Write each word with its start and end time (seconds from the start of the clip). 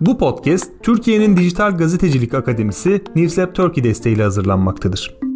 Bu 0.00 0.18
podcast 0.18 0.70
Türkiye'nin 0.82 1.36
Dijital 1.36 1.76
Gazetecilik 1.78 2.34
Akademisi 2.34 3.02
Newslab 3.16 3.54
Turkey 3.54 3.84
desteğiyle 3.84 4.22
hazırlanmaktadır. 4.22 5.27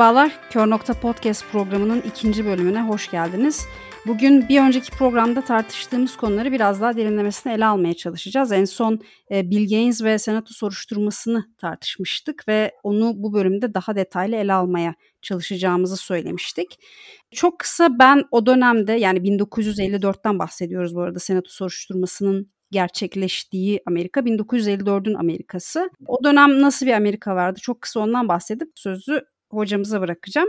Merhabalar, 0.00 0.32
Kör 0.50 0.70
Nokta 0.70 0.94
Podcast 0.94 1.44
programının 1.52 2.00
ikinci 2.00 2.44
bölümüne 2.44 2.82
hoş 2.82 3.10
geldiniz. 3.10 3.66
Bugün 4.06 4.48
bir 4.48 4.60
önceki 4.60 4.90
programda 4.90 5.40
tartıştığımız 5.40 6.16
konuları 6.16 6.52
biraz 6.52 6.80
daha 6.80 6.96
derinlemesine 6.96 7.54
ele 7.54 7.66
almaya 7.66 7.94
çalışacağız. 7.94 8.52
En 8.52 8.64
son 8.64 9.00
e, 9.30 9.50
Bill 9.50 9.70
Gaines 9.70 10.04
ve 10.04 10.18
Senato 10.18 10.54
soruşturmasını 10.54 11.44
tartışmıştık 11.58 12.48
ve 12.48 12.74
onu 12.82 13.12
bu 13.16 13.32
bölümde 13.32 13.74
daha 13.74 13.96
detaylı 13.96 14.36
ele 14.36 14.52
almaya 14.52 14.94
çalışacağımızı 15.22 15.96
söylemiştik. 15.96 16.78
Çok 17.30 17.58
kısa 17.58 17.98
ben 17.98 18.24
o 18.30 18.46
dönemde 18.46 18.92
yani 18.92 19.18
1954'ten 19.18 20.38
bahsediyoruz 20.38 20.94
bu 20.94 21.00
arada 21.00 21.18
Senato 21.18 21.50
soruşturmasının 21.50 22.50
gerçekleştiği 22.70 23.80
Amerika 23.86 24.20
1954'ün 24.20 25.14
Amerikası. 25.14 25.90
O 26.06 26.24
dönem 26.24 26.62
nasıl 26.62 26.86
bir 26.86 26.92
Amerika 26.92 27.36
vardı? 27.36 27.60
Çok 27.62 27.80
kısa 27.80 28.00
ondan 28.00 28.28
bahsedip 28.28 28.68
sözü 28.74 29.24
hocamıza 29.50 30.00
bırakacağım. 30.00 30.48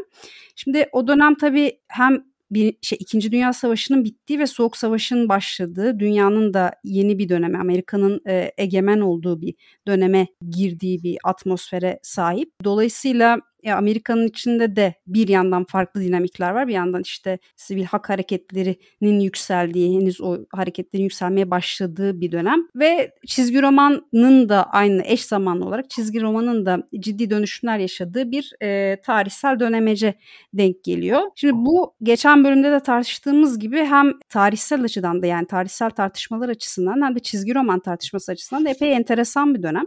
Şimdi 0.56 0.90
o 0.92 1.08
dönem 1.08 1.36
tabii 1.36 1.80
hem 1.88 2.32
bir 2.52 2.78
şey 2.82 2.98
İkinci 3.02 3.32
Dünya 3.32 3.54
Savaşı'nın 3.54 4.04
bittiği 4.04 4.40
ve 4.40 4.48
Soğuk 4.48 4.78
Savaş'ın 4.78 5.30
başladığı, 5.30 6.00
dünyanın 6.00 6.54
da 6.54 6.72
yeni 6.84 7.18
bir 7.18 7.30
döneme, 7.30 7.58
Amerika'nın 7.58 8.22
e, 8.28 8.52
egemen 8.58 9.00
olduğu 9.00 9.42
bir 9.42 9.54
döneme 9.88 10.28
girdiği 10.50 11.04
bir 11.04 11.18
atmosfere 11.24 12.00
sahip. 12.02 12.52
Dolayısıyla 12.64 13.40
e, 13.64 13.72
Amerika'nın 13.72 14.28
içinde 14.28 14.76
de 14.76 14.94
bir 15.08 15.28
yandan 15.28 15.66
farklı 15.66 16.02
dinamikler 16.02 16.52
var. 16.52 16.68
Bir 16.68 16.74
yandan 16.74 17.02
işte 17.02 17.40
sivil 17.56 17.84
hak 17.84 18.10
hareketlerinin 18.10 19.20
yükseldiği, 19.20 20.00
henüz 20.00 20.22
o 20.22 20.38
hareketlerin 20.54 21.04
yükselmeye 21.04 21.52
başladığı 21.52 22.22
bir 22.22 22.32
dönem. 22.32 22.60
Ve 22.76 23.12
çizgi 23.28 23.62
romanın 23.62 24.50
da 24.50 24.64
aynı 24.64 25.04
eş 25.06 25.26
zamanlı 25.26 25.66
olarak 25.66 25.90
çizgi 25.90 26.22
romanın 26.22 26.66
da 26.66 26.88
ciddi 27.00 27.30
dönüşümler 27.30 27.78
yaşadığı 27.78 28.32
bir 28.32 28.54
e, 28.64 29.02
tarihsel 29.02 29.60
dönemece 29.60 30.14
denk 30.54 30.84
geliyor. 30.84 31.22
Şimdi 31.36 31.54
bu 31.56 31.96
geçen 32.04 32.44
bölümde 32.44 32.72
de 32.72 32.80
tartıştığımız 32.80 33.60
gibi 33.60 33.86
hem 33.86 34.14
tarihsel 34.30 34.84
açıdan 34.84 35.22
da 35.22 35.26
yani 35.26 35.48
tarihsel 35.48 35.90
tartışmalar 35.90 36.50
açısından 36.50 37.06
hem 37.06 37.16
de 37.16 37.20
çizgi 37.20 37.56
roman 37.56 37.80
tartışması 37.80 38.32
açısından 38.32 38.66
da 38.66 38.70
epey 38.70 38.94
enteresan 38.94 39.56
bir 39.56 39.64
dönem. 39.64 39.86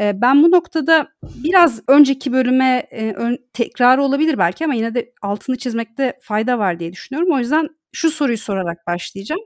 E, 0.00 0.20
ben 0.20 0.42
bu 0.42 0.50
noktada 0.50 1.08
biraz 1.44 1.82
önceki 1.88 2.32
bölüme 2.32 2.86
e, 2.90 3.05
ön, 3.14 3.38
tekrar 3.52 3.98
olabilir 3.98 4.38
belki 4.38 4.64
ama 4.64 4.74
yine 4.74 4.94
de 4.94 5.12
altını 5.22 5.58
çizmekte 5.58 6.18
fayda 6.22 6.58
var 6.58 6.80
diye 6.80 6.92
düşünüyorum. 6.92 7.32
O 7.34 7.38
yüzden 7.38 7.68
şu 7.92 8.10
soruyu 8.10 8.38
sorarak 8.38 8.86
başlayacağım. 8.86 9.40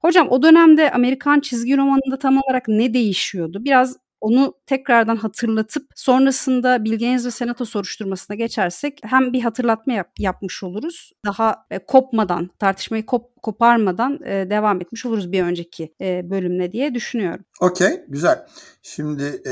Hocam 0.00 0.28
o 0.30 0.42
dönemde 0.42 0.90
Amerikan 0.92 1.40
çizgi 1.40 1.76
romanında 1.76 2.18
tam 2.18 2.36
olarak 2.36 2.68
ne 2.68 2.94
değişiyordu? 2.94 3.64
Biraz 3.64 3.96
onu 4.20 4.54
tekrardan 4.66 5.16
hatırlatıp 5.16 5.86
sonrasında 5.94 6.84
Bill 6.84 6.98
Gaines 6.98 7.26
ve 7.26 7.30
Senato 7.30 7.64
soruşturmasına 7.64 8.36
geçersek 8.36 9.00
hem 9.02 9.32
bir 9.32 9.40
hatırlatma 9.40 9.92
yap, 9.92 10.10
yapmış 10.18 10.62
oluruz. 10.62 11.12
Daha 11.24 11.66
e, 11.70 11.78
kopmadan, 11.78 12.50
tartışmayı 12.58 13.06
kop, 13.06 13.42
koparmadan 13.42 14.20
e, 14.24 14.50
devam 14.50 14.80
etmiş 14.80 15.06
oluruz 15.06 15.32
bir 15.32 15.42
önceki 15.42 15.94
e, 16.00 16.30
bölümle 16.30 16.72
diye 16.72 16.94
düşünüyorum. 16.94 17.44
Okey, 17.60 18.04
güzel. 18.08 18.46
Şimdi 18.82 19.42
e, 19.46 19.50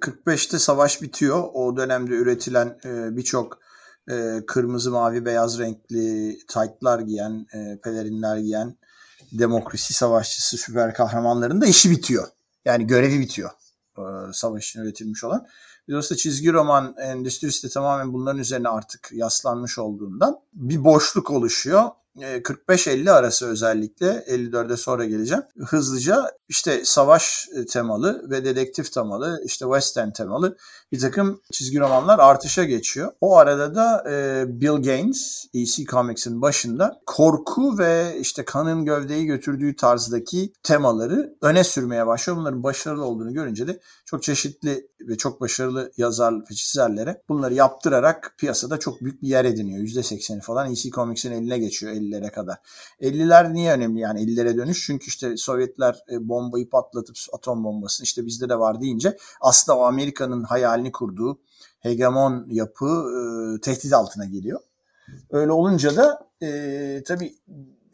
45'te 0.00 0.58
savaş 0.58 1.02
bitiyor. 1.02 1.48
O 1.54 1.76
dönemde 1.76 2.14
üretilen 2.14 2.78
e, 2.84 3.16
birçok 3.16 3.58
e, 4.10 4.46
kırmızı, 4.46 4.90
mavi, 4.90 5.24
beyaz 5.24 5.58
renkli 5.58 6.38
taytlar 6.48 7.00
giyen, 7.00 7.46
e, 7.54 7.80
pelerinler 7.84 8.36
giyen 8.36 8.76
demokrasi 9.32 9.94
savaşçısı 9.94 10.56
süper 10.56 10.94
kahramanların 10.94 11.60
da 11.60 11.66
işi 11.66 11.90
bitiyor. 11.90 12.28
Yani 12.64 12.86
görevi 12.86 13.20
bitiyor. 13.20 13.50
E, 13.98 14.32
savaş 14.32 14.68
için 14.68 14.80
üretilmiş 14.80 15.24
olan. 15.24 15.46
Dolayısıyla 15.88 16.18
çizgi 16.18 16.52
roman 16.52 16.94
endüstrisi 16.98 17.66
de 17.68 17.72
tamamen 17.72 18.12
bunların 18.12 18.40
üzerine 18.40 18.68
artık 18.68 19.10
yaslanmış 19.12 19.78
olduğundan 19.78 20.40
bir 20.52 20.84
boşluk 20.84 21.30
oluşuyor 21.30 21.90
45-50 22.16 23.08
e, 23.08 23.10
arası 23.10 23.48
özellikle 23.48 24.06
54'e 24.06 24.76
sonra 24.76 25.04
geleceğim. 25.04 25.42
Hızlıca 25.66 26.30
işte 26.48 26.80
savaş 26.84 27.48
e, 27.54 27.66
temalı 27.66 28.30
ve 28.30 28.44
dedektif 28.44 28.92
temalı 28.92 29.40
işte 29.44 29.64
western 29.64 30.10
temalı 30.10 30.56
bir 30.92 30.98
takım 30.98 31.40
çizgi 31.52 31.80
romanlar 31.80 32.18
artışa 32.18 32.64
geçiyor. 32.64 33.12
O 33.20 33.36
arada 33.36 33.74
da 33.74 34.04
e, 34.10 34.44
Bill 34.60 34.82
Gaines 34.82 35.46
EC 35.54 35.84
Comics'in 35.84 36.42
başında 36.42 37.00
korku 37.06 37.78
ve 37.78 38.16
işte 38.20 38.44
kanın 38.44 38.84
gövdeyi 38.84 39.26
götürdüğü 39.26 39.76
tarzdaki 39.76 40.52
temaları 40.62 41.34
öne 41.42 41.64
sürmeye 41.64 42.06
başlıyor. 42.06 42.36
Bunların 42.36 42.62
başarılı 42.62 43.04
olduğunu 43.04 43.32
görünce 43.32 43.66
de 43.66 43.80
çok 44.04 44.22
çeşitli 44.22 44.88
ve 45.00 45.16
çok 45.16 45.40
başarılı 45.40 45.92
yazar 45.96 46.34
ve 46.34 46.54
çizerlere 46.54 47.22
bunları 47.28 47.54
yaptırarak 47.54 48.34
piyasada 48.38 48.78
çok 48.78 49.00
büyük 49.00 49.22
bir 49.22 49.28
yer 49.28 49.44
ediniyor. 49.44 49.80
%80'i 49.80 50.40
falan 50.40 50.72
EC 50.72 50.90
Comics'in 50.90 51.32
eline 51.32 51.58
geçiyor 51.58 51.92
50'lere 52.02 52.30
kadar. 52.30 52.56
50'ler 53.00 53.52
niye 53.52 53.72
önemli 53.72 54.00
yani 54.00 54.20
50'lere 54.20 54.56
dönüş? 54.56 54.86
Çünkü 54.86 55.06
işte 55.06 55.36
Sovyetler 55.36 56.04
e, 56.10 56.28
bombayı 56.28 56.70
patlatıp 56.70 57.16
atom 57.32 57.64
bombasını 57.64 58.04
işte 58.04 58.26
bizde 58.26 58.48
de 58.48 58.58
var 58.58 58.80
deyince 58.80 59.16
aslında 59.40 59.78
o 59.78 59.82
Amerika'nın 59.82 60.42
hayalini 60.42 60.92
kurduğu 60.92 61.40
hegemon 61.80 62.46
yapı 62.50 62.86
e, 62.86 63.60
tehdit 63.60 63.92
altına 63.92 64.24
geliyor. 64.24 64.60
Öyle 65.30 65.52
olunca 65.52 65.96
da 65.96 66.30
e, 66.42 67.02
tabii 67.06 67.34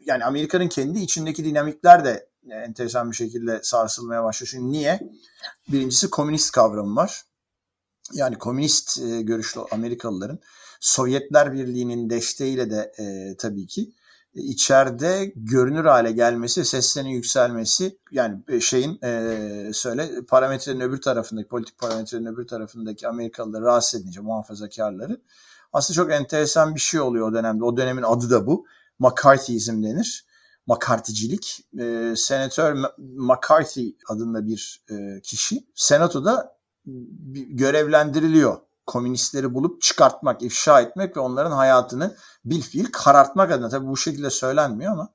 yani 0.05 0.25
Amerika'nın 0.25 0.67
kendi 0.67 0.99
içindeki 0.99 1.45
dinamikler 1.45 2.05
de 2.05 2.29
enteresan 2.51 3.11
bir 3.11 3.15
şekilde 3.15 3.59
sarsılmaya 3.63 4.23
başlıyor. 4.23 4.49
Çünkü 4.51 4.71
niye? 4.71 4.99
Birincisi 5.71 6.09
komünist 6.09 6.51
kavramı 6.51 6.95
var. 6.95 7.23
Yani 8.13 8.37
komünist 8.37 8.99
e, 9.01 9.21
görüşlü 9.21 9.61
Amerikalıların 9.71 10.39
Sovyetler 10.79 11.53
Birliği'nin 11.53 12.09
desteğiyle 12.09 12.71
de 12.71 12.91
e, 12.99 13.35
tabii 13.37 13.67
ki 13.67 13.91
içeride 14.33 15.31
görünür 15.35 15.85
hale 15.85 16.11
gelmesi, 16.11 16.65
seslerinin 16.65 17.09
yükselmesi 17.09 17.97
yani 18.11 18.43
e, 18.47 18.59
şeyin 18.59 18.99
e, 19.03 19.71
söyle 19.73 20.09
parametrenin 20.27 20.79
öbür 20.79 21.01
tarafındaki 21.01 21.47
politik 21.47 21.77
parametrenin 21.77 22.25
öbür 22.25 22.47
tarafındaki 22.47 23.07
Amerikalıları 23.07 23.63
rahatsız 23.63 24.01
edince 24.01 24.21
muhafazakarları 24.21 25.21
aslında 25.73 25.95
çok 25.95 26.11
enteresan 26.11 26.75
bir 26.75 26.79
şey 26.79 26.99
oluyor 26.99 27.29
o 27.29 27.33
dönemde. 27.33 27.63
O 27.63 27.77
dönemin 27.77 28.03
adı 28.03 28.29
da 28.29 28.47
bu. 28.47 28.65
McCarthyizm 28.99 29.83
denir. 29.83 30.25
McCarthy'cilik. 30.67 31.65
E, 31.79 32.13
Senatör 32.15 32.77
McCarthy 32.97 33.95
adında 34.09 34.45
bir 34.45 34.83
e, 34.89 35.21
kişi 35.21 35.67
senatoda 35.75 36.59
görevlendiriliyor 37.49 38.57
komünistleri 38.89 39.53
bulup 39.53 39.81
çıkartmak, 39.81 40.41
ifşa 40.41 40.81
etmek 40.81 41.17
ve 41.17 41.19
onların 41.19 41.51
hayatını 41.51 42.15
bil 42.45 42.61
fiil 42.61 42.85
karartmak 42.91 43.51
adına. 43.51 43.69
Tabii 43.69 43.87
bu 43.87 43.97
şekilde 43.97 44.29
söylenmiyor 44.29 44.91
ama 44.91 45.09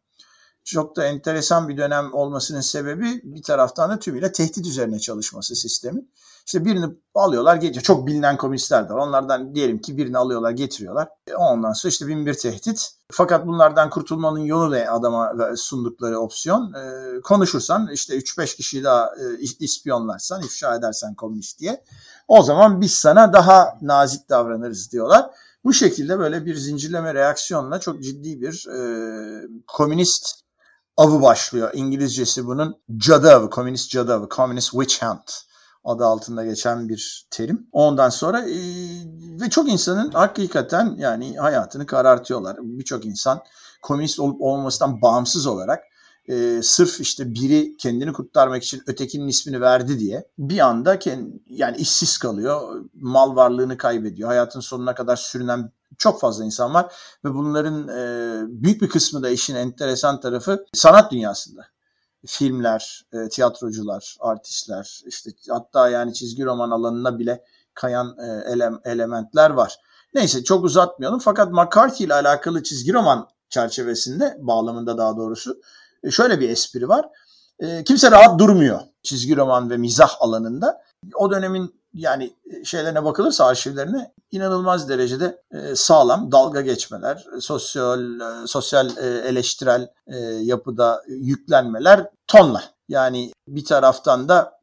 çok 0.65 0.97
da 0.97 1.05
enteresan 1.05 1.69
bir 1.69 1.77
dönem 1.77 2.15
olmasının 2.15 2.61
sebebi 2.61 3.21
bir 3.25 3.43
taraftan 3.43 3.91
da 3.91 3.99
tümüyle 3.99 4.33
tehdit 4.33 4.67
üzerine 4.67 4.99
çalışması 4.99 5.57
sistemi. 5.57 6.05
İşte 6.47 6.65
birini 6.65 6.87
alıyorlar 7.15 7.57
getiriyor. 7.57 7.83
Çok 7.83 8.07
bilinen 8.07 8.37
komünistler 8.37 8.91
var. 8.91 8.97
Onlardan 8.97 9.55
diyelim 9.55 9.79
ki 9.79 9.97
birini 9.97 10.19
alıyorlar 10.19 10.51
getiriyorlar. 10.51 11.09
E, 11.27 11.35
ondan 11.35 11.73
sonra 11.73 11.91
işte 11.91 12.07
bin 12.07 12.27
bir 12.27 12.35
tehdit. 12.35 12.91
Fakat 13.13 13.47
bunlardan 13.47 13.91
kurtulmanın 13.91 14.39
yolu 14.39 14.71
ne 14.71 14.91
adama 14.91 15.33
sundukları 15.57 16.19
opsiyon? 16.19 16.73
Ee, 16.73 17.21
konuşursan 17.21 17.89
işte 17.93 18.19
3-5 18.19 18.57
kişiyi 18.57 18.85
daha 18.85 19.07
e, 19.07 19.43
ispiyonlarsan, 19.61 20.43
ifşa 20.43 20.75
edersen 20.75 21.15
komünist 21.15 21.61
diye. 21.61 21.85
O 22.29 22.43
zaman 22.43 22.81
biz 22.81 22.93
sana 22.93 23.33
daha 23.33 23.79
nazik 23.83 24.29
davranırız 24.29 24.93
diyorlar. 24.93 25.31
Bu 25.65 25.73
şekilde 25.73 26.19
böyle 26.19 26.47
bir 26.47 26.55
zincirleme 26.55 27.15
reaksiyonla 27.15 27.81
çok 27.81 28.03
ciddi 28.03 28.41
bir 28.41 28.67
e, 28.69 29.49
komünist 29.67 30.44
avı 30.97 31.23
başlıyor. 31.23 31.71
İngilizcesi 31.75 32.47
bunun 32.47 32.77
cadı 32.97 33.31
avı, 33.31 33.51
komünist 33.51 33.91
cadı 33.91 34.15
avı, 34.15 34.29
communist 34.29 34.71
witch 34.71 35.03
hunt 35.03 35.33
adı 35.85 36.05
altında 36.05 36.45
geçen 36.45 36.89
bir 36.89 37.27
terim. 37.31 37.67
Ondan 37.73 38.09
sonra 38.09 38.41
e, 38.41 38.57
ve 39.41 39.51
çok 39.51 39.69
insanın 39.69 40.11
hakikaten 40.11 40.95
yani 40.99 41.37
hayatını 41.37 41.87
karartıyorlar. 41.87 42.57
Birçok 42.61 43.05
insan 43.05 43.43
komünist 43.83 44.21
olup 44.21 44.41
olmamasından 44.41 45.03
bağımsız 45.03 45.47
olarak 45.47 45.85
e, 46.29 46.61
sırf 46.63 47.01
işte 47.01 47.35
biri 47.35 47.77
kendini 47.77 48.13
kurtarmak 48.13 48.63
için 48.63 48.83
ötekinin 48.87 49.29
ismini 49.29 49.61
verdi 49.61 49.99
diye 49.99 50.29
bir 50.39 50.59
anda 50.59 50.99
kendi, 50.99 51.43
yani 51.47 51.77
işsiz 51.77 52.19
kalıyor, 52.19 52.85
mal 52.95 53.37
varlığını 53.37 53.77
kaybediyor, 53.77 54.29
hayatın 54.29 54.61
sonuna 54.61 54.95
kadar 54.95 55.17
sürünen 55.17 55.73
çok 55.99 56.21
fazla 56.21 56.45
insan 56.45 56.75
var 56.75 56.93
ve 57.25 57.35
bunların 57.35 57.89
e, 57.89 58.43
büyük 58.49 58.83
bir 58.83 58.89
kısmı 58.89 59.23
da 59.23 59.31
işin 59.31 59.55
enteresan 59.55 60.21
tarafı 60.21 60.65
sanat 60.73 61.13
dünyasında. 61.13 61.67
Filmler, 62.27 63.05
e, 63.13 63.29
tiyatrocular, 63.29 64.17
artistler, 64.21 65.03
işte 65.07 65.31
hatta 65.49 65.89
yani 65.89 66.15
çizgi 66.15 66.45
roman 66.45 66.71
alanına 66.71 67.19
bile 67.19 67.45
kayan 67.75 68.17
e, 68.19 68.53
ele, 68.53 68.71
elementler 68.85 69.51
var. 69.51 69.77
Neyse 70.15 70.45
çok 70.45 70.65
uzatmayalım 70.65 71.19
fakat 71.19 71.53
McCarthy 71.53 72.07
ile 72.07 72.15
alakalı 72.15 72.63
çizgi 72.63 72.93
roman 72.93 73.29
çerçevesinde 73.49 74.37
bağlamında 74.41 74.99
daha 74.99 75.17
doğrusu 75.17 75.61
e, 76.03 76.11
şöyle 76.11 76.41
bir 76.41 76.49
espri 76.49 76.89
var. 76.89 77.09
E, 77.59 77.85
kimse 77.85 78.11
rahat 78.11 78.39
durmuyor 78.39 78.81
çizgi 79.03 79.37
roman 79.37 79.71
ve 79.71 79.77
mizah 79.77 80.11
alanında. 80.21 80.83
O 81.15 81.31
dönemin 81.31 81.84
yani 81.95 82.35
e, 82.51 82.65
şeylerine 82.65 83.05
bakılırsa 83.05 83.47
arşivlerine 83.47 84.13
inanılmaz 84.31 84.89
derecede 84.89 85.43
sağlam 85.75 86.33
dalga 86.33 86.61
geçmeler, 86.61 87.27
sosyal 87.41 88.01
sosyal 88.47 88.97
eleştirel 89.27 89.89
yapıda 90.41 91.03
yüklenmeler 91.09 92.11
tonla. 92.27 92.65
Yani 92.89 93.33
bir 93.49 93.65
taraftan 93.65 94.29
da 94.29 94.61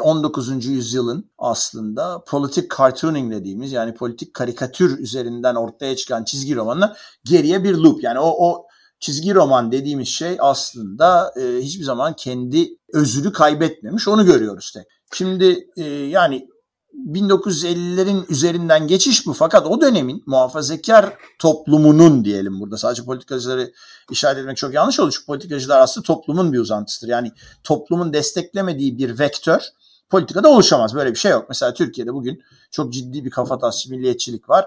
19. 0.00 0.66
yüzyılın 0.66 1.30
aslında 1.38 2.24
politik 2.26 2.76
cartooning 2.78 3.32
dediğimiz 3.32 3.72
yani 3.72 3.94
politik 3.94 4.34
karikatür 4.34 4.98
üzerinden 4.98 5.54
ortaya 5.54 5.96
çıkan 5.96 6.24
çizgi 6.24 6.56
romanına 6.56 6.96
geriye 7.24 7.64
bir 7.64 7.74
loop. 7.74 8.02
Yani 8.02 8.18
o, 8.18 8.48
o 8.48 8.66
çizgi 9.00 9.34
roman 9.34 9.72
dediğimiz 9.72 10.08
şey 10.08 10.36
aslında 10.40 11.34
e, 11.36 11.62
hiçbir 11.62 11.84
zaman 11.84 12.16
kendi 12.16 12.68
özünü 12.92 13.32
kaybetmemiş. 13.32 14.08
Onu 14.08 14.26
görüyoruz 14.26 14.72
tek. 14.72 14.86
Şimdi 15.12 15.68
e, 15.76 15.84
yani 15.84 16.48
1950'lerin 16.94 18.24
üzerinden 18.28 18.86
geçiş 18.86 19.26
bu 19.26 19.32
fakat 19.32 19.66
o 19.66 19.80
dönemin 19.80 20.22
muhafazakar 20.26 21.14
toplumunun 21.38 22.24
diyelim 22.24 22.60
burada 22.60 22.76
sadece 22.76 23.04
politikacıları 23.04 23.72
işaret 24.10 24.38
etmek 24.38 24.56
çok 24.56 24.74
yanlış 24.74 25.00
olur 25.00 25.12
çünkü 25.12 25.26
politikacılar 25.26 25.80
aslında 25.80 26.06
toplumun 26.06 26.52
bir 26.52 26.58
uzantısıdır. 26.58 27.08
Yani 27.08 27.32
toplumun 27.64 28.12
desteklemediği 28.12 28.98
bir 28.98 29.18
vektör 29.18 29.60
politikada 30.10 30.48
oluşamaz. 30.48 30.94
Böyle 30.94 31.10
bir 31.10 31.18
şey 31.18 31.30
yok. 31.30 31.46
Mesela 31.48 31.74
Türkiye'de 31.74 32.14
bugün 32.14 32.42
çok 32.70 32.92
ciddi 32.92 33.24
bir 33.24 33.30
kafatasçı 33.30 33.90
milliyetçilik 33.90 34.50
var. 34.50 34.66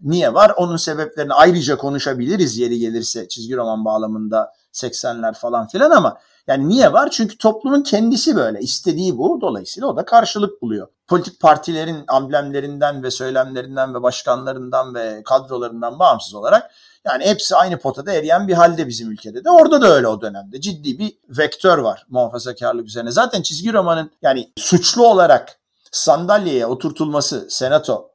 Niye 0.00 0.34
var? 0.34 0.52
Onun 0.56 0.76
sebeplerini 0.76 1.32
ayrıca 1.32 1.76
konuşabiliriz 1.76 2.58
yeri 2.58 2.78
gelirse 2.78 3.28
çizgi 3.28 3.56
roman 3.56 3.84
bağlamında 3.84 4.52
80'ler 4.72 5.34
falan 5.34 5.68
filan 5.68 5.90
ama 5.90 6.18
yani 6.46 6.68
niye 6.68 6.92
var? 6.92 7.10
Çünkü 7.10 7.38
toplumun 7.38 7.82
kendisi 7.82 8.36
böyle. 8.36 8.60
istediği 8.60 9.18
bu. 9.18 9.38
Dolayısıyla 9.40 9.88
o 9.88 9.96
da 9.96 10.04
karşılık 10.04 10.62
buluyor. 10.62 10.88
Politik 11.06 11.40
partilerin 11.40 12.04
amblemlerinden 12.08 13.02
ve 13.02 13.10
söylemlerinden 13.10 13.94
ve 13.94 14.02
başkanlarından 14.02 14.94
ve 14.94 15.22
kadrolarından 15.24 15.98
bağımsız 15.98 16.34
olarak 16.34 16.70
yani 17.04 17.24
hepsi 17.24 17.56
aynı 17.56 17.78
potada 17.78 18.12
eriyen 18.12 18.48
bir 18.48 18.54
halde 18.54 18.88
bizim 18.88 19.10
ülkede 19.10 19.44
de. 19.44 19.50
Orada 19.50 19.82
da 19.82 19.88
öyle 19.88 20.08
o 20.08 20.20
dönemde. 20.20 20.60
Ciddi 20.60 20.98
bir 20.98 21.18
vektör 21.28 21.78
var 21.78 22.06
muhafazakarlık 22.08 22.86
üzerine. 22.86 23.10
Zaten 23.10 23.42
çizgi 23.42 23.72
romanın 23.72 24.10
yani 24.22 24.52
suçlu 24.56 25.06
olarak 25.06 25.58
sandalyeye 25.92 26.66
oturtulması 26.66 27.46
senato 27.50 28.10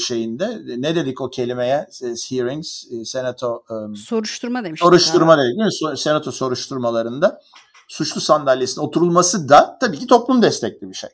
şeyinde 0.00 0.60
ne 0.76 0.96
dedik 0.96 1.20
o 1.20 1.30
kelimeye 1.30 1.86
hearings 2.30 2.84
e, 2.92 3.04
senato 3.04 3.64
um, 3.70 3.96
soruşturma 3.96 4.64
demiş. 4.64 4.80
Soruşturma 4.80 5.38
dedik 5.38 5.58
değil 5.58 5.90
mi? 5.90 5.98
Senato 5.98 6.32
soruşturmalarında 6.32 7.40
suçlu 7.88 8.20
sandalyesine 8.20 8.84
oturulması 8.84 9.48
da 9.48 9.78
tabii 9.80 9.98
ki 9.98 10.06
toplum 10.06 10.42
destekli 10.42 10.88
bir 10.88 10.94
şey. 10.94 11.10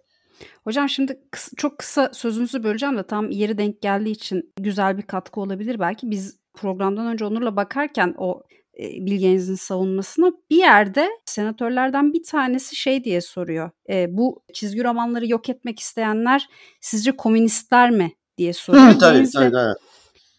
Hocam 0.64 0.88
şimdi 0.88 1.20
kısa, 1.30 1.50
çok 1.56 1.78
kısa 1.78 2.10
sözünüzü 2.12 2.62
böleceğim 2.64 2.98
de 2.98 3.02
tam 3.02 3.30
yeri 3.30 3.58
denk 3.58 3.82
geldiği 3.82 4.10
için 4.10 4.52
güzel 4.60 4.98
bir 4.98 5.02
katkı 5.02 5.40
olabilir 5.40 5.80
belki. 5.80 6.10
Biz 6.10 6.36
programdan 6.54 7.06
önce 7.06 7.24
Onur'la 7.24 7.56
bakarken 7.56 8.14
o 8.18 8.42
e, 8.78 9.06
Bilgeniz'in 9.06 9.54
savunmasına 9.54 10.32
bir 10.50 10.56
yerde 10.56 11.08
senatörlerden 11.24 12.12
bir 12.12 12.22
tanesi 12.22 12.76
şey 12.76 13.04
diye 13.04 13.20
soruyor. 13.20 13.70
E, 13.88 14.16
bu 14.16 14.42
çizgi 14.52 14.84
romanları 14.84 15.26
yok 15.26 15.48
etmek 15.48 15.80
isteyenler 15.80 16.48
sizce 16.80 17.16
komünistler 17.16 17.90
mi 17.90 18.12
diye 18.42 18.52
soruyor. 18.52 18.86
Hı, 18.86 18.98
tabii, 18.98 19.30
tabii, 19.30 19.52
tabii. 19.52 19.74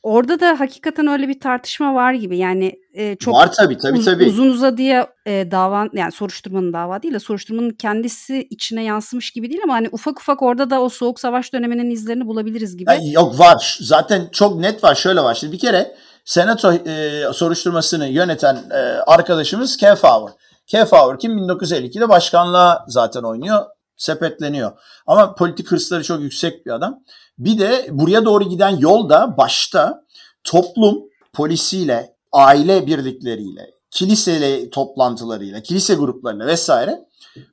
Orada 0.04 0.40
da 0.40 0.60
hakikaten 0.60 1.08
öyle 1.08 1.28
bir 1.28 1.40
tartışma 1.40 1.96
var 1.96 2.14
gibi. 2.14 2.38
Yani 2.38 2.74
e, 2.94 3.16
çok 3.16 3.34
var 3.34 3.52
tabii 3.54 3.78
tabii 3.78 3.98
uz, 3.98 4.06
tabii. 4.06 4.26
uzun 4.26 4.48
uzadıya 4.48 5.08
e, 5.26 5.52
dava 5.52 5.88
yani 5.94 6.12
soruşturmanın 6.12 6.74
dava 6.74 7.04
değil 7.04 7.14
de 7.14 7.20
soruşturmanın 7.20 7.70
kendisi 7.70 8.48
içine 8.50 8.84
yansımış 8.84 9.32
gibi 9.32 9.50
değil 9.50 9.62
ama 9.64 9.74
hani 9.74 9.90
ufak 9.92 10.20
ufak 10.20 10.42
orada 10.42 10.70
da 10.70 10.82
o 10.82 10.90
soğuk 10.90 11.20
savaş 11.20 11.54
döneminin 11.54 11.90
izlerini 11.90 12.28
bulabiliriz 12.28 12.78
gibi. 12.78 12.90
Yani 12.90 13.12
yok 13.12 13.40
var. 13.40 13.78
Zaten 13.82 14.30
çok 14.32 14.60
net 14.60 14.84
var. 14.84 14.96
Şöyle 14.96 15.22
var. 15.22 15.36
Şimdi 15.36 15.54
bir 15.54 15.60
kere 15.60 15.96
senato 16.26 16.74
e, 16.74 17.24
soruşturmasını 17.34 18.08
yöneten 18.08 18.58
e, 18.72 18.78
arkadaşımız 19.08 19.78
Kefauer. 19.78 20.32
Kefauer 20.68 21.20
kim 21.20 21.38
1952'de 21.38 22.10
başkanlığa 22.10 22.86
zaten 22.88 23.24
oynuyor. 23.24 23.66
Sepetleniyor. 23.98 24.72
Ama 25.08 25.36
politik 25.36 25.72
hırsları 25.72 26.04
çok 26.04 26.22
yüksek 26.22 26.66
bir 26.66 26.72
adam. 26.72 27.00
Bir 27.38 27.60
de 27.60 27.88
buraya 27.92 28.26
doğru 28.26 28.50
giden 28.50 28.78
yolda 28.78 29.38
başta 29.38 30.04
toplum 30.44 31.04
polisiyle, 31.34 32.16
aile 32.32 32.88
birlikleriyle, 32.88 33.72
kilisele 33.92 34.70
toplantılarıyla, 34.70 35.64
kilise 35.64 35.96
gruplarıyla 35.96 36.48
vesaire 36.48 37.00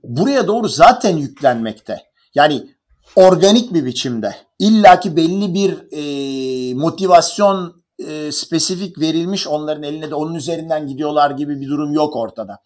buraya 0.05 0.47
doğru 0.47 0.69
zaten 0.69 1.17
yüklenmekte. 1.17 2.03
Yani 2.35 2.67
organik 3.17 3.75
bir 3.75 3.85
biçimde 3.85 4.35
illaki 4.59 5.17
belli 5.17 5.55
bir 5.55 5.79
e, 5.93 6.75
motivasyon 6.75 7.83
e, 8.09 8.33
spesifik 8.33 9.01
verilmiş 9.01 9.47
onların 9.47 9.83
eline 9.83 10.11
de 10.11 10.15
onun 10.15 10.35
üzerinden 10.35 10.87
gidiyorlar 10.87 11.31
gibi 11.31 11.61
bir 11.61 11.69
durum 11.69 11.93
yok 11.93 12.17
ortada. 12.17 12.59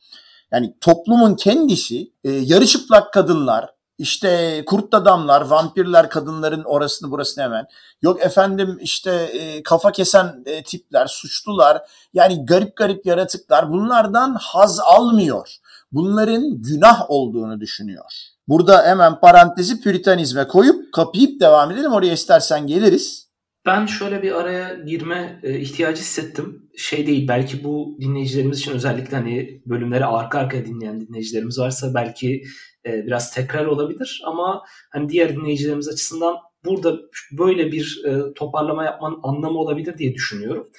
Yani 0.54 0.74
toplumun 0.80 1.34
kendisi 1.34 2.12
e, 2.24 2.30
yarı 2.30 2.66
çıplak 2.66 3.12
kadınlar, 3.12 3.70
işte 3.98 4.62
kurt 4.66 4.94
adamlar, 4.94 5.40
vampirler, 5.40 6.10
kadınların 6.10 6.64
orasını 6.64 7.10
burasını 7.10 7.44
hemen. 7.44 7.66
Yok 8.02 8.22
efendim 8.22 8.78
işte 8.80 9.10
e, 9.10 9.62
kafa 9.62 9.92
kesen 9.92 10.42
e, 10.46 10.62
tipler, 10.62 11.06
suçlular. 11.06 11.82
Yani 12.12 12.46
garip 12.46 12.76
garip 12.76 13.06
yaratıklar 13.06 13.70
bunlardan 13.70 14.36
haz 14.40 14.80
almıyor. 14.80 15.56
Bunların 15.92 16.62
günah 16.62 17.10
olduğunu 17.10 17.60
düşünüyor. 17.60 18.12
Burada 18.48 18.82
hemen 18.82 19.20
parantezi 19.20 19.80
püritanizme 19.80 20.48
koyup 20.48 20.92
kapayıp 20.92 21.40
devam 21.40 21.70
edelim. 21.70 21.92
Oraya 21.92 22.12
istersen 22.12 22.66
geliriz. 22.66 23.23
Ben 23.66 23.86
şöyle 23.86 24.22
bir 24.22 24.40
araya 24.40 24.74
girme 24.74 25.40
e, 25.42 25.58
ihtiyacı 25.58 26.00
hissettim. 26.00 26.70
Şey 26.76 27.06
değil 27.06 27.28
belki 27.28 27.64
bu 27.64 27.96
dinleyicilerimiz 28.00 28.58
için 28.58 28.72
özellikle 28.72 29.16
hani 29.16 29.62
bölümleri 29.66 30.04
arka 30.04 30.38
arkaya 30.38 30.64
dinleyen 30.64 31.00
dinleyicilerimiz 31.00 31.58
varsa 31.58 31.94
belki 31.94 32.42
e, 32.86 33.06
biraz 33.06 33.34
tekrar 33.34 33.66
olabilir 33.66 34.22
ama 34.26 34.62
hani 34.92 35.08
diğer 35.08 35.36
dinleyicilerimiz 35.36 35.88
açısından 35.88 36.36
burada 36.64 36.96
böyle 37.38 37.72
bir 37.72 38.02
e, 38.06 38.34
toparlama 38.34 38.84
yapmanın 38.84 39.18
anlamı 39.22 39.58
olabilir 39.58 39.98
diye 39.98 40.14
düşünüyorum. 40.14 40.70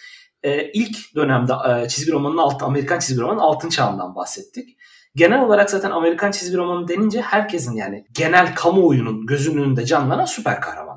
İlk 0.74 1.16
dönemde 1.16 1.54
çizgi 1.90 2.12
romanın 2.12 2.38
altı 2.38 2.66
Amerikan 2.66 3.00
çizgi 3.00 3.22
romanın 3.22 3.40
altın 3.40 3.70
çağından 3.70 4.16
bahsettik. 4.16 4.78
Genel 5.16 5.42
olarak 5.42 5.70
zaten 5.70 5.92
Amerikan 5.92 6.32
çizgi 6.32 6.58
romanı 6.58 6.88
denince 6.88 7.22
herkesin 7.22 7.76
yani 7.76 8.06
genel 8.12 8.56
kamuoyunun 8.56 9.26
gözünün 9.26 9.64
önünde 9.64 9.86
canlanan 9.86 10.26
süper 10.26 10.62
kahramanlar. 10.62 10.95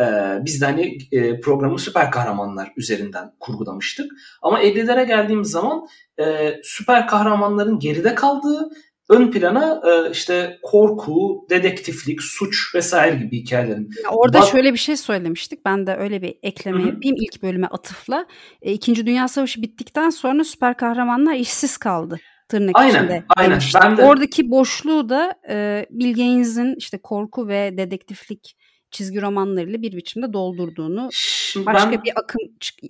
Ee, 0.00 0.38
biz 0.44 0.60
de 0.60 0.64
hani 0.64 0.98
e, 1.12 1.40
programı 1.40 1.78
süper 1.78 2.10
kahramanlar 2.10 2.72
üzerinden 2.76 3.32
kurgulamıştık. 3.40 4.12
Ama 4.42 4.62
50'lere 4.62 5.06
geldiğimiz 5.06 5.50
zaman 5.50 5.86
e, 6.20 6.54
süper 6.62 7.06
kahramanların 7.06 7.78
geride 7.78 8.14
kaldığı 8.14 8.70
ön 9.08 9.30
plana 9.30 9.82
e, 9.86 10.10
işte 10.10 10.58
korku, 10.62 11.46
dedektiflik, 11.50 12.22
suç 12.22 12.74
vesaire 12.74 13.16
gibi 13.16 13.36
hikayelerin. 13.38 13.90
Ya 14.04 14.10
orada 14.10 14.40
Bak... 14.40 14.48
şöyle 14.48 14.72
bir 14.72 14.78
şey 14.78 14.96
söylemiştik. 14.96 15.66
Ben 15.66 15.86
de 15.86 15.96
öyle 15.96 16.22
bir 16.22 16.34
ekleme 16.42 16.78
Hı-hı. 16.78 16.88
yapayım 16.88 17.16
ilk 17.16 17.42
bölüme 17.42 17.66
atıfla. 17.66 18.26
E, 18.62 18.72
İkinci 18.72 19.06
Dünya 19.06 19.28
Savaşı 19.28 19.62
bittikten 19.62 20.10
sonra 20.10 20.44
süper 20.44 20.76
kahramanlar 20.76 21.34
işsiz 21.34 21.76
kaldı 21.76 22.18
tırnak 22.48 22.78
aynen, 22.78 22.94
içinde. 22.94 23.24
Aynen. 23.36 23.60
Ben 23.82 23.96
de... 23.96 24.02
Oradaki 24.02 24.50
boşluğu 24.50 25.08
da 25.08 25.34
e, 25.50 25.86
Bill 25.90 26.14
Gaines'in 26.14 26.74
işte 26.78 26.98
korku 27.02 27.48
ve 27.48 27.74
dedektiflik 27.76 28.56
çizgi 28.92 29.22
romanlarıyla 29.22 29.82
bir 29.82 29.92
biçimde 29.92 30.32
doldurduğunu, 30.32 31.08
Şimdi 31.52 31.66
başka 31.66 31.92
ben, 31.92 32.04
bir 32.04 32.12
akım 32.16 32.40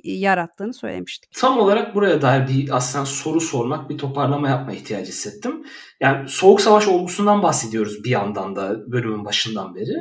yarattığını 0.05 0.75
söylemiştik. 0.75 1.33
Tam 1.33 1.59
olarak 1.59 1.95
buraya 1.95 2.23
dair 2.23 2.49
bir 2.49 2.77
aslında 2.77 3.07
soru 3.07 3.41
sormak, 3.41 3.91
bir 3.91 3.99
toparlama 3.99 4.49
yapma 4.49 4.73
ihtiyacı 4.73 5.09
hissettim. 5.09 5.67
Yani 6.01 6.29
Soğuk 6.29 6.61
Savaş 6.61 6.89
olgusundan 6.89 7.43
bahsediyoruz 7.43 8.05
bir 8.05 8.11
yandan 8.11 8.57
da 8.57 8.93
bölümün 8.93 9.25
başından 9.25 9.75
beri. 9.75 9.97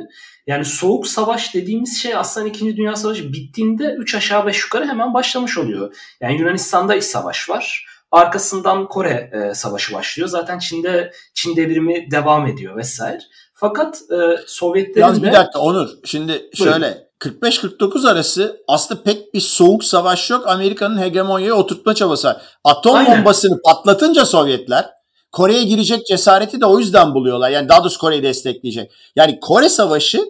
Yani 0.46 0.64
Soğuk 0.64 1.06
Savaş 1.06 1.54
dediğimiz 1.54 2.02
şey 2.02 2.14
aslında 2.14 2.48
2. 2.48 2.76
Dünya 2.76 2.96
Savaşı 2.96 3.32
bittiğinde 3.32 3.94
3 3.98 4.14
aşağı 4.14 4.46
5 4.46 4.62
yukarı 4.62 4.86
hemen 4.86 5.14
başlamış 5.14 5.58
oluyor. 5.58 5.96
Yani 6.20 6.38
Yunanistan'da 6.38 6.94
iç 6.94 7.04
savaş 7.04 7.50
var. 7.50 7.86
Arkasından 8.10 8.88
Kore 8.88 9.30
e, 9.32 9.54
Savaşı 9.54 9.94
başlıyor. 9.94 10.28
Zaten 10.28 10.58
Çin'de 10.58 11.12
Çin 11.34 11.56
devrimi 11.56 12.10
devam 12.10 12.46
ediyor 12.46 12.76
vesaire. 12.76 13.20
Fakat 13.62 14.02
e, 14.10 14.16
Sovyetlerin 14.46 15.00
Yalnız 15.00 15.22
de... 15.22 15.26
bir 15.26 15.32
dakika 15.32 15.58
Onur. 15.58 15.88
Şimdi 16.04 16.50
şöyle 16.54 17.08
45-49 17.20 18.10
arası 18.10 18.62
aslında 18.68 19.02
pek 19.02 19.34
bir 19.34 19.40
soğuk 19.40 19.84
savaş 19.84 20.30
yok. 20.30 20.46
Amerika'nın 20.46 21.00
hegemonyayı 21.00 21.54
oturtma 21.54 21.94
çabası 21.94 22.28
var. 22.28 22.42
Atom 22.64 22.94
Aynen. 22.94 23.18
bombasını 23.18 23.62
patlatınca 23.62 24.24
Sovyetler 24.24 24.90
Kore'ye 25.32 25.64
girecek 25.64 26.06
cesareti 26.06 26.60
de 26.60 26.66
o 26.66 26.78
yüzden 26.78 27.14
buluyorlar. 27.14 27.50
Yani 27.50 27.68
daha 27.68 27.80
doğrusu 27.80 27.98
Kore'yi 27.98 28.22
destekleyecek. 28.22 28.92
Yani 29.16 29.40
Kore 29.40 29.68
Savaşı 29.68 30.24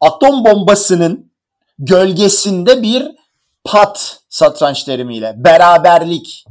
atom 0.00 0.44
bombasının 0.44 1.32
gölgesinde 1.78 2.82
bir 2.82 3.08
pat 3.64 4.20
satranç 4.28 4.84
terimiyle, 4.84 5.34
beraberlik 5.36 6.44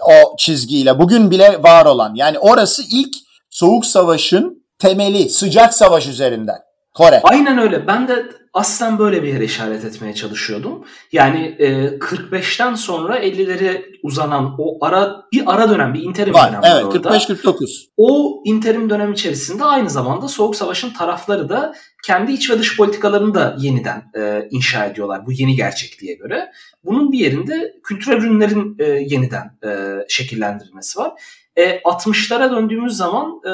o 0.00 0.36
çizgiyle 0.38 0.98
bugün 0.98 1.30
bile 1.30 1.62
var 1.62 1.86
olan. 1.86 2.14
Yani 2.14 2.38
orası 2.38 2.82
ilk 2.90 3.14
soğuk 3.50 3.86
savaşın 3.86 4.65
temeli, 4.78 5.28
sıcak 5.28 5.74
savaş 5.74 6.06
üzerinden. 6.06 6.58
Kore. 6.94 7.20
Aynen 7.24 7.58
öyle. 7.58 7.86
Ben 7.86 8.08
de 8.08 8.26
aslen 8.54 8.98
böyle 8.98 9.22
bir 9.22 9.28
yere 9.28 9.44
işaret 9.44 9.84
etmeye 9.84 10.14
çalışıyordum. 10.14 10.84
Yani 11.12 11.56
e, 11.58 11.86
45'ten 11.98 12.74
sonra 12.74 13.18
50'lere 13.18 13.82
uzanan 14.02 14.54
o 14.58 14.84
ara 14.84 15.22
bir 15.32 15.42
ara 15.46 15.70
dönem, 15.70 15.94
bir 15.94 16.02
interim 16.02 16.34
Var. 16.34 16.48
dönem 16.48 16.60
Evet, 16.64 16.84
orada. 16.84 17.16
45-49. 17.16 17.84
O 17.96 18.42
interim 18.44 18.90
dönem 18.90 19.12
içerisinde 19.12 19.64
aynı 19.64 19.90
zamanda 19.90 20.28
Soğuk 20.28 20.56
Savaş'ın 20.56 20.90
tarafları 20.90 21.48
da 21.48 21.74
kendi 22.04 22.32
iç 22.32 22.50
ve 22.50 22.58
dış 22.58 22.76
politikalarını 22.76 23.34
da 23.34 23.56
yeniden 23.58 24.02
e, 24.18 24.48
inşa 24.50 24.86
ediyorlar 24.86 25.26
bu 25.26 25.32
yeni 25.32 25.56
gerçekliğe 25.56 26.14
göre. 26.14 26.52
Bunun 26.84 27.12
bir 27.12 27.18
yerinde 27.18 27.74
kültürel 27.84 28.16
ürünlerin 28.16 28.76
e, 28.78 28.84
yeniden 28.84 29.58
e, 29.66 29.70
şekillendirilmesi 30.08 30.98
var. 30.98 31.12
E, 31.56 31.78
60'lara 31.78 32.50
döndüğümüz 32.50 32.96
zaman 32.96 33.40
e, 33.46 33.52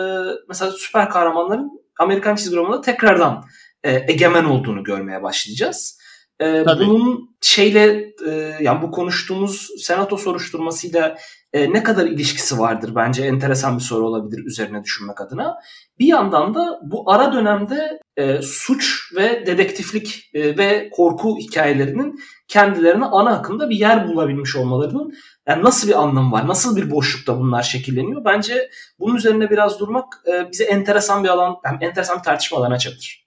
mesela 0.48 0.70
süper 0.70 1.10
kahramanların 1.10 1.82
Amerikan 1.98 2.36
çizgi 2.36 2.56
romanında 2.56 2.80
tekrardan 2.80 3.44
e, 3.84 4.12
egemen 4.12 4.44
olduğunu 4.44 4.84
görmeye 4.84 5.22
başlayacağız. 5.22 5.98
E, 6.40 6.64
Tabii. 6.64 6.86
bunun 6.86 7.36
şeyle 7.40 8.12
e, 8.26 8.56
yani 8.60 8.82
bu 8.82 8.90
konuştuğumuz 8.90 9.68
senato 9.78 10.16
soruşturmasıyla 10.16 11.16
e, 11.52 11.72
ne 11.72 11.82
kadar 11.82 12.06
ilişkisi 12.06 12.58
vardır 12.58 12.92
bence 12.94 13.24
enteresan 13.24 13.78
bir 13.78 13.82
soru 13.82 14.06
olabilir 14.06 14.44
üzerine 14.44 14.84
düşünmek 14.84 15.20
adına. 15.20 15.56
Bir 15.98 16.06
yandan 16.06 16.54
da 16.54 16.80
bu 16.82 17.12
ara 17.12 17.32
dönemde 17.32 18.00
e, 18.16 18.42
suç 18.42 19.12
ve 19.16 19.46
dedektiflik 19.46 20.30
e, 20.34 20.56
ve 20.58 20.90
korku 20.92 21.38
hikayelerinin 21.38 22.20
kendilerine 22.48 23.04
ana 23.04 23.30
akımda 23.30 23.70
bir 23.70 23.76
yer 23.76 24.08
bulabilmiş 24.08 24.56
olmalarının 24.56 25.12
yani 25.48 25.64
nasıl 25.64 25.88
bir 25.88 26.00
anlamı 26.02 26.32
var, 26.32 26.48
nasıl 26.48 26.76
bir 26.76 26.90
boşlukta 26.90 27.38
bunlar 27.38 27.62
şekilleniyor? 27.62 28.24
Bence 28.24 28.70
bunun 28.98 29.16
üzerine 29.16 29.50
biraz 29.50 29.80
durmak 29.80 30.04
e, 30.26 30.50
bize 30.52 30.64
enteresan 30.64 31.24
bir 31.24 31.28
alan, 31.28 31.56
hem 31.64 31.78
enteresan 31.80 32.18
bir 32.18 32.22
tartışma 32.22 32.58
alanı 32.58 32.74
açabilir. 32.74 33.22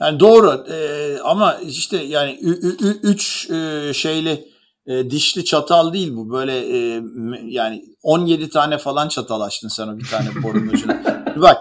Yani 0.00 0.20
doğru 0.20 0.64
Ee, 0.70 1.18
ama 1.24 1.54
işte 1.54 1.96
yani 1.96 2.38
ü- 2.42 2.68
ü- 2.68 2.86
ü- 2.86 3.00
üç 3.02 3.50
e, 3.50 3.92
şeyli 3.94 4.44
e, 4.86 5.10
dişli 5.10 5.44
çatal 5.44 5.92
değil 5.92 6.16
bu 6.16 6.30
böyle 6.30 6.78
e, 6.78 7.02
yani 7.44 7.84
17 8.02 8.50
tane 8.50 8.78
falan 8.78 9.08
çatal 9.08 9.40
açtın 9.40 9.68
sen 9.68 9.88
o 9.88 9.98
bir 9.98 10.06
tane 10.06 10.42
borunun 10.42 10.68
ucuna. 10.68 11.02
Bak 11.36 11.56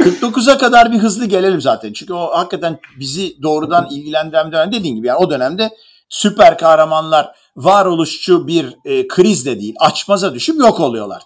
49'a 0.00 0.58
kadar 0.58 0.92
bir 0.92 0.98
hızlı 0.98 1.26
gelelim 1.26 1.60
zaten. 1.60 1.92
Çünkü 1.92 2.14
o 2.14 2.30
hakikaten 2.38 2.78
bizi 3.00 3.42
doğrudan 3.42 3.88
ilgilendiren 3.90 4.52
dönem 4.52 4.72
dediğin 4.72 4.96
gibi 4.96 5.06
yani 5.06 5.18
o 5.18 5.30
dönemde 5.30 5.70
süper 6.08 6.58
kahramanlar 6.58 7.32
varoluşçu 7.56 8.46
bir 8.46 8.76
e, 8.84 9.08
kriz 9.08 9.46
de 9.46 9.60
değil 9.60 9.74
açmaza 9.80 10.34
düşüp 10.34 10.60
yok 10.60 10.80
oluyorlar. 10.80 11.22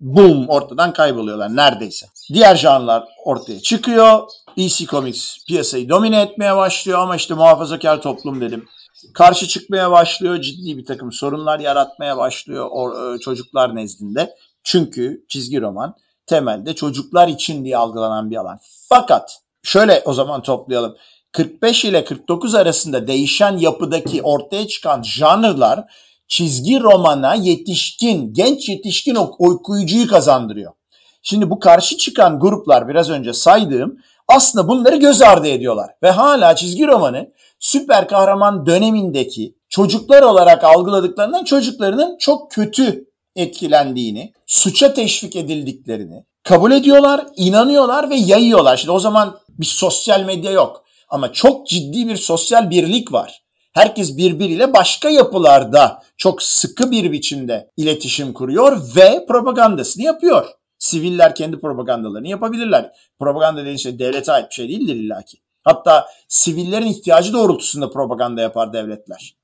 Boom 0.00 0.48
ortadan 0.48 0.92
kayboluyorlar 0.92 1.56
neredeyse. 1.56 2.06
Diğer 2.32 2.56
janrlar 2.56 3.04
ortaya 3.24 3.60
çıkıyor. 3.60 4.22
DC 4.58 4.84
Comics 4.86 5.44
piyasayı 5.48 5.88
domine 5.88 6.20
etmeye 6.20 6.56
başlıyor 6.56 6.98
ama 6.98 7.16
işte 7.16 7.34
muhafazakar 7.34 8.02
toplum 8.02 8.40
dedim. 8.40 8.68
Karşı 9.14 9.48
çıkmaya 9.48 9.90
başlıyor, 9.90 10.40
ciddi 10.40 10.78
bir 10.78 10.84
takım 10.84 11.12
sorunlar 11.12 11.60
yaratmaya 11.60 12.16
başlıyor 12.16 12.68
o, 12.70 13.14
e, 13.14 13.18
çocuklar 13.18 13.76
nezdinde. 13.76 14.34
Çünkü 14.64 15.24
çizgi 15.28 15.60
roman 15.60 15.94
temelde 16.32 16.74
çocuklar 16.74 17.28
için 17.28 17.64
diye 17.64 17.76
algılanan 17.76 18.30
bir 18.30 18.36
alan. 18.36 18.58
Fakat 18.88 19.38
şöyle 19.62 20.02
o 20.04 20.12
zaman 20.12 20.42
toplayalım. 20.42 20.96
45 21.32 21.84
ile 21.84 22.04
49 22.04 22.54
arasında 22.54 23.06
değişen 23.06 23.56
yapıdaki 23.56 24.22
ortaya 24.22 24.68
çıkan 24.68 25.02
janrlar 25.02 25.84
çizgi 26.28 26.80
romana 26.80 27.34
yetişkin, 27.34 28.32
genç 28.32 28.68
yetişkin 28.68 29.14
ok- 29.14 29.40
okuyucuyu 29.40 30.06
kazandırıyor. 30.06 30.72
Şimdi 31.22 31.50
bu 31.50 31.58
karşı 31.58 31.96
çıkan 31.96 32.40
gruplar 32.40 32.88
biraz 32.88 33.10
önce 33.10 33.32
saydığım 33.32 33.98
aslında 34.28 34.68
bunları 34.68 34.96
göz 34.96 35.22
ardı 35.22 35.48
ediyorlar. 35.48 35.90
Ve 36.02 36.10
hala 36.10 36.56
çizgi 36.56 36.86
romanı 36.86 37.32
süper 37.58 38.08
kahraman 38.08 38.66
dönemindeki 38.66 39.54
çocuklar 39.68 40.22
olarak 40.22 40.64
algıladıklarından 40.64 41.44
çocuklarının 41.44 42.16
çok 42.18 42.50
kötü 42.50 43.11
etkilendiğini, 43.36 44.32
suça 44.46 44.94
teşvik 44.94 45.36
edildiklerini 45.36 46.24
kabul 46.42 46.72
ediyorlar, 46.72 47.26
inanıyorlar 47.36 48.10
ve 48.10 48.16
yayıyorlar. 48.16 48.76
Şimdi 48.76 48.92
o 48.92 48.98
zaman 48.98 49.38
bir 49.48 49.66
sosyal 49.66 50.24
medya 50.24 50.50
yok 50.50 50.84
ama 51.08 51.32
çok 51.32 51.66
ciddi 51.66 52.08
bir 52.08 52.16
sosyal 52.16 52.70
birlik 52.70 53.12
var. 53.12 53.42
Herkes 53.72 54.16
birbiriyle 54.16 54.72
başka 54.72 55.08
yapılarda 55.10 56.02
çok 56.16 56.42
sıkı 56.42 56.90
bir 56.90 57.12
biçimde 57.12 57.70
iletişim 57.76 58.32
kuruyor 58.32 58.82
ve 58.96 59.26
propagandasını 59.26 60.04
yapıyor. 60.04 60.46
Siviller 60.78 61.34
kendi 61.34 61.60
propagandalarını 61.60 62.28
yapabilirler. 62.28 62.92
Propaganda 63.18 63.60
dediğin 63.60 63.76
şey 63.76 63.98
devlete 63.98 64.32
ait 64.32 64.50
bir 64.50 64.54
şey 64.54 64.68
değildir 64.68 64.96
illaki. 64.96 65.38
Hatta 65.64 66.06
sivillerin 66.28 66.86
ihtiyacı 66.86 67.32
doğrultusunda 67.32 67.90
propaganda 67.90 68.40
yapar 68.40 68.72
devletler. 68.72 69.36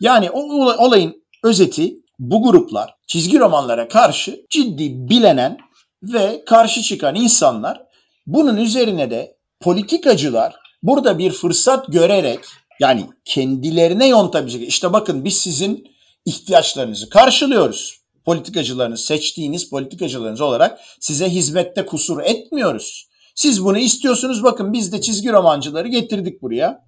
Yani 0.00 0.30
o 0.30 0.40
olay- 0.40 0.76
olayın 0.78 1.24
özeti 1.44 1.96
bu 2.20 2.42
gruplar 2.42 2.94
çizgi 3.06 3.38
romanlara 3.38 3.88
karşı 3.88 4.46
ciddi 4.50 5.08
bilenen 5.10 5.58
ve 6.02 6.44
karşı 6.46 6.82
çıkan 6.82 7.14
insanlar 7.14 7.82
bunun 8.26 8.56
üzerine 8.56 9.10
de 9.10 9.36
politikacılar 9.60 10.54
burada 10.82 11.18
bir 11.18 11.30
fırsat 11.32 11.86
görerek 11.88 12.38
yani 12.80 13.06
kendilerine 13.24 14.08
yontabilecek. 14.08 14.68
İşte 14.68 14.92
bakın 14.92 15.24
biz 15.24 15.38
sizin 15.38 15.88
ihtiyaçlarınızı 16.24 17.10
karşılıyoruz. 17.10 18.00
Politikacılarınız, 18.24 19.04
seçtiğiniz 19.04 19.70
politikacılarınız 19.70 20.40
olarak 20.40 20.80
size 21.00 21.28
hizmette 21.28 21.86
kusur 21.86 22.22
etmiyoruz. 22.22 23.08
Siz 23.34 23.64
bunu 23.64 23.78
istiyorsunuz 23.78 24.42
bakın 24.42 24.72
biz 24.72 24.92
de 24.92 25.00
çizgi 25.00 25.32
romancıları 25.32 25.88
getirdik 25.88 26.42
buraya. 26.42 26.84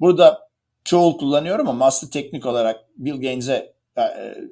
Burada 0.00 0.48
çoğul 0.84 1.18
kullanıyorum 1.18 1.68
ama 1.68 1.86
aslında 1.86 2.10
teknik 2.10 2.46
olarak 2.46 2.80
Bill 2.96 3.20
Gaines'e 3.20 3.52
e, 3.52 3.56
e, 3.56 3.73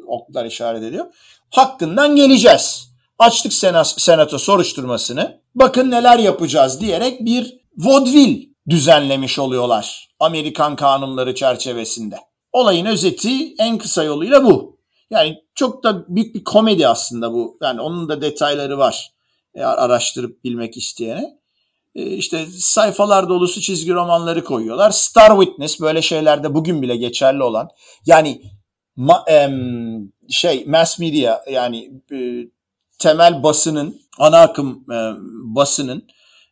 oklar 0.06 0.44
işaret 0.44 0.82
ediyor. 0.82 1.06
Hakkından 1.50 2.16
geleceğiz. 2.16 2.92
Açtık 3.18 3.52
senato 3.84 4.38
soruşturmasını. 4.38 5.40
Bakın 5.54 5.90
neler 5.90 6.18
yapacağız 6.18 6.80
diyerek 6.80 7.24
bir 7.24 7.58
vaudeville 7.76 8.48
düzenlemiş 8.68 9.38
oluyorlar. 9.38 10.08
Amerikan 10.20 10.76
kanunları 10.76 11.34
çerçevesinde. 11.34 12.16
Olayın 12.52 12.86
özeti 12.86 13.54
en 13.58 13.78
kısa 13.78 14.04
yoluyla 14.04 14.44
bu. 14.44 14.78
Yani 15.10 15.38
çok 15.54 15.84
da 15.84 16.04
büyük 16.08 16.34
bir 16.34 16.44
komedi 16.44 16.88
aslında 16.88 17.32
bu. 17.32 17.58
Yani 17.62 17.80
onun 17.80 18.08
da 18.08 18.22
detayları 18.22 18.78
var. 18.78 19.12
Eğer 19.54 19.78
araştırıp 19.78 20.44
bilmek 20.44 20.76
isteyene. 20.76 21.38
E, 21.94 22.02
işte 22.02 22.46
sayfalar 22.58 23.28
dolusu 23.28 23.60
çizgi 23.60 23.94
romanları 23.94 24.44
koyuyorlar. 24.44 24.90
Star 24.90 25.40
Witness 25.40 25.80
böyle 25.80 26.02
şeylerde 26.02 26.54
bugün 26.54 26.82
bile 26.82 26.96
geçerli 26.96 27.42
olan. 27.42 27.68
Yani 28.06 28.42
ma, 28.96 29.24
em, 29.26 30.12
şey 30.28 30.64
mass 30.66 30.98
media 30.98 31.40
yani 31.50 31.92
e, 32.12 32.18
temel 32.98 33.42
basının 33.42 34.00
ana 34.18 34.40
akım 34.40 34.84
e, 34.92 34.96
basının 35.54 36.06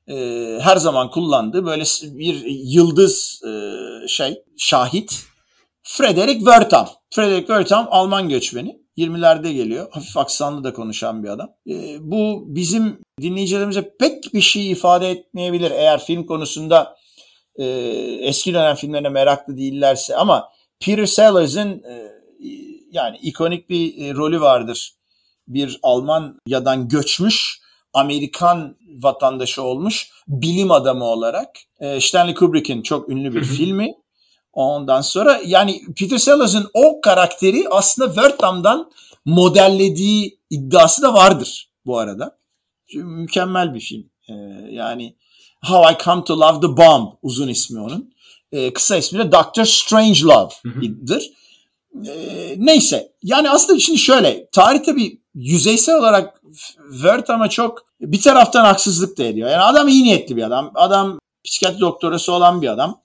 e, 0.09 0.15
her 0.61 0.77
zaman 0.77 1.11
kullandığı 1.11 1.67
böyle 1.67 1.85
bir 2.03 2.45
yıldız 2.47 3.43
e, 3.47 3.73
şey 4.09 4.43
şahit 4.59 5.31
Frederick 5.83 6.39
Wertham. 6.39 6.89
Frederick 7.11 7.47
Wertham 7.47 7.89
Alman 7.91 8.29
göçmeni. 8.29 8.81
20'lerde 8.99 9.53
geliyor. 9.53 9.89
Hafif 9.91 10.17
aksanlı 10.17 10.65
da 10.65 10.73
konuşan 10.73 11.23
bir 11.23 11.29
adam. 11.29 11.51
E, 11.71 11.97
bu 12.01 12.45
bizim 12.47 13.01
dinleyicilerimize 13.21 13.97
pek 14.01 14.35
bir 14.35 14.41
şey 14.41 14.71
ifade 14.71 15.11
etmeyebilir 15.11 15.71
eğer 15.71 16.05
film 16.05 16.27
konusunda 16.27 16.97
e, 17.57 17.65
eski 18.21 18.55
dönem 18.55 18.77
filmlerine 18.77 19.09
meraklı 19.09 19.57
değillerse 19.57 20.17
ama 20.17 20.49
Peter 20.81 21.07
Sellers'ın 21.07 21.69
e, 21.69 22.10
yani 22.91 23.17
ikonik 23.23 23.71
bir 23.71 24.05
e, 24.05 24.15
rolü 24.15 24.41
vardır. 24.41 24.93
Bir 25.49 25.81
Almanya'dan 25.83 26.89
göçmüş 26.89 27.61
Amerikan 27.93 28.77
vatandaşı 29.03 29.63
olmuş 29.63 30.11
bilim 30.29 30.71
adamı 30.71 31.05
olarak. 31.05 31.51
E, 31.81 32.01
Stanley 32.01 32.35
Kubrick'in 32.35 32.83
çok 32.83 33.09
ünlü 33.09 33.35
bir 33.35 33.45
filmi. 33.45 33.95
Ondan 34.53 35.01
sonra 35.01 35.41
yani 35.47 35.83
Peter 35.97 36.19
Sellers'ın 36.19 36.71
o 36.75 37.01
karakteri 37.01 37.65
aslında 37.71 38.15
Wertham'dan 38.15 38.91
modellediği 39.25 40.39
iddiası 40.51 41.03
da 41.03 41.15
vardır 41.15 41.71
bu 41.87 41.99
arada. 41.99 42.39
Çünkü 42.87 43.05
mükemmel 43.05 43.75
bir 43.75 43.81
film. 43.81 44.11
Ee, 44.29 44.33
yani 44.71 45.17
How 45.65 45.93
I 45.93 46.05
Come 46.05 46.25
to 46.25 46.41
Love 46.41 46.61
the 46.61 46.77
Bomb 46.77 47.13
uzun 47.23 47.49
ismi 47.49 47.81
onun. 47.81 48.15
Ee, 48.53 48.73
kısa 48.73 48.97
ismi 48.97 49.19
de 49.19 49.33
Doctor 49.33 49.65
Strange 49.65 50.21
Love'dır. 50.23 51.31
Ee, 52.07 52.55
neyse 52.59 53.13
yani 53.23 53.51
aslında 53.51 53.79
şimdi 53.79 53.99
şöyle 53.99 54.49
tarihte 54.53 54.97
bir 54.97 55.19
yüzeysel 55.35 55.97
olarak 55.97 56.43
Word 56.91 57.29
ama 57.29 57.49
çok 57.51 57.87
bir 58.01 58.21
taraftan 58.21 58.65
haksızlık 58.65 59.19
da 59.19 59.25
ediyor. 59.25 59.51
Yani 59.51 59.63
adam 59.63 59.89
iyi 59.89 60.05
niyetli 60.05 60.37
bir 60.37 60.43
adam. 60.43 60.71
Adam 60.75 61.19
psikiyatri 61.45 61.81
doktorası 61.81 62.33
olan 62.33 62.63
bir 62.63 62.69
adam. 62.69 63.01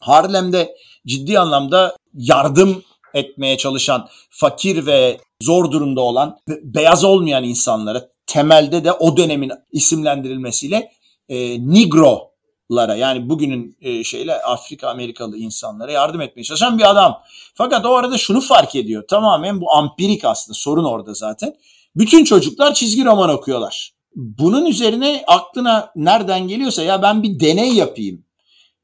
Harlem'de 0.00 0.76
ciddi 1.06 1.38
anlamda 1.38 1.96
yardım 2.14 2.82
etmeye 3.14 3.56
çalışan, 3.56 4.08
fakir 4.30 4.86
ve 4.86 5.20
zor 5.42 5.70
durumda 5.70 6.00
olan, 6.00 6.38
beyaz 6.48 7.04
olmayan 7.04 7.44
insanlara 7.44 8.08
temelde 8.26 8.84
de 8.84 8.92
o 8.92 9.16
dönemin 9.16 9.52
isimlendirilmesiyle 9.72 10.92
e, 11.28 11.68
Nigro'lara 12.70 12.96
yani 12.96 13.28
bugünün 13.28 13.76
e, 13.80 14.04
şeyle 14.04 14.42
Afrika 14.42 14.88
Amerikalı 14.88 15.36
insanlara 15.36 15.92
yardım 15.92 16.20
etmeye 16.20 16.42
çalışan 16.42 16.78
bir 16.78 16.90
adam. 16.90 17.22
Fakat 17.54 17.86
o 17.86 17.94
arada 17.94 18.18
şunu 18.18 18.40
fark 18.40 18.74
ediyor. 18.74 19.04
Tamamen 19.08 19.60
bu 19.60 19.72
ampirik 19.72 20.24
aslında 20.24 20.54
sorun 20.54 20.84
orada 20.84 21.14
zaten. 21.14 21.54
Bütün 21.96 22.24
çocuklar 22.24 22.74
çizgi 22.74 23.04
roman 23.04 23.30
okuyorlar. 23.30 23.92
Bunun 24.16 24.66
üzerine 24.66 25.24
aklına 25.26 25.92
nereden 25.96 26.48
geliyorsa 26.48 26.82
ya 26.82 27.02
ben 27.02 27.22
bir 27.22 27.40
deney 27.40 27.74
yapayım. 27.74 28.24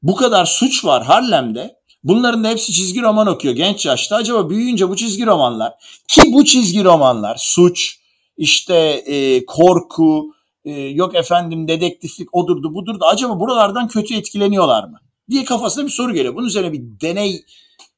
Bu 0.03 0.15
kadar 0.15 0.45
suç 0.45 0.85
var 0.85 1.03
Harlem'de. 1.03 1.77
Bunların 2.03 2.43
da 2.43 2.49
hepsi 2.49 2.73
çizgi 2.73 3.01
roman 3.01 3.27
okuyor 3.27 3.55
genç 3.55 3.85
yaşta. 3.85 4.15
Acaba 4.15 4.49
büyüyünce 4.49 4.89
bu 4.89 4.95
çizgi 4.95 5.25
romanlar 5.25 5.73
ki 6.07 6.21
bu 6.33 6.45
çizgi 6.45 6.83
romanlar 6.83 7.35
suç, 7.39 7.99
işte 8.37 8.75
e, 9.05 9.45
korku, 9.45 10.36
e, 10.67 10.81
yok 10.81 11.15
efendim 11.15 11.67
dedektiflik 11.67 12.35
odurdu 12.35 12.73
budurdu. 12.73 13.05
Acaba 13.05 13.39
buralardan 13.39 13.87
kötü 13.87 14.15
etkileniyorlar 14.15 14.83
mı? 14.83 14.99
diye 15.29 15.45
kafasına 15.45 15.85
bir 15.85 15.91
soru 15.91 16.13
geliyor. 16.13 16.35
Bunun 16.35 16.47
üzerine 16.47 16.73
bir 16.73 16.81
deney 16.81 17.45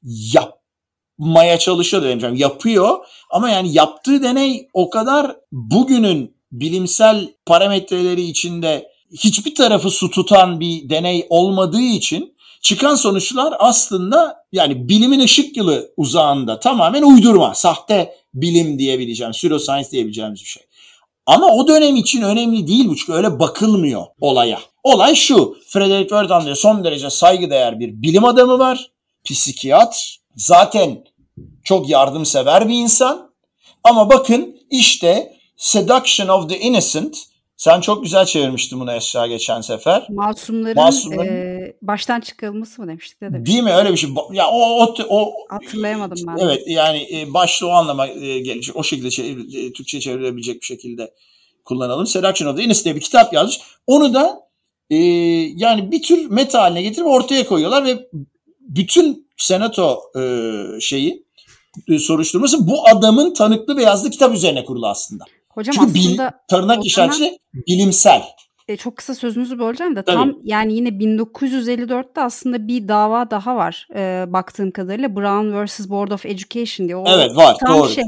yapmaya 0.03 1.59
çalışıyor 1.59 2.03
demeyeceğim. 2.03 2.35
Yapıyor 2.35 2.97
ama 3.29 3.49
yani 3.49 3.73
yaptığı 3.73 4.23
deney 4.23 4.67
o 4.73 4.89
kadar 4.89 5.35
bugünün 5.51 6.35
bilimsel 6.51 7.33
parametreleri 7.45 8.21
içinde 8.21 8.91
hiçbir 9.11 9.55
tarafı 9.55 9.89
su 9.89 10.09
tutan 10.09 10.59
bir 10.59 10.89
deney 10.89 11.27
olmadığı 11.29 11.81
için 11.81 12.35
çıkan 12.61 12.95
sonuçlar 12.95 13.53
aslında 13.59 14.45
yani 14.51 14.89
bilimin 14.89 15.19
ışık 15.19 15.57
yılı 15.57 15.93
uzağında 15.97 16.59
tamamen 16.59 17.03
uydurma, 17.03 17.55
sahte 17.55 18.15
bilim 18.33 18.79
diyebileceğim, 18.79 19.31
pseudoscience 19.31 19.91
diyebileceğimiz 19.91 20.39
bir 20.41 20.45
şey. 20.45 20.63
Ama 21.29 21.48
o 21.48 21.67
dönem 21.67 21.95
için 21.95 22.21
önemli 22.21 22.67
değil 22.67 22.88
bu 22.88 22.95
çünkü 22.95 23.13
öyle 23.13 23.39
bakılmıyor 23.39 24.05
olaya. 24.21 24.59
Olay 24.83 25.15
şu, 25.15 25.57
Frederick 25.67 26.09
Wertham 26.09 26.45
diye 26.45 26.55
son 26.55 26.83
derece 26.83 27.09
saygıdeğer 27.09 27.79
bir 27.79 28.01
bilim 28.01 28.25
adamı 28.25 28.59
var, 28.59 28.91
psikiyatr, 29.25 30.19
zaten 30.36 31.03
çok 31.63 31.89
yardımsever 31.89 32.69
bir 32.69 32.74
insan. 32.74 33.31
Ama 33.83 34.09
bakın 34.09 34.57
işte 34.71 35.38
Seduction 35.57 36.27
of 36.27 36.50
the 36.50 36.59
Innocent 36.59 37.17
sen 37.59 37.81
çok 37.81 38.03
güzel 38.03 38.25
çevirmiştin 38.25 38.79
bunu 38.79 38.91
Esra 38.93 39.27
geçen 39.27 39.61
sefer. 39.61 40.07
Masumların, 40.09 40.75
Masumların 40.75 41.27
e, 41.27 41.73
baştan 41.81 42.21
çıkarılması 42.21 42.81
mı 42.81 42.87
demiştik? 42.87 43.21
Ne 43.21 43.45
Değil 43.45 43.63
mi? 43.63 43.73
Öyle 43.73 43.91
bir 43.91 43.97
şey. 43.97 44.09
Ya 44.33 44.47
o, 44.47 44.83
o, 44.83 44.95
o 45.09 45.33
hatırlayamadım 45.49 46.27
ben. 46.27 46.37
Evet 46.37 46.63
yani 46.67 47.07
e, 47.13 47.33
başta 47.33 47.65
o 47.65 47.69
anlama 47.69 48.07
e, 48.07 48.39
gelecek. 48.39 48.75
O 48.75 48.83
şekilde 48.83 49.09
çevir, 49.09 49.67
e, 49.67 49.73
Türkçe 49.73 49.99
çevrilebilecek 49.99 50.61
bir 50.61 50.65
şekilde 50.65 51.13
kullanalım. 51.65 52.05
The 52.05 52.19
Innocent 52.19 52.85
diye 52.85 52.95
bir 52.95 53.01
kitap 53.01 53.33
yazmış. 53.33 53.61
Onu 53.87 54.13
da 54.13 54.41
e, 54.89 54.95
yani 55.55 55.91
bir 55.91 56.01
tür 56.01 56.29
meta 56.29 56.61
haline 56.61 56.81
getirip 56.81 57.07
ortaya 57.07 57.45
koyuyorlar 57.45 57.85
ve 57.85 58.09
bütün 58.59 59.27
senato 59.37 60.01
e, 60.19 60.21
şeyi 60.81 61.25
e, 61.89 61.99
soruşturması 61.99 62.67
bu 62.67 62.87
adamın 62.87 63.33
tanıklı 63.33 63.77
ve 63.77 63.83
yazdığı 63.83 64.09
kitap 64.09 64.33
üzerine 64.33 64.65
kurulu 64.65 64.87
aslında. 64.87 65.25
Hocam 65.59 65.75
Çünkü 65.75 65.99
aslında 65.99 66.31
bil, 66.31 66.37
tırnak 66.49 66.85
işareti 66.85 67.38
bilimsel. 67.53 68.23
E, 68.69 68.77
çok 68.77 68.97
kısa 68.97 69.15
sözünüzü 69.15 69.60
böleceğim 69.60 69.95
de 69.95 70.01
Tabii. 70.01 70.15
tam 70.15 70.34
yani 70.43 70.73
yine 70.73 70.89
1954'te 70.89 72.21
aslında 72.21 72.67
bir 72.67 72.88
dava 72.88 73.32
daha 73.32 73.55
var 73.55 73.88
e, 73.95 74.25
baktığım 74.27 74.71
kadarıyla 74.71 75.15
Brown 75.15 75.65
vs. 75.65 75.89
Board 75.89 76.12
of 76.12 76.25
Education 76.25 76.88
diye. 76.88 76.95
O 76.95 77.03
evet 77.08 77.36
var 77.36 77.55
tam 77.60 77.77
doğru. 77.77 77.89
Şey, 77.89 78.03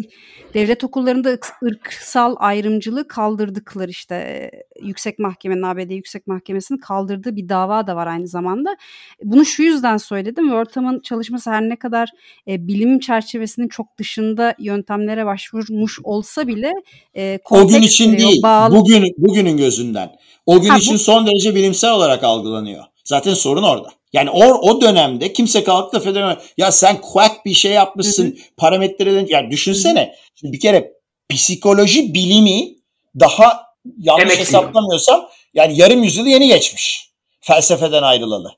devlet 0.54 0.84
okullarında 0.84 1.38
ırksal 1.64 2.36
ayrımcılığı 2.40 3.08
kaldırdıkları 3.08 3.90
işte 3.90 4.52
yüksek 4.82 5.20
mahkemenin 5.20 5.62
ABD 5.62 5.92
Yüksek 5.92 6.28
Mahkemesi'nin 6.28 6.78
kaldırdığı 6.78 7.36
bir 7.36 7.50
dava 7.50 7.88
da 7.88 7.96
var 7.96 8.08
aynı 8.08 8.28
zamanda. 8.28 8.78
Bunu 9.24 9.46
şu 9.46 9.64
yüzden 9.64 9.98
söyledim. 9.98 10.46
Wörtham'ın 10.46 11.00
çalışması 11.00 11.52
her 11.52 11.62
ne 11.62 11.76
kadar 11.76 12.10
e, 12.48 12.68
bilim 12.68 13.00
çerçevesinin 13.00 13.68
çok 13.68 13.98
dışında 13.98 14.56
yöntemlere 14.60 15.26
başvurmuş 15.26 16.00
olsa 16.04 16.48
bile 16.48 16.74
e, 17.16 17.40
o 17.50 17.68
gün 17.68 17.82
için 17.82 18.18
değil. 18.18 18.44
Bağlı... 18.44 18.76
Bugün 18.76 19.14
bugünün 19.18 19.58
gözünden. 19.58 20.10
O 20.52 20.62
gün 20.62 20.70
ha, 20.70 20.78
için 20.78 20.94
bu... 20.94 21.00
son 21.00 21.28
derece 21.28 21.56
bilimsel 21.56 21.92
olarak 21.92 22.24
algılanıyor. 22.24 22.84
Zaten 23.04 23.34
sorun 23.34 23.64
orada. 23.64 23.90
Yani 24.14 24.30
o, 24.30 24.44
o 24.44 24.82
dönemde 24.82 25.34
kimse 25.34 25.64
kalkıp 25.64 25.94
da 25.94 26.00
federal 26.00 26.40
ya 26.58 26.72
sen 26.72 27.02
quack 27.02 27.46
bir 27.46 27.54
şey 27.54 27.72
yapmışsın 27.72 28.26
hı 28.26 28.36
parametreden 28.58 29.26
yani 29.30 29.52
düşünsene 29.52 30.16
şimdi 30.36 30.54
bir 30.54 30.60
kere 30.60 30.94
psikoloji 31.30 32.14
bilimi 32.14 32.76
daha 33.20 33.64
yanlış 33.98 34.24
Emek 34.24 34.40
hesaplamıyorsam 34.40 35.30
yani 35.54 35.78
yarım 35.78 36.04
yüzyılı 36.04 36.30
yeni 36.30 36.48
geçmiş 36.48 37.10
felsefeden 37.40 38.04
ayrılalı 38.04 38.52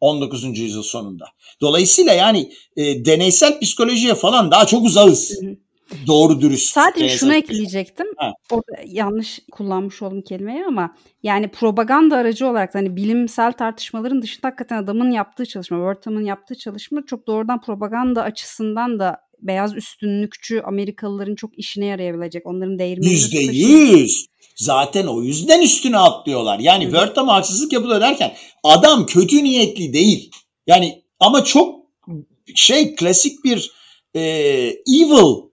19. 0.00 0.58
yüzyıl 0.58 0.82
sonunda. 0.82 1.24
Dolayısıyla 1.60 2.12
yani 2.12 2.52
e, 2.76 3.04
deneysel 3.04 3.60
psikolojiye 3.60 4.14
falan 4.14 4.50
daha 4.50 4.66
çok 4.66 4.84
uzağız. 4.84 5.30
Hı-hı 5.40 5.56
doğru 6.06 6.40
dürüst. 6.40 6.72
Sadece 6.72 7.08
şunu 7.08 7.34
ekleyecektim. 7.34 8.06
Ha. 8.16 8.32
Orada 8.50 8.82
yanlış 8.86 9.40
kullanmış 9.52 10.02
oldum 10.02 10.22
kelimeyi 10.22 10.64
ama 10.64 10.96
yani 11.22 11.48
propaganda 11.48 12.16
aracı 12.16 12.46
olarak 12.46 12.74
hani 12.74 12.96
bilimsel 12.96 13.52
tartışmaların 13.52 14.22
dışında 14.22 14.48
hakikaten 14.48 14.82
adamın 14.82 15.10
yaptığı 15.10 15.46
çalışma, 15.46 15.76
Wörtham'ın 15.76 16.24
yaptığı 16.24 16.54
çalışma 16.54 17.00
çok 17.06 17.26
doğrudan 17.26 17.60
propaganda 17.60 18.22
açısından 18.22 18.98
da 18.98 19.16
beyaz 19.42 19.76
üstünlükçü 19.76 20.60
Amerikalıların 20.60 21.34
çok 21.34 21.58
işine 21.58 21.86
yarayabilecek. 21.86 22.46
Onların 22.46 22.78
değirmeni. 22.78 23.10
Yüzde 23.10 23.38
yüz. 23.38 24.26
Zaten 24.56 25.06
o 25.06 25.22
yüzden 25.22 25.62
üstüne 25.62 25.98
atlıyorlar. 25.98 26.58
Yani 26.58 26.84
evet. 26.84 26.94
Wörtham'a 26.94 27.34
haksızlık 27.34 27.72
yapılıyor 27.72 28.00
derken 28.00 28.34
adam 28.64 29.06
kötü 29.06 29.44
niyetli 29.44 29.92
değil. 29.92 30.30
Yani 30.66 31.02
ama 31.20 31.44
çok 31.44 31.80
şey 32.54 32.94
klasik 32.94 33.44
bir 33.44 33.70
e, 34.14 34.20
evil 34.88 35.49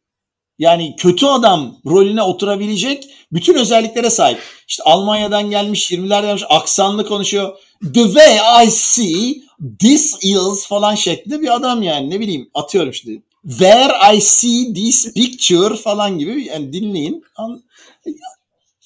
yani 0.59 0.95
kötü 0.95 1.25
adam 1.25 1.77
rolüne 1.85 2.21
oturabilecek 2.21 3.09
bütün 3.31 3.55
özelliklere 3.55 4.09
sahip. 4.09 4.39
İşte 4.67 4.83
Almanya'dan 4.83 5.49
gelmiş, 5.49 5.91
20'lerden 5.91 6.25
gelmiş, 6.25 6.43
aksanlı 6.49 7.07
konuşuyor. 7.07 7.57
The 7.93 8.03
way 8.03 8.65
I 8.65 8.71
see 8.71 9.35
this 9.79 10.17
is 10.21 10.67
falan 10.67 10.95
şeklinde 10.95 11.41
bir 11.41 11.55
adam 11.55 11.83
yani 11.83 12.09
ne 12.09 12.19
bileyim 12.19 12.49
atıyorum 12.53 12.91
işte. 12.91 13.11
Where 13.47 14.15
I 14.15 14.21
see 14.21 14.73
this 14.73 15.13
picture 15.13 15.75
falan 15.75 16.17
gibi 16.17 16.45
yani 16.45 16.73
dinleyin. 16.73 17.23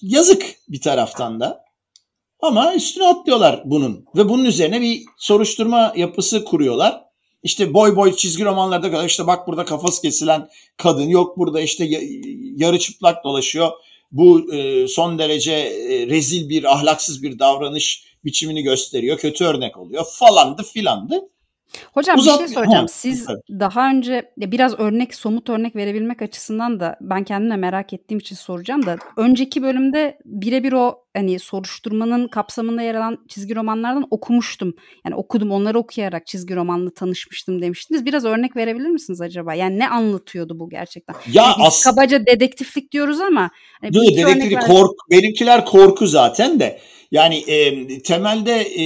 Yazık 0.02 0.56
bir 0.68 0.82
taraftan 0.82 1.40
da. 1.40 1.66
Ama 2.42 2.76
üstüne 2.76 3.06
atlıyorlar 3.06 3.62
bunun. 3.66 4.06
Ve 4.16 4.30
bunun 4.30 4.46
üzerine 4.46 4.82
bir 4.82 5.04
soruşturma 5.18 5.94
yapısı 5.96 6.44
kuruyorlar. 6.44 7.04
İşte 7.44 7.74
boy 7.74 7.96
boy 7.96 8.16
çizgi 8.16 8.46
romanlarda 8.46 8.92
kadar 8.92 9.06
işte 9.06 9.28
bak 9.28 9.48
burada 9.48 9.66
kafası 9.66 10.02
kesilen 10.02 10.50
kadın 10.78 11.10
yok 11.10 11.38
burada 11.38 11.62
işte 11.62 11.90
yarı 12.56 12.80
çıplak 12.80 13.24
dolaşıyor. 13.24 13.72
Bu 14.12 14.54
e, 14.54 14.88
son 14.88 15.20
derece 15.20 15.54
e, 15.54 16.08
rezil 16.08 16.50
bir 16.50 16.74
ahlaksız 16.74 17.24
bir 17.24 17.40
davranış 17.40 18.04
biçimini 18.26 18.64
gösteriyor. 18.64 19.18
Kötü 19.18 19.46
örnek 19.46 19.78
oluyor 19.78 20.06
falandı 20.14 20.64
filandı. 20.64 21.30
Hocam 21.94 22.18
Uzat... 22.20 22.40
bir 22.42 22.46
şey 22.46 22.56
soracağım. 22.56 22.82
Ha, 22.82 22.88
Siz 22.88 23.26
tabii. 23.26 23.60
daha 23.60 23.90
önce 23.90 24.32
biraz 24.38 24.80
örnek, 24.80 25.16
somut 25.16 25.50
örnek 25.50 25.76
verebilmek 25.76 26.22
açısından 26.22 26.80
da 26.80 26.98
ben 27.02 27.24
kendime 27.24 27.56
merak 27.56 27.94
ettiğim 27.94 28.20
için 28.20 28.36
soracağım 28.36 28.86
da 28.86 28.98
önceki 29.18 29.64
bölümde 29.64 30.18
birebir 30.26 30.74
o 30.74 31.02
hani 31.14 31.40
soruşturmanın 31.40 32.28
kapsamında 32.28 32.82
yer 32.82 32.96
alan 32.96 33.18
çizgi 33.28 33.56
romanlardan 33.56 34.08
okumuştum. 34.12 34.74
Yani 35.06 35.16
okudum, 35.16 35.52
onları 35.52 35.80
okuyarak 35.80 36.28
çizgi 36.28 36.56
romanla 36.56 36.90
tanışmıştım 36.94 37.62
demiştiniz. 37.62 38.06
Biraz 38.06 38.26
örnek 38.26 38.56
verebilir 38.56 38.90
misiniz 38.90 39.22
acaba? 39.22 39.54
Yani 39.54 39.80
ne 39.80 39.90
anlatıyordu 39.90 40.60
bu 40.60 40.70
gerçekten? 40.70 41.14
Ya 41.14 41.44
yani 41.44 41.64
as- 41.64 41.84
kabaca 41.84 42.26
dedektiflik 42.26 42.92
diyoruz 42.92 43.20
ama 43.20 43.50
hani 43.82 43.94
Değil, 43.94 44.18
dedektiflik 44.18 44.62
korku, 44.62 44.96
benimkiler 45.12 45.66
korku 45.66 46.08
zaten 46.08 46.60
de. 46.60 46.80
Yani 47.12 47.38
e, 47.38 47.88
temelde 48.04 48.62
e, 48.62 48.84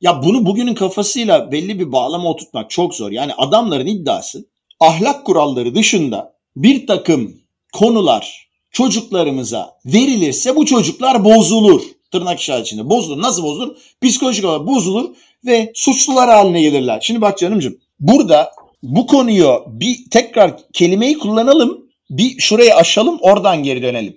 ya 0.00 0.22
bunu 0.22 0.46
bugünün 0.46 0.74
kafasıyla 0.74 1.52
belli 1.52 1.78
bir 1.78 1.92
bağlama 1.92 2.30
oturtmak 2.30 2.70
çok 2.70 2.94
zor. 2.94 3.10
Yani 3.10 3.34
adamların 3.34 3.86
iddiası 3.86 4.44
ahlak 4.80 5.26
kuralları 5.26 5.74
dışında 5.74 6.36
bir 6.56 6.86
takım 6.86 7.36
konular 7.72 8.48
çocuklarımıza 8.70 9.76
verilirse 9.86 10.56
bu 10.56 10.66
çocuklar 10.66 11.24
bozulur. 11.24 11.82
Tırnak 12.12 12.40
işaretinde 12.40 12.90
bozulur. 12.90 13.22
Nasıl 13.22 13.42
bozulur? 13.42 13.76
Psikolojik 14.02 14.44
olarak 14.44 14.66
bozulur 14.66 15.14
ve 15.46 15.72
suçlular 15.74 16.30
haline 16.30 16.60
gelirler. 16.62 17.00
Şimdi 17.02 17.20
bak 17.20 17.38
canımcığım 17.38 17.78
burada 18.00 18.52
bu 18.82 19.06
konuyu 19.06 19.64
bir 19.66 19.98
tekrar 20.10 20.72
kelimeyi 20.72 21.18
kullanalım. 21.18 21.86
Bir 22.10 22.38
şurayı 22.38 22.74
aşalım 22.74 23.18
oradan 23.20 23.62
geri 23.62 23.82
dönelim. 23.82 24.16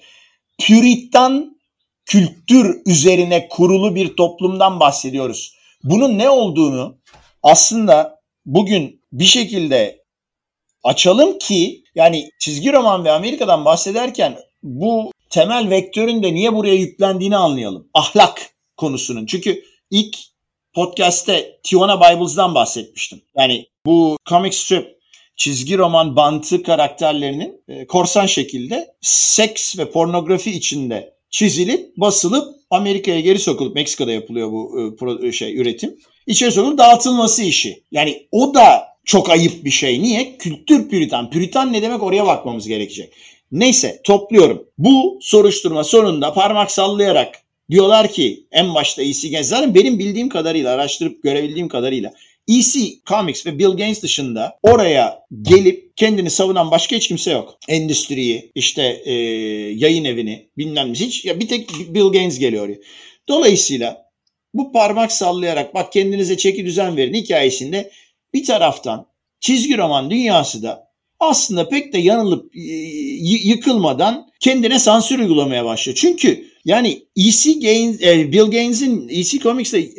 Püritan 0.62 1.58
kültür 2.06 2.82
üzerine 2.86 3.48
kurulu 3.48 3.96
bir 3.96 4.16
toplumdan 4.16 4.80
bahsediyoruz. 4.80 5.59
Bunun 5.84 6.18
ne 6.18 6.30
olduğunu 6.30 6.98
aslında 7.44 8.20
bugün 8.46 9.02
bir 9.12 9.26
şekilde 9.26 10.04
açalım 10.84 11.40
ki 11.40 11.84
yani 11.96 12.30
çizgi 12.40 12.74
roman 12.74 13.06
ve 13.06 13.12
Amerika'dan 13.12 13.66
bahsederken 13.66 14.40
bu 14.64 15.12
temel 15.30 15.70
vektörün 15.70 16.24
de 16.24 16.34
niye 16.34 16.54
buraya 16.54 16.76
yüklendiğini 16.76 17.38
anlayalım. 17.38 17.88
Ahlak 17.94 18.50
konusunun. 18.78 19.26
Çünkü 19.26 19.64
ilk 19.92 20.18
podcast'te 20.74 21.60
Tijuana 21.64 22.00
Bibles'dan 22.00 22.56
bahsetmiştim. 22.56 23.22
Yani 23.38 23.66
bu 23.86 24.18
comic 24.30 24.56
strip 24.56 25.00
çizgi 25.36 25.78
roman 25.78 26.16
bantı 26.16 26.64
karakterlerinin 26.64 27.64
e, 27.68 27.88
korsan 27.88 28.26
şekilde 28.26 28.96
seks 29.02 29.78
ve 29.78 29.92
pornografi 29.92 30.52
içinde 30.52 31.14
çizilip 31.30 31.98
basılıp 31.98 32.59
Amerika'ya 32.70 33.20
geri 33.20 33.40
sokulup 33.40 33.76
Meksika'da 33.76 34.12
yapılıyor 34.12 34.52
bu 34.52 34.96
e, 35.24 35.28
e, 35.28 35.32
şey 35.32 35.58
üretim. 35.58 35.98
İçeri 36.28 36.52
sokulup 36.52 36.78
dağıtılması 36.78 37.44
işi. 37.44 37.84
Yani 37.92 38.28
o 38.32 38.54
da 38.54 38.88
çok 39.06 39.30
ayıp 39.30 39.66
bir 39.66 39.70
şey. 39.70 40.02
Niye? 40.02 40.38
Kültür 40.38 40.90
püritan. 40.90 41.30
Püritan 41.30 41.74
ne 41.74 41.82
demek 41.82 42.04
oraya 42.04 42.26
bakmamız 42.26 42.68
gerekecek. 42.68 43.14
Neyse 43.52 44.02
topluyorum. 44.04 44.68
Bu 44.78 45.20
soruşturma 45.22 45.84
sonunda 45.84 46.34
parmak 46.34 46.72
sallayarak 46.72 47.36
diyorlar 47.70 48.12
ki 48.12 48.48
en 48.52 48.76
başta 48.76 49.04
Games 49.04 49.48
zaten 49.48 49.76
benim 49.76 50.00
bildiğim 50.00 50.30
kadarıyla 50.30 50.72
araştırıp 50.72 51.24
görebildiğim 51.24 51.68
kadarıyla 51.68 52.14
EC 52.48 52.80
Comics 53.06 53.46
ve 53.46 53.60
Bill 53.60 53.72
Gaines 53.78 54.04
dışında 54.04 54.60
oraya 54.64 55.20
gelip 55.42 55.98
kendini 55.98 56.30
savunan 56.30 56.72
başka 56.72 56.96
hiç 56.96 57.08
kimse 57.08 57.32
yok. 57.32 57.58
Endüstriyi, 57.68 58.52
işte 58.56 59.02
e, 59.06 59.14
yayın 59.76 60.06
evini 60.06 60.50
bilmem 60.58 60.94
hiç 60.94 61.26
ya 61.26 61.40
bir 61.40 61.48
tek 61.48 61.70
Bill 61.70 62.08
Gaines 62.08 62.40
geliyor 62.40 62.66
oraya. 62.66 62.78
Dolayısıyla 63.28 64.10
bu 64.54 64.72
parmak 64.72 65.12
sallayarak 65.12 65.74
bak 65.74 65.94
kendinize 65.94 66.38
çeki 66.38 66.66
düzen 66.66 66.98
verin 66.98 67.14
hikayesinde 67.14 67.92
bir 68.34 68.46
taraftan 68.46 69.06
çizgi 69.40 69.78
roman 69.78 70.12
dünyası 70.12 70.64
da 70.64 70.90
aslında 71.20 71.70
pek 71.70 71.94
de 71.94 71.98
yanılıp 71.98 72.52
yıkılmadan 73.44 74.30
kendine 74.40 74.80
sansür 74.80 75.20
uygulamaya 75.20 75.66
başlıyor. 75.66 75.98
Çünkü 76.02 76.50
yani 76.66 77.04
EC 77.16 77.54
Gaines, 77.54 78.02
e, 78.02 78.32
Bill 78.32 78.52
Gaines'in 78.52 79.08
EC 79.10 79.40
Comics'te 79.40 79.90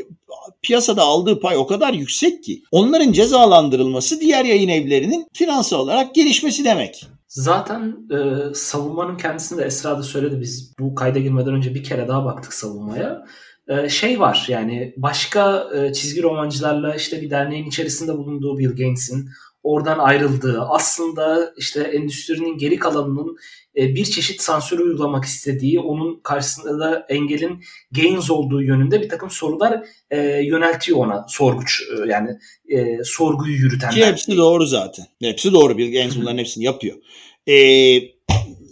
piyasada 0.63 1.03
aldığı 1.03 1.41
pay 1.41 1.57
o 1.57 1.67
kadar 1.67 1.93
yüksek 1.93 2.45
ki 2.45 2.63
onların 2.73 3.13
cezalandırılması 3.13 4.21
diğer 4.21 4.45
yayın 4.45 4.69
evlerinin 4.69 5.27
finansal 5.33 5.79
olarak 5.79 6.15
gelişmesi 6.15 6.65
demek. 6.65 7.07
Zaten 7.29 7.97
e, 8.11 8.19
savunmanın 8.55 9.17
kendisinde 9.17 9.65
Esra 9.65 9.99
da 9.99 10.03
söyledi 10.03 10.41
biz 10.41 10.75
bu 10.79 10.95
kayda 10.95 11.19
girmeden 11.19 11.55
önce 11.55 11.75
bir 11.75 11.85
kere 11.85 12.09
daha 12.09 12.25
baktık 12.25 12.55
savunmaya. 12.55 13.25
E, 13.69 13.89
şey 13.89 14.21
var 14.21 14.45
yani 14.49 14.95
başka 14.97 15.69
e, 15.75 15.93
çizgi 15.93 16.23
romancılarla 16.23 16.95
işte 16.95 17.23
bir 17.23 17.31
derneğin 17.31 17.67
içerisinde 17.67 18.19
bulunduğu 18.19 18.59
Bill 18.59 18.77
Gaines'in 18.77 19.29
oradan 19.63 19.99
ayrıldığı, 19.99 20.61
aslında 20.61 21.53
işte 21.57 21.81
endüstrinin 21.81 22.59
geri 22.59 22.79
kalanının 22.79 23.37
bir 23.77 24.05
çeşit 24.05 24.41
sansür 24.41 24.79
uygulamak 24.79 25.25
istediği, 25.25 25.81
onun 25.81 26.21
karşısında 26.23 26.79
da 26.79 27.07
engelin 27.09 27.63
Gaines 27.93 28.31
olduğu 28.31 28.63
yönünde 28.63 29.03
bir 29.03 29.09
takım 29.09 29.31
sorular 29.31 29.85
e, 30.11 30.19
yöneltiyor 30.45 30.99
ona 30.99 31.27
sorguç 31.29 31.83
e, 31.93 32.11
yani 32.11 32.31
e, 32.69 33.05
sorguyu 33.05 33.57
yürütenler. 33.57 33.95
Ki 33.95 34.07
hepsi 34.07 34.37
doğru 34.37 34.67
zaten. 34.67 35.07
Hepsi 35.23 35.53
doğru. 35.53 35.79
Bill 35.79 35.93
Gaines 35.93 36.17
bunların 36.17 36.39
hepsini 36.45 36.65
yapıyor. 36.65 36.97
E, 37.47 37.55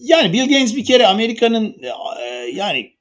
yani 0.01 0.33
Bill 0.33 0.49
Gaines 0.49 0.77
bir 0.77 0.85
kere 0.85 1.07
Amerika'nın 1.07 1.77
e, 2.23 2.27
yani 2.55 2.93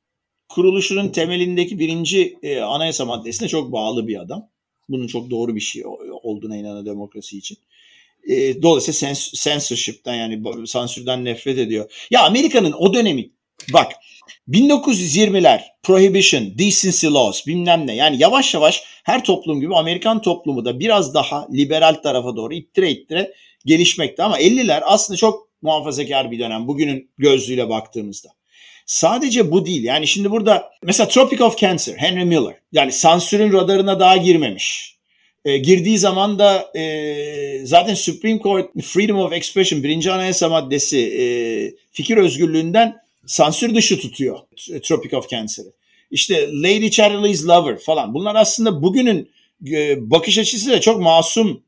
kuruluşunun 0.49 1.10
temelindeki 1.10 1.79
birinci 1.79 2.38
e, 2.43 2.60
anayasa 2.60 3.05
maddesine 3.05 3.47
çok 3.47 3.71
bağlı 3.71 4.07
bir 4.07 4.21
adam. 4.21 4.49
Bunun 4.89 5.07
çok 5.07 5.29
doğru 5.29 5.55
bir 5.55 5.60
şey 5.60 5.83
olduğuna 6.23 6.57
inanan 6.57 6.86
demokrasi 6.86 7.38
için. 7.38 7.57
E, 8.28 8.62
dolayısıyla 8.62 9.13
sens- 9.13 9.44
censorship'ten 9.44 10.16
yani 10.16 10.68
sansürden 10.68 11.26
nefret 11.26 11.58
ediyor. 11.58 11.92
Ya 12.12 12.24
Amerika'nın 12.24 12.72
o 12.72 12.94
dönemi 12.94 13.30
bak 13.74 13.92
1920'ler 14.50 15.62
prohibition, 15.84 16.58
decency 16.58 17.08
laws 17.08 17.48
bilmem 17.48 17.88
ne 17.88 17.96
yani 17.96 18.18
yavaş 18.20 18.54
yavaş 18.54 18.84
her 19.04 19.24
toplum 19.24 19.62
gibi 19.62 19.76
Amerikan 19.76 20.22
toplumu 20.22 20.66
da 20.66 20.80
biraz 20.80 21.13
daha 21.13 21.48
liberal 21.54 21.94
tarafa 21.94 22.36
doğru 22.36 22.54
ittire 22.54 22.92
ittire 22.92 23.34
gelişmekte 23.66 24.24
ama 24.24 24.40
50'ler 24.40 24.82
aslında 24.84 25.18
çok 25.18 25.48
muhafazakar 25.62 26.32
bir 26.32 26.40
dönem 26.40 26.68
bugünün 26.68 27.12
gözlüğüyle 27.18 27.70
baktığımızda. 27.70 28.30
Sadece 28.86 29.52
bu 29.52 29.66
değil. 29.66 29.84
Yani 29.84 30.08
şimdi 30.08 30.32
burada 30.32 30.72
mesela 30.84 31.08
Tropic 31.08 31.44
of 31.44 31.58
Cancer, 31.58 31.96
Henry 31.98 32.26
Miller. 32.26 32.56
Yani 32.72 32.92
sansürün 32.92 33.54
radarına 33.54 34.00
daha 34.00 34.18
girmemiş. 34.18 34.96
E, 35.47 35.57
girdiği 35.57 35.97
zaman 35.97 36.39
da 36.39 36.71
e, 36.75 37.65
zaten 37.65 37.93
Supreme 37.93 38.39
Court 38.39 38.81
Freedom 38.83 39.19
of 39.19 39.33
Expression 39.33 39.83
birinci 39.83 40.12
anayasa 40.12 40.49
maddesi 40.49 40.99
e, 40.99 41.25
fikir 41.91 42.17
özgürlüğünden 42.17 42.95
sansür 43.25 43.75
dışı 43.75 43.99
tutuyor 43.99 44.39
Tropic 44.83 45.17
of 45.17 45.29
Cancer'ı. 45.29 45.73
İşte 46.12 46.49
Lady 46.53 46.89
Chatterley's 46.89 47.47
Lover 47.47 47.77
falan 47.79 48.13
bunlar 48.13 48.36
aslında 48.36 48.83
bugünün 48.83 49.29
e, 49.71 50.12
bakış 50.12 50.38
açısı 50.38 50.71
da 50.71 50.81
çok 50.81 51.01
masum 51.01 51.63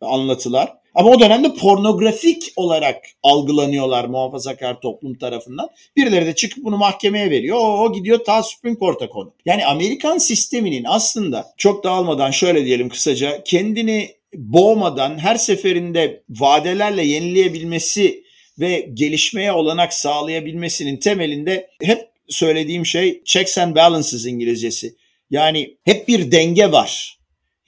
anlatılar. 0.00 0.72
Ama 0.94 1.10
o 1.10 1.20
dönemde 1.20 1.54
pornografik 1.54 2.52
olarak 2.56 3.04
algılanıyorlar 3.22 4.04
muhafazakar 4.04 4.80
toplum 4.80 5.14
tarafından. 5.14 5.68
Birileri 5.96 6.26
de 6.26 6.34
çıkıp 6.34 6.64
bunu 6.64 6.76
mahkemeye 6.76 7.30
veriyor. 7.30 7.56
O, 7.56 7.78
o 7.84 7.92
gidiyor 7.92 8.24
ta 8.24 8.42
Supreme 8.42 8.76
Court'a 8.76 9.08
konu. 9.08 9.34
Yani 9.46 9.66
Amerikan 9.66 10.18
sisteminin 10.18 10.84
aslında 10.88 11.46
çok 11.56 11.84
dağılmadan 11.84 12.30
şöyle 12.30 12.64
diyelim 12.64 12.88
kısaca 12.88 13.42
kendini 13.44 14.10
boğmadan 14.34 15.18
her 15.18 15.36
seferinde 15.36 16.22
vadelerle 16.28 17.02
yenileyebilmesi 17.06 18.24
ve 18.58 18.90
gelişmeye 18.94 19.52
olanak 19.52 19.94
sağlayabilmesinin 19.94 20.96
temelinde 20.96 21.70
hep 21.82 22.08
söylediğim 22.28 22.86
şey 22.86 23.24
checks 23.24 23.58
and 23.58 23.76
balances 23.76 24.26
İngilizcesi. 24.26 24.94
Yani 25.30 25.76
hep 25.84 26.08
bir 26.08 26.32
denge 26.32 26.72
var 26.72 27.18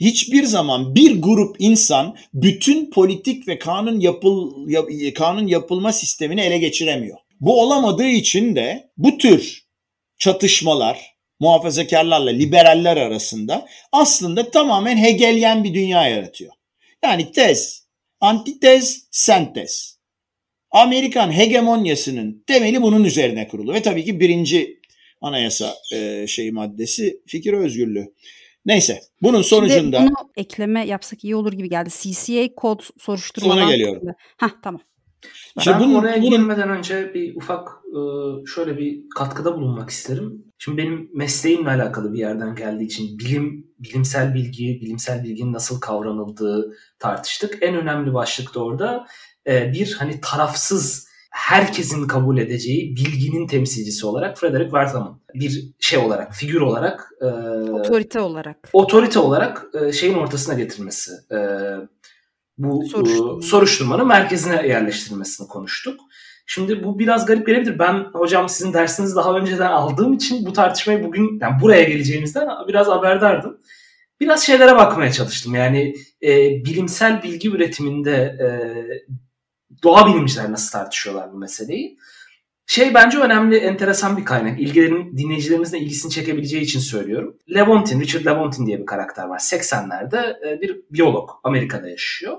hiçbir 0.01 0.45
zaman 0.45 0.95
bir 0.95 1.23
grup 1.23 1.57
insan 1.59 2.17
bütün 2.35 2.91
politik 2.91 3.49
ve 3.49 3.59
kanun 3.59 4.01
yapıl 4.01 4.53
kanun 5.15 5.47
yapılma 5.47 5.93
sistemini 5.93 6.41
ele 6.41 6.59
geçiremiyor. 6.59 7.19
Bu 7.41 7.63
olamadığı 7.63 8.09
için 8.09 8.57
de 8.57 8.91
bu 8.97 9.19
tür 9.19 9.67
çatışmalar 10.19 11.17
muhafazakarlarla 11.41 12.31
liberaller 12.31 12.97
arasında 12.97 13.67
aslında 13.93 14.51
tamamen 14.51 14.97
Hegelyen 14.97 15.65
bir 15.65 15.75
dünya 15.75 16.09
yaratıyor. 16.09 16.53
Yani 17.05 17.33
tez, 17.33 17.87
antitez, 18.21 19.07
sentez. 19.11 19.97
Amerikan 20.71 21.37
hegemonyasının 21.37 22.45
temeli 22.47 22.83
bunun 22.83 23.05
üzerine 23.05 23.49
kurulu 23.49 23.75
ve 23.75 23.83
tabii 23.83 24.05
ki 24.05 24.21
birinci 24.21 24.81
anayasa 25.21 25.75
e, 25.93 26.27
şey 26.27 26.51
maddesi 26.51 27.21
fikir 27.27 27.53
özgürlüğü. 27.53 28.15
Neyse 28.67 29.01
bunun 29.23 29.43
sonucunda... 29.43 29.99
Şimdi 29.99 30.11
bunu 30.11 30.31
ekleme 30.37 30.87
yapsak 30.87 31.25
iyi 31.25 31.37
olur 31.37 31.53
gibi 31.53 31.69
geldi. 31.69 31.91
CCA 31.91 32.55
kod 32.57 32.81
soruşturmadan... 32.99 33.63
Ona 33.63 33.71
geliyorum. 33.71 34.03
Hah 34.37 34.51
tamam. 34.63 34.81
Şimdi 35.61 35.77
ben 35.77 35.81
bunun, 35.81 35.95
oraya 35.95 36.23
bunun... 36.23 36.31
girmeden 36.31 36.69
önce 36.69 37.15
bir 37.15 37.37
ufak 37.37 37.69
e, 37.69 38.01
şöyle 38.47 38.79
bir 38.79 39.03
katkıda 39.17 39.57
bulunmak 39.57 39.91
isterim. 39.91 40.45
Şimdi 40.59 40.79
benim 40.79 41.11
mesleğimle 41.15 41.71
alakalı 41.71 42.13
bir 42.13 42.19
yerden 42.19 42.55
geldiği 42.55 42.85
için 42.85 43.19
bilim, 43.19 43.67
bilimsel 43.79 44.35
bilgi, 44.35 44.81
bilimsel 44.81 45.25
bilginin 45.25 45.53
nasıl 45.53 45.81
kavranıldığı 45.81 46.77
tartıştık. 46.99 47.59
En 47.63 47.75
önemli 47.75 48.15
başlık 48.15 48.55
da 48.55 48.65
orada 48.65 49.07
e, 49.47 49.73
bir 49.73 49.97
hani 49.99 50.21
tarafsız 50.21 51.06
herkesin 51.37 52.07
kabul 52.07 52.39
edeceği 52.39 52.97
bilginin 52.97 53.47
temsilcisi 53.47 54.07
olarak 54.07 54.39
Frederick 54.39 54.71
Wertham 54.71 55.21
bir 55.35 55.75
şey 55.81 55.99
olarak, 55.99 56.35
figür 56.35 56.61
olarak 56.61 57.11
e, 57.21 57.27
otorite 57.71 58.21
olarak 58.21 58.71
otorite 58.73 59.19
olarak 59.19 59.67
e, 59.75 59.93
şeyin 59.93 60.15
ortasına 60.15 60.55
getirmesi 60.55 61.13
e, 61.33 61.39
bu 62.59 62.85
Soruşturma. 62.87 63.43
soruşturmanın 63.43 64.07
merkezine 64.07 64.69
yerleştirilmesini 64.69 65.49
konuştuk. 65.49 66.01
Şimdi 66.47 66.85
bu 66.85 66.99
biraz 66.99 67.27
garip 67.27 67.47
gelebilir. 67.47 67.79
Ben 67.79 68.05
hocam 68.13 68.49
sizin 68.49 68.73
dersinizi 68.73 69.17
daha 69.17 69.37
önceden 69.39 69.71
aldığım 69.71 70.13
için 70.13 70.47
bu 70.47 70.53
tartışmayı 70.53 71.05
bugün 71.05 71.39
yani 71.41 71.63
buraya 71.63 71.83
geleceğimizden 71.83 72.49
biraz 72.69 72.87
haberdardım. 72.87 73.59
Biraz 74.21 74.47
şeylere 74.47 74.77
bakmaya 74.77 75.13
çalıştım. 75.13 75.55
Yani 75.55 75.95
e, 76.23 76.37
bilimsel 76.65 77.23
bilgi 77.23 77.51
üretiminde 77.51 78.13
e, 78.15 78.49
doğa 79.83 80.07
bilimciler 80.07 80.53
nasıl 80.53 80.71
tartışıyorlar 80.71 81.33
bu 81.33 81.39
meseleyi. 81.39 81.99
Şey 82.67 82.95
bence 82.95 83.19
önemli, 83.19 83.57
enteresan 83.57 84.17
bir 84.17 84.25
kaynak. 84.25 84.61
İlgilerin, 84.61 85.17
dinleyicilerimizin 85.17 85.79
ilgisini 85.79 86.13
çekebileceği 86.13 86.63
için 86.63 86.81
söylüyorum. 86.81 87.37
Levontin, 87.55 88.01
Richard 88.01 88.27
Levontin 88.27 88.67
diye 88.67 88.81
bir 88.81 88.87
karakter 88.87 89.25
var. 89.25 89.39
80'lerde 89.39 90.49
e, 90.49 90.61
bir 90.61 90.81
biyolog. 90.91 91.31
Amerika'da 91.45 91.89
yaşıyor. 91.89 92.37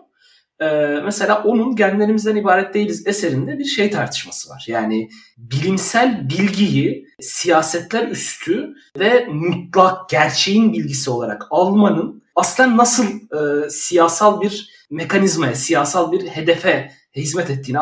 Ee, 0.61 0.65
mesela 1.05 1.43
onun 1.43 1.75
genlerimizden 1.75 2.35
ibaret 2.35 2.73
değiliz 2.73 3.07
eserinde 3.07 3.59
bir 3.59 3.65
şey 3.65 3.91
tartışması 3.91 4.49
var. 4.49 4.65
Yani 4.67 5.09
bilimsel 5.37 6.29
bilgiyi 6.29 7.07
siyasetler 7.21 8.07
üstü 8.07 8.73
ve 8.99 9.25
mutlak 9.25 10.09
gerçeğin 10.09 10.73
bilgisi 10.73 11.09
olarak 11.09 11.47
almanın 11.49 12.23
aslında 12.35 12.77
nasıl 12.77 13.05
e, 13.05 13.69
siyasal 13.69 14.41
bir 14.41 14.69
mekanizmaya, 14.89 15.55
siyasal 15.55 16.11
bir 16.11 16.27
hedefe 16.27 16.91
hizmet 17.21 17.49
ettiğini 17.49 17.77
e, 17.77 17.79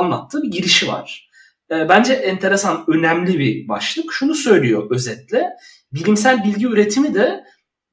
anlattığı 0.00 0.42
bir 0.42 0.50
girişi 0.50 0.88
var. 0.88 1.30
E, 1.70 1.88
bence 1.88 2.12
enteresan, 2.12 2.84
önemli 2.88 3.38
bir 3.38 3.68
başlık. 3.68 4.12
Şunu 4.12 4.34
söylüyor 4.34 4.90
özetle. 4.90 5.50
Bilimsel 5.92 6.44
bilgi 6.44 6.66
üretimi 6.66 7.14
de 7.14 7.44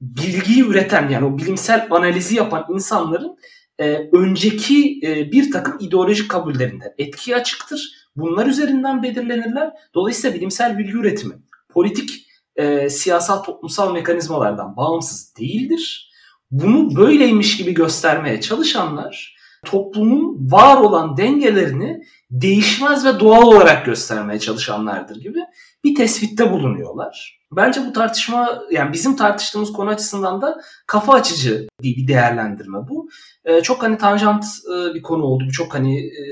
bilgiyi 0.01 0.63
üreten 0.63 1.09
yani 1.09 1.25
o 1.25 1.37
bilimsel 1.37 1.87
analizi 1.89 2.35
yapan 2.35 2.65
insanların 2.73 3.37
e, 3.79 4.09
önceki 4.13 4.99
e, 5.03 5.31
bir 5.31 5.51
takım 5.51 5.77
ideolojik 5.79 6.31
kabullerinden 6.31 6.93
etki 6.97 7.35
açıktır. 7.35 7.91
Bunlar 8.15 8.47
üzerinden 8.47 9.03
belirlenirler. 9.03 9.71
Dolayısıyla 9.93 10.37
bilimsel 10.37 10.77
bilgi 10.77 10.97
üretimi 10.97 11.33
politik, 11.69 12.27
e, 12.55 12.89
siyasal, 12.89 13.43
toplumsal 13.43 13.93
mekanizmalardan 13.93 14.77
bağımsız 14.77 15.35
değildir. 15.39 16.11
Bunu 16.51 16.95
böyleymiş 16.95 17.57
gibi 17.57 17.73
göstermeye 17.73 18.41
çalışanlar 18.41 19.35
toplumun 19.65 20.51
var 20.51 20.77
olan 20.77 21.17
dengelerini 21.17 22.01
değişmez 22.31 23.05
ve 23.05 23.19
doğal 23.19 23.41
olarak 23.41 23.85
göstermeye 23.85 24.39
çalışanlardır 24.39 25.15
gibi 25.15 25.39
bir 25.83 25.95
tespitte 25.95 26.51
bulunuyorlar. 26.51 27.39
Bence 27.51 27.81
bu 27.87 27.93
tartışma 27.93 28.61
yani 28.71 28.93
bizim 28.93 29.15
tartıştığımız 29.15 29.73
konu 29.73 29.89
açısından 29.89 30.41
da 30.41 30.57
kafa 30.87 31.13
açıcı 31.13 31.67
bir 31.81 32.07
değerlendirme 32.07 32.77
bu. 32.89 33.09
Ee, 33.45 33.61
çok 33.61 33.83
hani 33.83 33.97
tanjant 33.97 34.45
e, 34.45 34.93
bir 34.93 35.01
konu 35.01 35.23
oldu. 35.23 35.43
Çok 35.51 35.73
hani 35.73 35.99
e, 35.99 36.23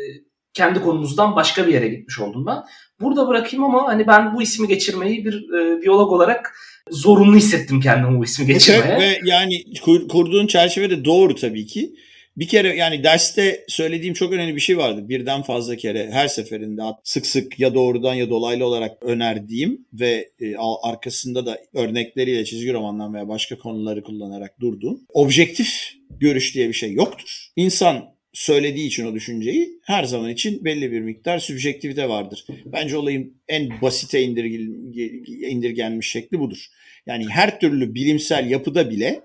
kendi 0.53 0.81
konumuzdan 0.81 1.35
başka 1.35 1.67
bir 1.67 1.73
yere 1.73 1.87
gitmiş 1.87 2.19
oldum 2.19 2.45
ben. 2.45 2.63
Burada 3.01 3.27
bırakayım 3.27 3.63
ama 3.63 3.87
hani 3.87 4.07
ben 4.07 4.35
bu 4.35 4.41
ismi 4.41 4.67
geçirmeyi 4.67 5.25
bir 5.25 5.33
e, 5.33 5.81
biyolog 5.81 6.11
olarak 6.11 6.55
zorunlu 6.91 7.35
hissettim 7.35 7.81
kendimi 7.81 8.19
bu 8.19 8.23
ismi 8.23 8.45
geçirmeye. 8.45 8.99
ve 8.99 9.19
yani 9.23 9.53
kur, 9.83 10.07
kurduğun 10.07 10.47
çerçeve 10.47 10.89
de 10.89 11.05
doğru 11.05 11.35
tabii 11.35 11.65
ki. 11.65 11.93
Bir 12.37 12.47
kere 12.47 12.75
yani 12.75 13.03
derste 13.03 13.65
söylediğim 13.67 14.13
çok 14.13 14.33
önemli 14.33 14.55
bir 14.55 14.61
şey 14.61 14.77
vardı. 14.77 15.09
Birden 15.09 15.41
fazla 15.41 15.75
kere 15.75 16.11
her 16.11 16.27
seferinde 16.27 16.81
sık 17.03 17.25
sık 17.25 17.59
ya 17.59 17.73
doğrudan 17.73 18.13
ya 18.13 18.29
dolaylı 18.29 18.65
olarak 18.65 19.03
önerdiğim 19.03 19.85
ve 19.93 20.29
e, 20.39 20.55
arkasında 20.83 21.45
da 21.45 21.59
örnekleriyle 21.73 22.45
çizgi 22.45 22.73
romandan 22.73 23.13
veya 23.13 23.27
başka 23.27 23.57
konuları 23.57 24.03
kullanarak 24.03 24.59
durduğum 24.59 25.01
objektif 25.13 25.93
görüş 26.09 26.55
diye 26.55 26.67
bir 26.67 26.73
şey 26.73 26.93
yoktur. 26.93 27.47
İnsan 27.55 28.13
söylediği 28.33 28.87
için 28.87 29.05
o 29.05 29.13
düşünceyi 29.13 29.79
her 29.83 30.03
zaman 30.03 30.29
için 30.29 30.65
belli 30.65 30.91
bir 30.91 31.01
miktar 31.01 31.39
sübjektivite 31.39 32.09
vardır. 32.09 32.45
Bence 32.65 32.97
olayın 32.97 33.37
en 33.47 33.81
basite 33.81 34.23
indirgenmiş 34.23 36.09
şekli 36.11 36.39
budur. 36.39 36.65
Yani 37.05 37.25
her 37.29 37.59
türlü 37.59 37.95
bilimsel 37.95 38.49
yapıda 38.49 38.89
bile 38.89 39.21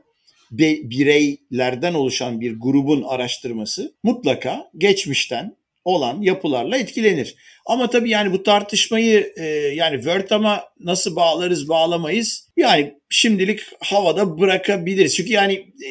bireylerden 0.51 1.95
oluşan 1.95 2.41
bir 2.41 2.61
grubun 2.61 3.03
araştırması 3.03 3.95
mutlaka 4.03 4.71
geçmişten 4.79 5.57
olan 5.85 6.23
yapılarla 6.23 6.77
etkilenir. 6.77 7.35
Ama 7.67 7.91
tabii 7.91 8.11
yani 8.11 8.33
bu 8.33 8.43
tartışmayı 8.43 9.33
e, 9.37 9.45
yani 9.75 9.97
Wörtham'a 9.97 10.65
nasıl 10.81 11.17
bağlarız 11.17 11.69
bağlamayız 11.69 12.49
yani 12.57 12.95
şimdilik 13.11 13.61
havada 13.81 14.39
bırakabiliriz. 14.39 15.17
Çünkü 15.17 15.33
yani 15.33 15.55
e, 15.55 15.91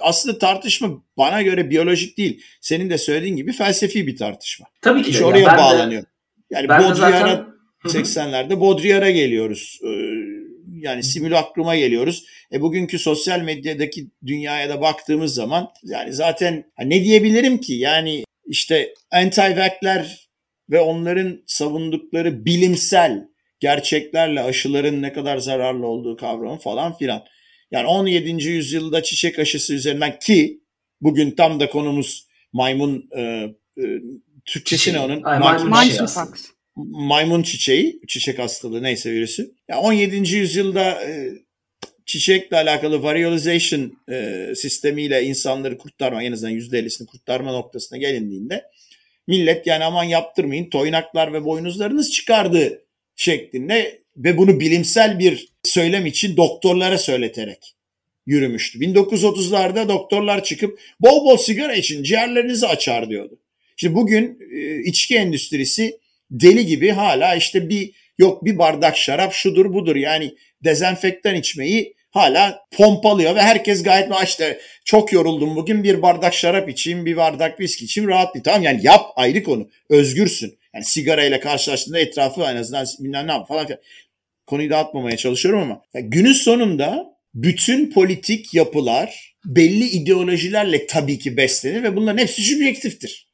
aslında 0.00 0.38
tartışma 0.38 1.02
bana 1.18 1.42
göre 1.42 1.70
biyolojik 1.70 2.18
değil. 2.18 2.42
Senin 2.60 2.90
de 2.90 2.98
söylediğin 2.98 3.36
gibi 3.36 3.52
felsefi 3.52 4.06
bir 4.06 4.16
tartışma. 4.16 4.66
Tabii 4.82 5.02
ki. 5.02 5.10
İş 5.10 5.22
oraya 5.22 5.46
ben 5.46 5.58
bağlanıyor. 5.58 6.02
De, 6.02 6.06
yani 6.50 6.68
Baudrillard'a 6.68 7.20
zaten... 7.20 7.54
80'lerde 7.84 8.60
Baudrillard'a 8.60 9.10
geliyoruz. 9.10 9.78
Ee, 9.82 9.88
yani 10.84 11.02
simülakruma 11.02 11.76
geliyoruz. 11.76 12.24
E 12.52 12.60
bugünkü 12.60 12.98
sosyal 12.98 13.40
medyadaki 13.40 14.10
dünyaya 14.26 14.68
da 14.68 14.80
baktığımız 14.80 15.34
zaman 15.34 15.68
yani 15.82 16.12
zaten 16.12 16.64
ne 16.84 17.04
diyebilirim 17.04 17.58
ki? 17.58 17.74
Yani 17.74 18.24
işte 18.46 18.94
anti-vax'ler 19.12 20.28
ve 20.70 20.80
onların 20.80 21.42
savundukları 21.46 22.44
bilimsel 22.44 23.28
gerçeklerle 23.60 24.40
aşıların 24.40 25.02
ne 25.02 25.12
kadar 25.12 25.38
zararlı 25.38 25.86
olduğu 25.86 26.16
kavramı 26.16 26.58
falan 26.58 26.98
filan. 26.98 27.24
Yani 27.70 27.86
17. 27.86 28.48
yüzyılda 28.48 29.02
çiçek 29.02 29.38
aşısı 29.38 29.74
üzerinden 29.74 30.18
ki 30.18 30.60
bugün 31.00 31.30
tam 31.30 31.60
da 31.60 31.70
konumuz 31.70 32.28
maymun 32.52 33.08
e, 33.16 33.20
e, 33.20 33.84
Türkçesi 34.44 34.92
ne 34.92 35.00
onun? 35.00 35.22
Ay, 35.22 35.38
maymun, 35.38 35.68
maymun, 35.68 36.06
maymun 36.76 37.42
çiçeği, 37.42 38.00
çiçek 38.08 38.38
hastalığı 38.38 38.82
neyse 38.82 39.12
virüsü. 39.12 39.54
Yani 39.68 39.80
17. 39.80 40.36
yüzyılda 40.36 41.04
e, 41.04 41.32
çiçekle 42.06 42.56
alakalı 42.56 43.02
variolization 43.02 43.92
e, 44.10 44.48
sistemiyle 44.56 45.22
insanları 45.22 45.78
kurtarma, 45.78 46.22
en 46.22 46.32
azından 46.32 46.54
%50'sini 46.54 47.06
kurtarma 47.06 47.52
noktasına 47.52 47.98
gelindiğinde 47.98 48.64
millet 49.26 49.66
yani 49.66 49.84
aman 49.84 50.04
yaptırmayın 50.04 50.70
toynaklar 50.70 51.32
ve 51.32 51.44
boynuzlarınız 51.44 52.12
çıkardı 52.12 52.84
şeklinde 53.16 54.02
ve 54.16 54.38
bunu 54.38 54.60
bilimsel 54.60 55.18
bir 55.18 55.48
söylem 55.62 56.06
için 56.06 56.36
doktorlara 56.36 56.98
söyleterek 56.98 57.74
yürümüştü. 58.26 58.78
1930'larda 58.78 59.88
doktorlar 59.88 60.44
çıkıp 60.44 60.80
bol 61.00 61.24
bol 61.24 61.36
sigara 61.36 61.74
için 61.74 62.02
ciğerlerinizi 62.02 62.66
açar 62.66 63.10
diyordu. 63.10 63.38
Şimdi 63.76 63.94
bugün 63.94 64.38
e, 64.52 64.82
içki 64.82 65.16
endüstrisi 65.16 65.98
deli 66.40 66.66
gibi 66.66 66.90
hala 66.90 67.34
işte 67.34 67.68
bir 67.68 67.90
yok 68.18 68.44
bir 68.44 68.58
bardak 68.58 68.96
şarap 68.96 69.32
şudur 69.32 69.72
budur 69.74 69.96
yani 69.96 70.34
dezenfektan 70.64 71.34
içmeyi 71.34 71.94
hala 72.10 72.60
pompalıyor 72.70 73.34
ve 73.34 73.42
herkes 73.42 73.82
gayet 73.82 74.12
işte 74.24 74.60
çok 74.84 75.12
yoruldum 75.12 75.56
bugün 75.56 75.84
bir 75.84 76.02
bardak 76.02 76.34
şarap 76.34 76.68
içeyim 76.68 77.06
bir 77.06 77.16
bardak 77.16 77.60
viski 77.60 77.84
içeyim 77.84 78.10
rahat 78.10 78.34
bir 78.34 78.42
tamam 78.42 78.62
yani 78.62 78.80
yap 78.82 79.06
ayrı 79.16 79.42
konu 79.42 79.68
özgürsün. 79.90 80.58
Yani 80.74 80.84
sigarayla 80.84 81.40
karşılaştığında 81.40 81.98
etrafı 81.98 82.42
en 82.42 82.56
azından 82.56 82.86
bilmem 83.00 83.26
ne 83.26 83.46
falan 83.48 83.66
filan. 83.66 83.80
Konuyu 84.46 84.70
dağıtmamaya 84.70 85.16
çalışıyorum 85.16 85.60
ama 85.60 85.82
yani 85.94 86.10
günün 86.10 86.32
sonunda 86.32 87.06
bütün 87.34 87.90
politik 87.90 88.54
yapılar 88.54 89.34
belli 89.44 89.84
ideolojilerle 89.84 90.86
tabii 90.86 91.18
ki 91.18 91.36
beslenir 91.36 91.82
ve 91.82 91.96
bunların 91.96 92.18
hepsi 92.18 92.42
subjektiftir. 92.42 93.28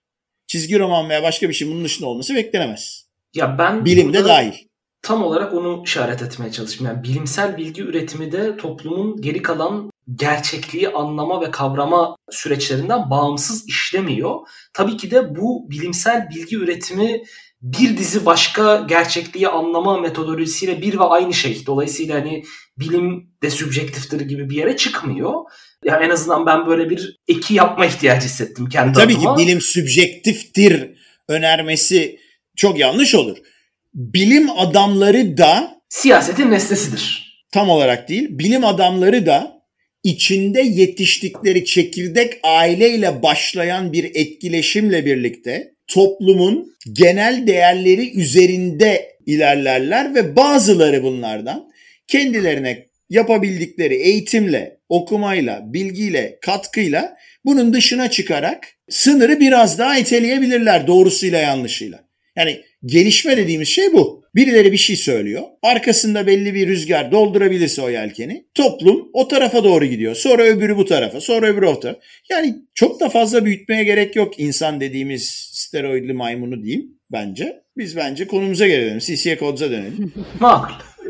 Çizgi 0.50 0.78
roman 0.78 1.08
veya 1.08 1.22
başka 1.22 1.48
bir 1.48 1.54
şey 1.54 1.68
bunun 1.68 1.84
dışında 1.84 2.08
olması 2.08 2.34
beklenemez. 2.34 3.06
Ya 3.34 3.58
ben 3.58 3.84
bilimde 3.84 4.24
dahil. 4.24 4.52
Tam 5.02 5.24
olarak 5.24 5.54
onu 5.54 5.82
işaret 5.84 6.22
etmeye 6.22 6.52
çalıştım. 6.52 6.86
Yani 6.86 7.02
bilimsel 7.02 7.56
bilgi 7.56 7.82
üretimi 7.82 8.32
de 8.32 8.56
toplumun 8.56 9.20
geri 9.20 9.42
kalan 9.42 9.90
gerçekliği 10.14 10.88
anlama 10.88 11.40
ve 11.40 11.50
kavrama 11.50 12.16
süreçlerinden 12.30 13.10
bağımsız 13.10 13.68
işlemiyor. 13.68 14.40
Tabii 14.72 14.96
ki 14.96 15.10
de 15.10 15.36
bu 15.36 15.70
bilimsel 15.70 16.28
bilgi 16.30 16.56
üretimi 16.56 17.22
bir 17.62 17.98
dizi 17.98 18.26
başka 18.26 18.76
gerçekliği 18.76 19.48
anlama 19.48 20.00
metodolojisiyle 20.00 20.82
bir 20.82 20.98
ve 20.98 21.04
aynı 21.04 21.34
şey. 21.34 21.66
Dolayısıyla 21.66 22.20
hani 22.20 22.44
bilim 22.78 23.30
de 23.42 23.50
subjektiftir 23.50 24.20
gibi 24.20 24.50
bir 24.50 24.56
yere 24.56 24.76
çıkmıyor. 24.76 25.34
Yani 25.84 26.04
en 26.04 26.10
azından 26.10 26.46
ben 26.46 26.66
böyle 26.66 26.90
bir 26.90 27.16
eki 27.28 27.54
yapma 27.54 27.86
ihtiyacı 27.86 28.26
hissettim 28.26 28.68
kendi 28.68 28.92
Tabii 28.98 29.16
adıma. 29.16 29.36
ki 29.36 29.42
bilim 29.42 29.60
subjektiftir 29.60 30.90
önermesi 31.28 32.18
çok 32.56 32.78
yanlış 32.78 33.14
olur. 33.14 33.38
Bilim 33.94 34.50
adamları 34.50 35.36
da 35.38 35.80
siyasetin 35.88 36.50
nesnesidir. 36.50 37.30
Tam 37.52 37.68
olarak 37.68 38.08
değil. 38.08 38.26
Bilim 38.30 38.64
adamları 38.64 39.26
da 39.26 39.62
içinde 40.04 40.60
yetiştikleri 40.60 41.64
çekirdek 41.64 42.40
aileyle 42.42 43.22
başlayan 43.22 43.92
bir 43.92 44.04
etkileşimle 44.14 45.06
birlikte 45.06 45.74
toplumun 45.86 46.76
genel 46.92 47.46
değerleri 47.46 48.20
üzerinde 48.20 49.16
ilerlerler 49.26 50.14
ve 50.14 50.36
bazıları 50.36 51.02
bunlardan 51.02 51.70
kendilerine 52.08 52.86
yapabildikleri 53.10 53.94
eğitimle, 53.94 54.79
okumayla, 54.90 55.62
bilgiyle, 55.72 56.38
katkıyla 56.42 57.16
bunun 57.44 57.72
dışına 57.72 58.10
çıkarak 58.10 58.68
sınırı 58.88 59.40
biraz 59.40 59.78
daha 59.78 59.98
iteleyebilirler 59.98 60.86
doğrusuyla 60.86 61.38
yanlışıyla. 61.38 62.04
Yani 62.36 62.60
Gelişme 62.84 63.36
dediğimiz 63.36 63.68
şey 63.68 63.92
bu. 63.92 64.24
Birileri 64.34 64.72
bir 64.72 64.76
şey 64.76 64.96
söylüyor. 64.96 65.42
Arkasında 65.62 66.26
belli 66.26 66.54
bir 66.54 66.68
rüzgar 66.68 67.12
doldurabilirse 67.12 67.82
o 67.82 67.90
yelkeni. 67.90 68.44
Toplum 68.54 69.10
o 69.12 69.28
tarafa 69.28 69.64
doğru 69.64 69.84
gidiyor. 69.84 70.14
Sonra 70.14 70.42
öbürü 70.42 70.76
bu 70.76 70.84
tarafa. 70.84 71.20
Sonra 71.20 71.46
öbürü 71.46 71.66
o 71.66 71.80
tarafa. 71.80 72.00
Yani 72.30 72.56
çok 72.74 73.00
da 73.00 73.08
fazla 73.08 73.44
büyütmeye 73.44 73.84
gerek 73.84 74.16
yok 74.16 74.40
insan 74.40 74.80
dediğimiz 74.80 75.50
steroidli 75.52 76.12
maymunu 76.12 76.62
diyeyim 76.62 76.86
bence. 77.12 77.62
Biz 77.76 77.96
bence 77.96 78.26
konumuza 78.26 78.66
gelelim. 78.66 78.98
CCA 78.98 79.38
Codes'a 79.38 79.70
dönelim. 79.70 80.12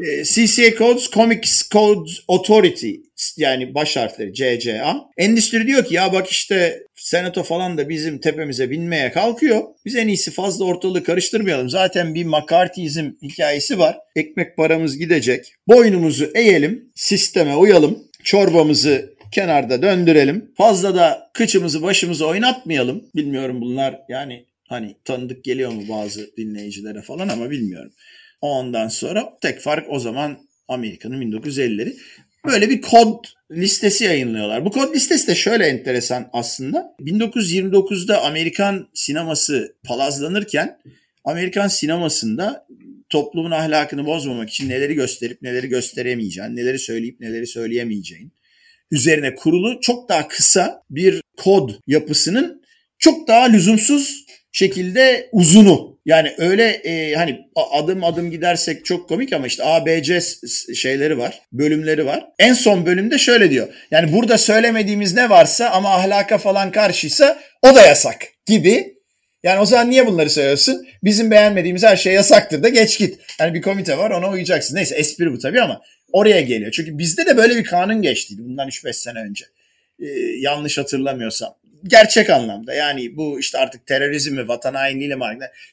Ee, 0.06 0.24
CCA 0.24 0.76
Codes 0.78 1.10
Comics 1.10 1.68
Codes 1.70 2.18
Authority 2.28 2.92
yani 3.36 3.74
baş 3.74 3.96
harfleri 3.96 4.34
CCA. 4.34 4.96
Endüstri 5.16 5.66
diyor 5.66 5.84
ki 5.84 5.94
ya 5.94 6.12
bak 6.12 6.28
işte 6.28 6.82
senato 6.94 7.42
falan 7.42 7.78
da 7.78 7.88
bizim 7.88 8.18
tepemize 8.18 8.70
binmeye 8.70 9.12
kalkıyor. 9.12 9.62
Biz 9.84 9.96
en 9.96 10.08
iyisi 10.08 10.30
fazla 10.30 10.64
ortalığı 10.64 11.04
karıştırmayalım. 11.04 11.70
Zaten 11.70 12.14
bir 12.14 12.24
McCarthyizm 12.24 13.10
hikayesi 13.22 13.78
var. 13.78 13.98
Ekmek 14.16 14.56
paramız 14.56 14.98
gidecek. 14.98 15.54
Boynumuzu 15.68 16.30
eğelim, 16.34 16.92
sisteme 16.94 17.56
uyalım. 17.56 17.98
Çorbamızı 18.24 19.14
kenarda 19.32 19.82
döndürelim. 19.82 20.52
Fazla 20.56 20.94
da 20.94 21.30
kıçımızı 21.32 21.82
başımızı 21.82 22.26
oynatmayalım. 22.26 23.04
Bilmiyorum 23.14 23.60
bunlar 23.60 24.00
yani 24.08 24.46
hani 24.68 24.96
tanıdık 25.04 25.44
geliyor 25.44 25.72
mu 25.72 25.82
bazı 25.88 26.36
dinleyicilere 26.36 27.02
falan 27.02 27.28
ama 27.28 27.50
bilmiyorum. 27.50 27.92
Ondan 28.40 28.88
sonra 28.88 29.38
tek 29.40 29.60
fark 29.60 29.86
o 29.88 29.98
zaman 29.98 30.38
Amerika'nın 30.68 31.20
1950'leri. 31.20 31.96
Böyle 32.46 32.70
bir 32.70 32.80
kod 32.80 33.24
listesi 33.50 34.04
yayınlıyorlar. 34.04 34.64
Bu 34.64 34.70
kod 34.70 34.94
listesi 34.94 35.26
de 35.26 35.34
şöyle 35.34 35.66
enteresan 35.66 36.30
aslında. 36.32 36.96
1929'da 37.00 38.22
Amerikan 38.22 38.88
sineması 38.94 39.76
palazlanırken 39.84 40.78
Amerikan 41.24 41.68
sinemasında 41.68 42.66
toplumun 43.08 43.50
ahlakını 43.50 44.06
bozmamak 44.06 44.50
için 44.50 44.68
neleri 44.68 44.94
gösterip 44.94 45.42
neleri 45.42 45.68
gösteremeyeceğin, 45.68 46.56
neleri 46.56 46.78
söyleyip 46.78 47.20
neleri 47.20 47.46
söyleyemeyeceğin 47.46 48.32
üzerine 48.90 49.34
kurulu 49.34 49.80
çok 49.80 50.08
daha 50.08 50.28
kısa 50.28 50.82
bir 50.90 51.22
kod 51.36 51.70
yapısının 51.86 52.62
çok 52.98 53.28
daha 53.28 53.44
lüzumsuz 53.44 54.26
şekilde 54.52 55.28
uzunu. 55.32 55.99
Yani 56.10 56.34
öyle 56.38 56.64
e, 56.68 57.14
hani 57.14 57.40
adım 57.72 58.04
adım 58.04 58.30
gidersek 58.30 58.84
çok 58.84 59.08
komik 59.08 59.32
ama 59.32 59.46
işte 59.46 59.64
A, 59.64 59.86
B, 59.86 60.02
C 60.02 60.20
şeyleri 60.74 61.18
var, 61.18 61.40
bölümleri 61.52 62.06
var. 62.06 62.26
En 62.38 62.52
son 62.52 62.86
bölümde 62.86 63.18
şöyle 63.18 63.50
diyor. 63.50 63.68
Yani 63.90 64.12
burada 64.12 64.38
söylemediğimiz 64.38 65.14
ne 65.14 65.30
varsa 65.30 65.70
ama 65.70 65.94
ahlaka 65.94 66.38
falan 66.38 66.72
karşıysa 66.72 67.40
o 67.62 67.74
da 67.74 67.82
yasak 67.82 68.26
gibi. 68.46 68.94
Yani 69.42 69.60
o 69.60 69.66
zaman 69.66 69.90
niye 69.90 70.06
bunları 70.06 70.30
söylüyorsun? 70.30 70.86
Bizim 71.04 71.30
beğenmediğimiz 71.30 71.82
her 71.82 71.96
şey 71.96 72.14
yasaktır 72.14 72.62
da 72.62 72.68
geç 72.68 72.98
git. 72.98 73.18
Yani 73.40 73.54
bir 73.54 73.62
komite 73.62 73.98
var 73.98 74.10
ona 74.10 74.30
uyacaksın. 74.30 74.76
Neyse 74.76 74.94
espri 74.94 75.32
bu 75.32 75.38
tabii 75.38 75.62
ama 75.62 75.80
oraya 76.12 76.40
geliyor. 76.40 76.72
Çünkü 76.72 76.98
bizde 76.98 77.26
de 77.26 77.36
böyle 77.36 77.56
bir 77.56 77.64
kanun 77.64 78.02
geçtiydi 78.02 78.42
bundan 78.44 78.68
3-5 78.68 78.92
sene 78.92 79.18
önce. 79.18 79.44
Ee, 80.00 80.06
yanlış 80.40 80.78
hatırlamıyorsam 80.78 81.54
gerçek 81.84 82.30
anlamda. 82.30 82.74
Yani 82.74 83.16
bu 83.16 83.40
işte 83.40 83.58
artık 83.58 83.86
terörizm 83.86 84.34
mi 84.34 84.48
vatan 84.48 84.74
hainliğiyle 84.74 85.16
mi 85.16 85.24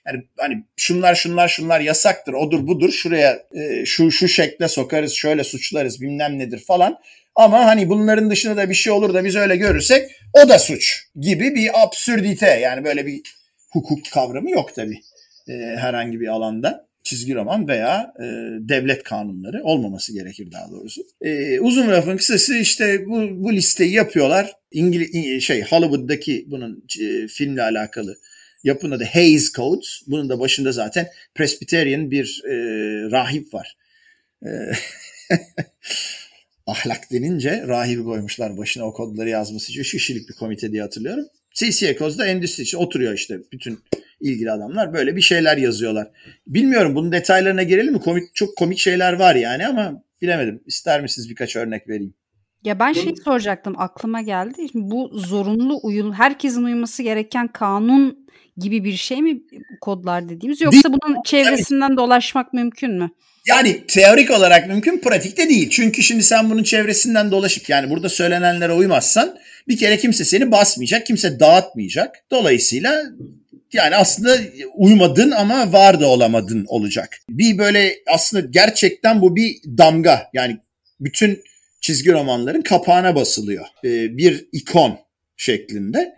yani 0.08 0.24
hani 0.38 0.64
şunlar 0.78 1.16
şunlar 1.16 1.48
şunlar 1.48 1.80
yasaktır 1.80 2.34
odur 2.34 2.68
budur. 2.68 2.92
Şuraya 2.92 3.40
e, 3.56 3.86
şu 3.86 4.12
şu 4.12 4.28
şekle 4.28 4.68
sokarız 4.68 5.14
şöyle 5.14 5.44
suçlarız 5.44 6.02
bilmem 6.02 6.40
nedir 6.40 6.64
falan. 6.68 7.00
Ama 7.36 7.66
hani 7.66 7.90
bunların 7.90 8.30
dışında 8.30 8.58
da 8.58 8.70
bir 8.70 8.76
şey 8.76 8.94
olur 8.94 9.14
da 9.14 9.24
biz 9.24 9.36
öyle 9.36 9.56
görürsek 9.56 10.12
o 10.34 10.50
da 10.50 10.60
suç 10.60 11.04
gibi 11.20 11.56
bir 11.56 11.84
absürdite. 11.84 12.48
Yani 12.48 12.84
böyle 12.86 13.06
bir 13.06 13.22
hukuk 13.72 14.12
kavramı 14.12 14.52
yok 14.52 14.76
tabi 14.76 15.00
e, 15.50 15.54
herhangi 15.54 16.20
bir 16.20 16.28
alanda 16.28 16.87
çizgi 17.04 17.36
roman 17.36 17.68
veya 17.68 18.14
e, 18.20 18.24
devlet 18.70 19.04
kanunları 19.04 19.64
olmaması 19.64 20.14
gerekir 20.14 20.52
daha 20.52 20.72
doğrusu. 20.72 21.02
E, 21.22 21.60
uzun 21.60 21.88
lafın 21.88 22.18
kısası 22.18 22.58
işte 22.58 23.06
bu, 23.06 23.44
bu 23.44 23.54
listeyi 23.54 23.94
yapıyorlar. 23.94 24.54
İngiliz 24.72 25.44
şey 25.44 25.62
Hollywood'daki 25.62 26.46
bunun 26.48 26.86
e, 27.02 27.28
filmle 27.28 27.64
alakalı 27.64 28.18
yapının 28.64 28.96
adı 28.96 29.04
Hayes 29.04 29.54
Codes. 29.54 30.02
Bunun 30.08 30.30
da 30.30 30.40
başında 30.40 30.72
zaten 30.72 31.08
Presbyterian 31.36 32.12
bir 32.12 32.42
e, 32.46 32.54
rahip 33.12 33.54
var. 33.54 33.78
E, 34.46 34.50
ahlak 36.68 37.12
denince 37.12 37.64
rahibi 37.68 38.04
koymuşlar 38.04 38.58
başına 38.58 38.86
o 38.86 38.94
kodları 38.94 39.30
yazması 39.30 39.72
için. 39.72 39.82
Üç 39.82 39.92
kişilik 39.92 40.30
bir 40.30 40.34
komite 40.34 40.72
diye 40.72 40.82
hatırlıyorum. 40.82 41.26
CCA 41.54 41.98
Codes 41.98 42.20
endüstri 42.20 42.64
için 42.64 42.78
oturuyor 42.78 43.14
işte 43.14 43.40
bütün 43.52 43.80
ilgili 44.22 44.52
adamlar 44.52 44.94
böyle 44.94 45.16
bir 45.16 45.22
şeyler 45.22 45.58
yazıyorlar. 45.58 46.08
Bilmiyorum 46.48 46.96
bunun 46.96 47.12
detaylarına 47.12 47.64
girelim 47.64 47.94
mi? 47.94 48.00
Komik 48.00 48.36
çok 48.36 48.58
komik 48.58 48.80
şeyler 48.80 49.14
var 49.14 49.36
yani 49.36 49.68
ama 49.68 50.04
bilemedim. 50.22 50.62
İster 50.66 51.02
misiniz 51.02 51.30
birkaç 51.30 51.56
örnek 51.56 51.90
vereyim? 51.90 52.14
Ya 52.64 52.80
ben 52.80 52.94
şey 52.94 53.14
soracaktım 53.24 53.74
aklıma 53.78 54.22
geldi. 54.22 54.68
Şimdi 54.72 54.92
bu 54.92 55.10
zorunlu 55.14 55.80
uyum 55.84 56.14
herkesin 56.14 56.64
uyması 56.64 57.04
gereken 57.04 57.48
kanun 57.48 58.28
gibi 58.58 58.84
bir 58.84 58.94
şey 58.94 59.22
mi 59.22 59.42
kodlar 59.82 60.30
dediğimiz 60.30 60.62
yoksa 60.62 60.90
bunun 60.90 61.24
çevresinden 61.24 61.98
dolaşmak 61.98 62.54
mümkün 62.54 62.92
mü? 62.92 63.10
Yani 63.48 63.84
teorik 63.88 64.32
olarak 64.32 64.68
mümkün, 64.68 64.98
pratikte 64.98 65.50
değil. 65.50 65.70
Çünkü 65.70 66.04
şimdi 66.04 66.24
sen 66.24 66.50
bunun 66.50 66.64
çevresinden 66.64 67.32
dolaşıp 67.32 67.70
yani 67.70 67.90
burada 67.90 68.10
söylenenlere 68.10 68.74
uymazsan 68.74 69.38
bir 69.68 69.78
kere 69.78 69.98
kimse 69.98 70.26
seni 70.26 70.52
basmayacak, 70.52 71.06
kimse 71.06 71.40
dağıtmayacak. 71.40 72.16
Dolayısıyla 72.32 73.04
yani 73.74 73.96
aslında 73.96 74.38
uymadın 74.76 75.32
ama 75.32 75.74
var 75.74 76.00
da 76.00 76.08
olamadın 76.08 76.66
olacak. 76.68 77.20
Bir 77.30 77.58
böyle 77.58 77.96
aslında 78.08 78.48
gerçekten 78.50 79.22
bu 79.22 79.36
bir 79.36 79.56
damga. 79.66 80.30
Yani 80.34 80.58
bütün 81.00 81.44
çizgi 81.82 82.12
romanların 82.12 82.62
kapağına 82.62 83.16
basılıyor. 83.16 83.66
Ee, 83.84 84.18
bir 84.18 84.48
ikon 84.52 85.00
şeklinde. 85.38 86.18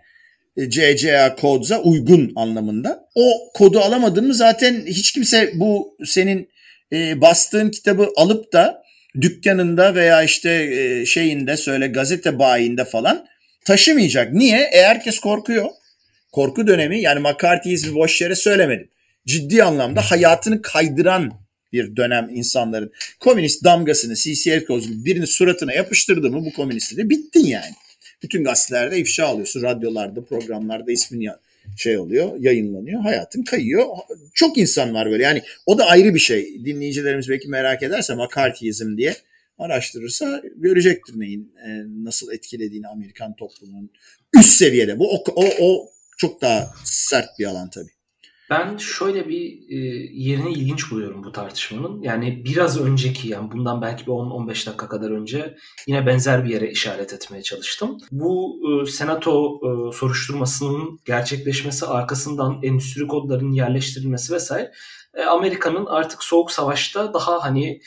CCA 0.68 1.26
e, 1.26 1.36
Codes'a 1.40 1.82
uygun 1.82 2.32
anlamında. 2.36 3.08
O 3.14 3.52
kodu 3.54 3.80
alamadın 3.80 4.26
mı 4.26 4.34
zaten 4.34 4.82
hiç 4.86 5.12
kimse 5.12 5.52
bu 5.54 5.96
senin 6.04 6.48
e, 6.92 7.20
bastığın 7.20 7.70
kitabı 7.70 8.08
alıp 8.16 8.52
da 8.52 8.82
dükkanında 9.20 9.94
veya 9.94 10.22
işte 10.22 10.50
e, 10.50 11.06
şeyinde 11.06 11.56
söyle 11.56 11.86
gazete 11.86 12.38
bayinde 12.38 12.84
falan 12.84 13.26
taşımayacak. 13.64 14.32
Niye? 14.32 14.58
E 14.58 14.82
herkes 14.82 15.18
korkuyor 15.18 15.70
korku 16.32 16.66
dönemi 16.66 17.00
yani 17.00 17.20
McCarthy'izmi 17.20 17.94
boş 17.94 18.20
yere 18.20 18.34
söylemedim. 18.34 18.88
Ciddi 19.26 19.64
anlamda 19.64 20.00
hayatını 20.00 20.62
kaydıran 20.62 21.32
bir 21.72 21.96
dönem 21.96 22.28
insanların. 22.32 22.92
Komünist 23.20 23.64
damgasını 23.64 24.14
CCL 24.14 24.64
kozunu 24.64 25.04
birini 25.04 25.26
suratına 25.26 25.72
yapıştırdı 25.72 26.30
mı 26.30 26.44
bu 26.44 26.52
komünistliği 26.52 27.10
bittin 27.10 27.46
yani. 27.46 27.74
Bütün 28.22 28.44
gazetelerde 28.44 28.98
ifşa 28.98 29.26
alıyorsun. 29.26 29.62
Radyolarda, 29.62 30.24
programlarda 30.24 30.92
ismin 30.92 31.20
ya 31.20 31.40
şey 31.76 31.98
oluyor, 31.98 32.36
yayınlanıyor. 32.40 33.00
Hayatın 33.00 33.42
kayıyor. 33.42 33.86
Çok 34.34 34.58
insan 34.58 34.94
var 34.94 35.10
böyle. 35.10 35.22
Yani 35.22 35.42
o 35.66 35.78
da 35.78 35.86
ayrı 35.86 36.14
bir 36.14 36.20
şey. 36.20 36.64
Dinleyicilerimiz 36.64 37.28
belki 37.28 37.48
merak 37.48 37.82
ederse 37.82 38.14
McCarthy'izm 38.14 38.96
diye 38.96 39.16
araştırırsa 39.58 40.42
görecektir 40.56 41.20
neyin 41.20 41.52
e, 41.66 41.68
nasıl 42.04 42.32
etkilediğini 42.32 42.88
Amerikan 42.88 43.36
toplumunun 43.36 43.90
üst 44.38 44.50
seviyede. 44.50 44.98
Bu 44.98 45.14
o, 45.14 45.24
o, 45.34 45.44
o 45.60 45.90
çok 46.20 46.42
daha 46.42 46.70
sert 46.84 47.38
bir 47.38 47.46
alan 47.46 47.70
tabii. 47.70 47.90
Ben 48.50 48.76
şöyle 48.76 49.28
bir 49.28 49.44
e, 49.68 49.76
yerini 50.12 50.52
ilginç 50.52 50.90
buluyorum 50.90 51.24
bu 51.24 51.32
tartışmanın. 51.32 52.02
Yani 52.02 52.44
biraz 52.44 52.80
önceki 52.80 53.28
yani 53.28 53.52
bundan 53.52 53.82
belki 53.82 54.06
bir 54.06 54.10
10-15 54.10 54.66
dakika 54.66 54.88
kadar 54.88 55.10
önce 55.10 55.56
yine 55.86 56.06
benzer 56.06 56.44
bir 56.44 56.50
yere 56.50 56.70
işaret 56.70 57.12
etmeye 57.12 57.42
çalıştım. 57.42 57.98
Bu 58.12 58.60
e, 58.64 58.90
senato 58.90 59.54
e, 59.54 59.92
soruşturmasının 59.92 61.00
gerçekleşmesi 61.04 61.86
arkasından 61.86 62.60
endüstri 62.62 63.06
kodlarının 63.06 63.52
yerleştirilmesi 63.52 64.34
vesaire 64.34 64.72
Amerika'nın 65.28 65.86
artık 65.86 66.24
soğuk 66.24 66.50
savaşta 66.50 67.14
daha 67.14 67.44
hani 67.44 67.80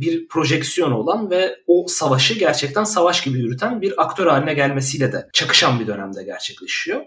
bir 0.00 0.28
projeksiyon 0.28 0.92
olan 0.92 1.30
ve 1.30 1.56
o 1.66 1.84
savaşı 1.88 2.38
gerçekten 2.38 2.84
savaş 2.84 3.20
gibi 3.24 3.38
yürüten 3.38 3.80
bir 3.80 4.02
aktör 4.02 4.26
haline 4.26 4.54
gelmesiyle 4.54 5.12
de 5.12 5.28
çakışan 5.32 5.80
bir 5.80 5.86
dönemde 5.86 6.24
gerçekleşiyor. 6.24 7.06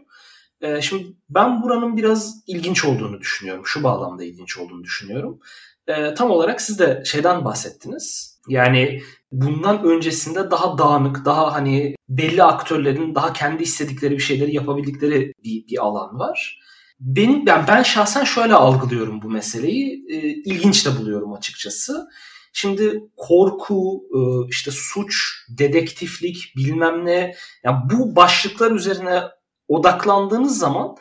E, 0.62 0.82
şimdi 0.82 1.08
ben 1.30 1.64
buranın 1.64 1.98
biraz 1.98 2.44
ilginç 2.48 2.86
olduğunu 2.86 3.20
düşünüyorum. 3.20 3.66
Şu 3.66 3.84
bağlamda 3.84 4.24
ilginç 4.24 4.58
olduğunu 4.58 4.84
düşünüyorum. 4.84 5.40
E, 5.88 6.14
tam 6.14 6.32
olarak 6.32 6.62
siz 6.62 6.80
de 6.80 7.04
şeyden 7.06 7.46
bahsettiniz. 7.46 8.40
Yani 8.48 9.02
bundan 9.32 9.84
öncesinde 9.84 10.52
daha 10.52 10.78
dağınık, 10.78 11.26
daha 11.26 11.54
hani 11.54 11.96
belli 12.10 12.44
aktörlerin 12.44 13.16
daha 13.16 13.34
kendi 13.34 13.64
istedikleri 13.64 14.14
bir 14.14 14.24
şeyleri 14.24 14.56
yapabildikleri 14.56 15.34
bir, 15.44 15.68
bir 15.68 15.84
alan 15.86 16.20
var. 16.20 16.60
Benim 17.00 17.46
ben 17.46 17.66
ben 17.68 17.84
şahsen 17.84 18.24
şöyle 18.24 18.54
algılıyorum 18.54 19.22
bu 19.22 19.30
meseleyi. 19.30 20.06
E, 20.10 20.18
ilginç 20.28 20.86
de 20.86 20.98
buluyorum 20.98 21.34
açıkçası. 21.34 22.08
Şimdi 22.54 23.04
korku, 23.18 24.04
e, 24.16 24.20
işte 24.50 24.72
suç, 24.72 25.46
dedektiflik, 25.50 26.54
bilmem 26.56 27.06
ne, 27.06 27.36
yani 27.64 27.78
bu 27.94 28.16
başlıklar 28.16 28.72
üzerine 28.72 29.24
odaklandığınız 29.70 30.58
zaman 30.58 30.96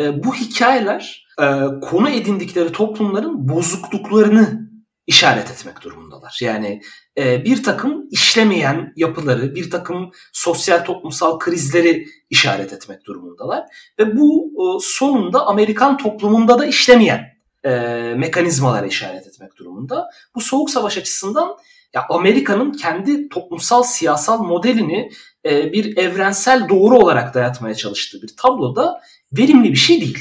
e, 0.00 0.24
bu 0.24 0.34
hikayeler 0.34 1.26
e, 1.40 1.44
konu 1.80 2.10
edindikleri 2.10 2.72
toplumların 2.72 3.48
bozukluklarını 3.48 4.64
işaret 5.06 5.50
etmek 5.50 5.82
durumundalar. 5.82 6.38
Yani 6.40 6.80
e, 7.18 7.44
bir 7.44 7.62
takım 7.62 8.08
işlemeyen 8.10 8.92
yapıları, 8.96 9.54
bir 9.54 9.70
takım 9.70 10.10
sosyal 10.32 10.84
toplumsal 10.84 11.38
krizleri 11.38 12.06
işaret 12.30 12.72
etmek 12.72 13.04
durumundalar. 13.04 13.64
Ve 13.98 14.16
bu 14.16 14.52
e, 14.58 14.64
sonunda 14.82 15.46
Amerikan 15.46 15.98
toplumunda 15.98 16.58
da 16.58 16.66
işlemeyen 16.66 17.34
e, 17.64 17.70
mekanizmalara 18.16 18.86
işaret 18.86 19.26
etmek 19.26 19.56
durumunda. 19.56 20.10
Bu 20.34 20.40
soğuk 20.40 20.70
savaş 20.70 20.98
açısından 20.98 21.56
ya 21.94 22.06
Amerika'nın 22.08 22.72
kendi 22.72 23.28
toplumsal 23.28 23.82
siyasal 23.82 24.42
modelini 24.42 25.10
e, 25.46 25.72
bir 25.72 25.96
evrensel 25.96 26.68
doğru 26.68 26.98
olarak 26.98 27.34
dayatmaya 27.34 27.74
çalıştığı 27.74 28.22
bir 28.22 28.30
tabloda 28.36 29.00
verimli 29.32 29.72
bir 29.72 29.76
şey 29.76 30.00
değil. 30.00 30.18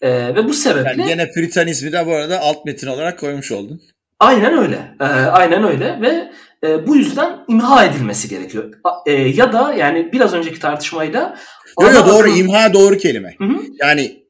E, 0.00 0.10
ve 0.10 0.44
bu 0.44 0.54
sebeple... 0.54 0.90
Yani 0.90 1.08
gene 1.08 1.30
Püritanizmi 1.30 1.92
de 1.92 2.06
bu 2.06 2.14
arada 2.14 2.40
alt 2.40 2.64
metin 2.64 2.86
olarak 2.86 3.18
koymuş 3.18 3.52
oldun. 3.52 3.82
Aynen 4.20 4.58
öyle. 4.58 4.94
E, 5.00 5.04
aynen 5.04 5.64
öyle 5.64 6.00
ve 6.00 6.30
e, 6.68 6.86
bu 6.86 6.96
yüzden 6.96 7.38
imha 7.48 7.84
edilmesi 7.84 8.28
gerekiyor. 8.28 8.74
E, 9.06 9.12
ya 9.12 9.52
da 9.52 9.74
yani 9.74 10.12
biraz 10.12 10.34
önceki 10.34 10.58
tartışmayla... 10.58 11.38
Yok 11.80 11.94
yok 11.94 12.08
doğru 12.08 12.30
akım... 12.30 12.36
imha 12.36 12.72
doğru 12.72 12.98
kelime. 12.98 13.34
Hı 13.38 13.44
hı. 13.44 13.56
Yani 13.80 14.22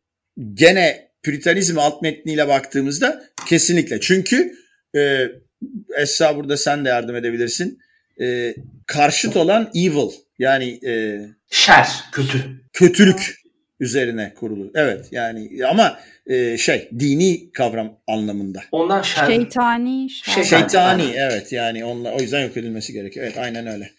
gene 0.55 1.13
Püritanizm 1.23 1.79
alt 1.79 2.03
metniyle 2.03 2.49
baktığımızda 2.49 3.23
kesinlikle. 3.47 4.01
Çünkü 4.01 4.55
e, 4.97 5.29
Esra 5.97 6.37
burada 6.37 6.57
sen 6.57 6.85
de 6.85 6.89
yardım 6.89 7.17
edebilirsin. 7.17 7.79
E, 8.21 8.55
karşıt 8.87 9.37
olan 9.37 9.71
evil 9.75 10.11
yani 10.39 10.81
e, 10.87 11.21
şer, 11.51 11.89
kötü. 12.13 12.39
Kötülük 12.73 13.43
üzerine 13.81 14.35
kurulu. 14.35 14.71
Evet 14.75 15.09
yani 15.13 15.51
ama 15.71 15.99
e, 16.27 16.59
şey 16.59 16.91
dini 16.99 17.53
kavram 17.53 17.99
anlamında. 18.09 18.63
Ondan 18.73 19.03
şer. 19.03 19.27
Şeytani. 19.27 20.11
Şer. 20.11 20.45
Şeytani 20.45 21.13
evet 21.17 21.53
yani 21.53 21.85
onla, 21.85 22.13
o 22.13 22.21
yüzden 22.21 22.41
yok 22.41 22.57
edilmesi 22.57 22.93
gerekiyor. 22.93 23.27
Evet 23.27 23.39
aynen 23.39 23.67
öyle. 23.67 23.91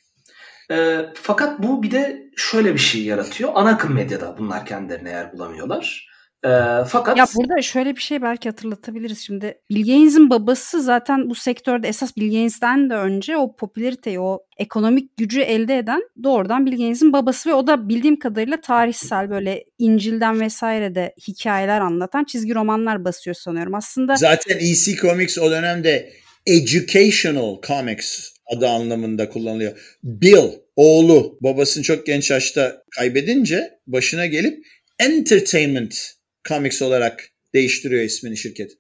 E, 0.72 1.06
fakat 1.14 1.64
bu 1.64 1.84
bir 1.84 1.92
de 1.92 2.24
şöyle 2.36 2.74
bir 2.74 2.80
şey 2.80 3.04
yaratıyor. 3.04 3.52
Ana 3.54 3.70
akım 3.70 3.94
medyada 3.94 4.38
bunlar 4.38 4.66
kendilerine 4.66 5.10
yer 5.10 5.34
bulamıyorlar. 5.34 6.13
E, 6.46 6.50
fakat 6.88 7.18
ya 7.18 7.26
burada 7.36 7.62
şöyle 7.62 7.96
bir 7.96 8.02
şey 8.02 8.22
belki 8.22 8.50
hatırlatabiliriz 8.50 9.20
şimdi. 9.20 9.58
Bill 9.70 9.80
Gates'in 9.80 10.30
babası 10.30 10.82
zaten 10.82 11.30
bu 11.30 11.36
sektörde 11.36 11.88
esas 11.88 12.18
Bill 12.18 12.32
Gates'ten 12.32 12.90
de 12.90 12.96
önce 12.96 13.38
o 13.38 13.56
popülariteyi, 13.56 14.20
o 14.20 14.40
ekonomik 14.58 15.18
gücü 15.18 15.42
elde 15.42 15.78
eden 15.78 16.02
doğrudan 16.24 16.66
Bill 16.66 16.72
Gates'in 16.72 17.14
babası 17.14 17.50
ve 17.50 17.54
o 17.54 17.68
da 17.68 17.90
bildiğim 17.90 18.20
kadarıyla 18.20 18.62
tarihsel 18.62 19.30
böyle 19.30 19.64
İncil'den 19.80 20.40
vesaire 20.40 20.96
de 20.96 21.16
hikayeler 21.28 21.82
anlatan 21.82 22.24
çizgi 22.24 22.56
romanlar 22.56 23.06
basıyor 23.06 23.36
sanıyorum. 23.36 23.76
Aslında 23.76 24.16
zaten 24.16 24.58
EC 24.60 24.96
Comics 24.96 25.38
o 25.38 25.52
dönemde 25.52 26.14
educational 26.46 27.62
comics 27.68 28.34
adı 28.46 28.68
anlamında 28.68 29.30
kullanılıyor. 29.30 29.98
Bill 30.04 30.52
oğlu 30.76 31.38
babasını 31.42 31.84
çok 31.84 32.06
genç 32.06 32.32
yaşta 32.32 32.84
kaybedince 32.96 33.70
başına 33.88 34.26
gelip 34.26 34.66
entertainment 35.00 36.14
Comics 36.48 36.82
olarak 36.82 37.30
değiştiriyor 37.54 38.04
ismini 38.04 38.38
şirket. 38.38 38.72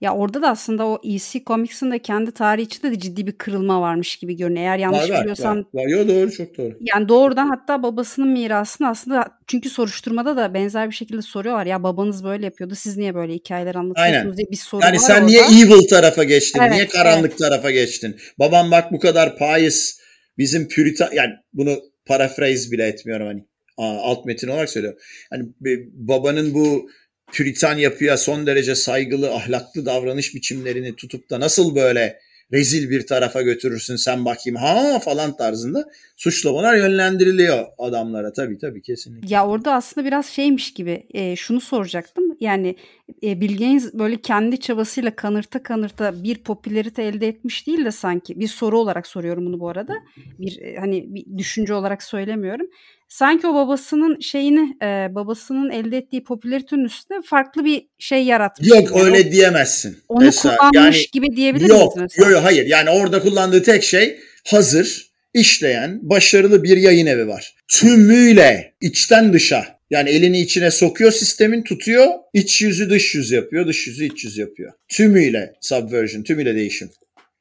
Ya 0.00 0.14
orada 0.14 0.42
da 0.42 0.50
aslında 0.50 0.86
o 0.86 1.00
EC 1.04 1.42
Comics'in 1.46 1.90
de 1.90 1.98
kendi 1.98 2.30
tarihi 2.32 2.66
içinde 2.66 2.90
de 2.90 2.98
ciddi 2.98 3.26
bir 3.26 3.32
kırılma 3.32 3.80
varmış 3.80 4.16
gibi 4.16 4.36
görünüyor. 4.36 4.64
Eğer 4.64 4.78
yanlış 4.78 5.10
var, 5.10 5.20
biliyorsam. 5.20 5.58
Var, 5.58 5.64
var. 5.74 5.88
Yo, 5.88 6.08
doğru 6.08 6.32
çok 6.32 6.58
doğru. 6.58 6.78
Yani 6.80 7.08
doğrudan 7.08 7.48
hatta 7.48 7.82
babasının 7.82 8.28
mirasını 8.28 8.88
aslında 8.88 9.28
çünkü 9.46 9.70
soruşturmada 9.70 10.36
da 10.36 10.54
benzer 10.54 10.90
bir 10.90 10.94
şekilde 10.94 11.22
soruyorlar. 11.22 11.66
Ya 11.66 11.82
babanız 11.82 12.24
böyle 12.24 12.44
yapıyordu 12.44 12.74
siz 12.74 12.96
niye 12.96 13.14
böyle 13.14 13.34
hikayeler 13.34 13.74
anlatıyorsunuz 13.74 14.24
Aynen. 14.24 14.36
diye 14.36 14.46
bir 14.50 14.56
soru 14.56 14.82
yani 14.82 14.96
var 14.96 15.02
sen 15.02 15.14
orada. 15.14 15.26
niye 15.26 15.42
evil 15.42 15.88
tarafa 15.88 16.24
geçtin? 16.24 16.60
Evet, 16.60 16.72
niye 16.72 16.88
karanlık 16.88 17.30
evet. 17.30 17.38
tarafa 17.38 17.70
geçtin? 17.70 18.16
Babam 18.38 18.70
bak 18.70 18.92
bu 18.92 18.98
kadar 18.98 19.36
pious 19.36 19.92
bizim 20.38 20.68
pürita 20.68 21.10
yani 21.12 21.32
bunu 21.52 21.78
paraphrase 22.06 22.70
bile 22.70 22.86
etmiyorum 22.86 23.26
hani 23.26 23.44
alt 23.76 24.24
metin 24.24 24.48
olarak 24.48 24.70
söylüyorum. 24.70 25.00
Hani 25.30 25.44
babanın 25.92 26.54
bu 26.54 26.90
Püritan 27.32 27.78
yapıya 27.78 28.16
son 28.16 28.46
derece 28.46 28.74
saygılı, 28.74 29.34
ahlaklı 29.34 29.86
davranış 29.86 30.34
biçimlerini 30.34 30.96
tutup 30.96 31.30
da 31.30 31.40
nasıl 31.40 31.74
böyle 31.74 32.20
rezil 32.52 32.90
bir 32.90 33.06
tarafa 33.06 33.42
götürürsün 33.42 33.96
sen 33.96 34.24
bakayım 34.24 34.56
ha 34.56 34.98
falan 34.98 35.36
tarzında 35.36 35.84
suçlamalar 36.16 36.76
yönlendiriliyor 36.76 37.66
adamlara. 37.78 38.32
Tabii 38.32 38.58
tabii 38.58 38.82
kesinlikle. 38.82 39.34
Ya 39.34 39.46
orada 39.46 39.74
aslında 39.74 40.06
biraz 40.06 40.26
şeymiş 40.26 40.74
gibi 40.74 41.06
e, 41.14 41.36
şunu 41.36 41.60
soracaktım. 41.60 42.36
Yani 42.40 42.76
e, 43.22 43.40
Bill 43.40 43.80
böyle 43.92 44.16
kendi 44.20 44.60
çabasıyla 44.60 45.16
kanırta 45.16 45.62
kanırta 45.62 46.22
bir 46.22 46.38
popülerite 46.38 47.02
elde 47.02 47.28
etmiş 47.28 47.66
değil 47.66 47.84
de 47.84 47.90
sanki. 47.90 48.40
Bir 48.40 48.48
soru 48.48 48.78
olarak 48.78 49.06
soruyorum 49.06 49.46
bunu 49.46 49.60
bu 49.60 49.68
arada. 49.68 49.94
Bir 50.16 50.60
e, 50.62 50.76
hani 50.76 51.14
bir 51.14 51.38
düşünce 51.38 51.74
olarak 51.74 52.02
söylemiyorum 52.02 52.66
sanki 53.08 53.46
o 53.46 53.54
babasının 53.54 54.20
şeyini 54.20 54.76
e, 54.82 55.14
babasının 55.14 55.70
elde 55.70 55.96
ettiği 55.96 56.24
popülaritenin 56.24 56.84
üstünde 56.84 57.22
farklı 57.24 57.64
bir 57.64 57.86
şey 57.98 58.24
yaratmış. 58.24 58.68
Yok 58.68 58.90
yani 58.96 59.02
öyle 59.02 59.28
o, 59.28 59.32
diyemezsin. 59.32 59.98
Onu 60.08 60.24
mesela, 60.24 60.56
kullanmış 60.56 60.96
yani, 60.96 61.06
gibi 61.12 61.36
diyebilir 61.36 61.68
yok, 61.68 61.96
miyiz 61.96 62.10
mesela? 62.16 62.28
Yok 62.28 62.36
yok 62.36 62.44
hayır 62.44 62.66
yani 62.66 62.90
orada 62.90 63.22
kullandığı 63.22 63.62
tek 63.62 63.82
şey 63.82 64.20
hazır 64.46 65.06
işleyen 65.34 65.98
başarılı 66.02 66.62
bir 66.62 66.76
yayın 66.76 67.06
evi 67.06 67.28
var. 67.28 67.54
Tümüyle 67.68 68.74
içten 68.80 69.32
dışa 69.32 69.76
yani 69.90 70.10
elini 70.10 70.40
içine 70.40 70.70
sokuyor 70.70 71.12
sistemin 71.12 71.62
tutuyor 71.62 72.06
iç 72.34 72.62
yüzü 72.62 72.90
dış 72.90 73.14
yüz 73.14 73.30
yapıyor 73.30 73.66
dış 73.66 73.86
yüzü 73.86 74.04
iç 74.04 74.24
yüz 74.24 74.38
yapıyor. 74.38 74.72
Tümüyle 74.88 75.52
subversion 75.60 76.22
tümüyle 76.22 76.54
değişim. 76.54 76.90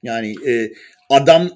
Yani 0.04 0.36
e, 0.48 0.74
adam 1.10 1.50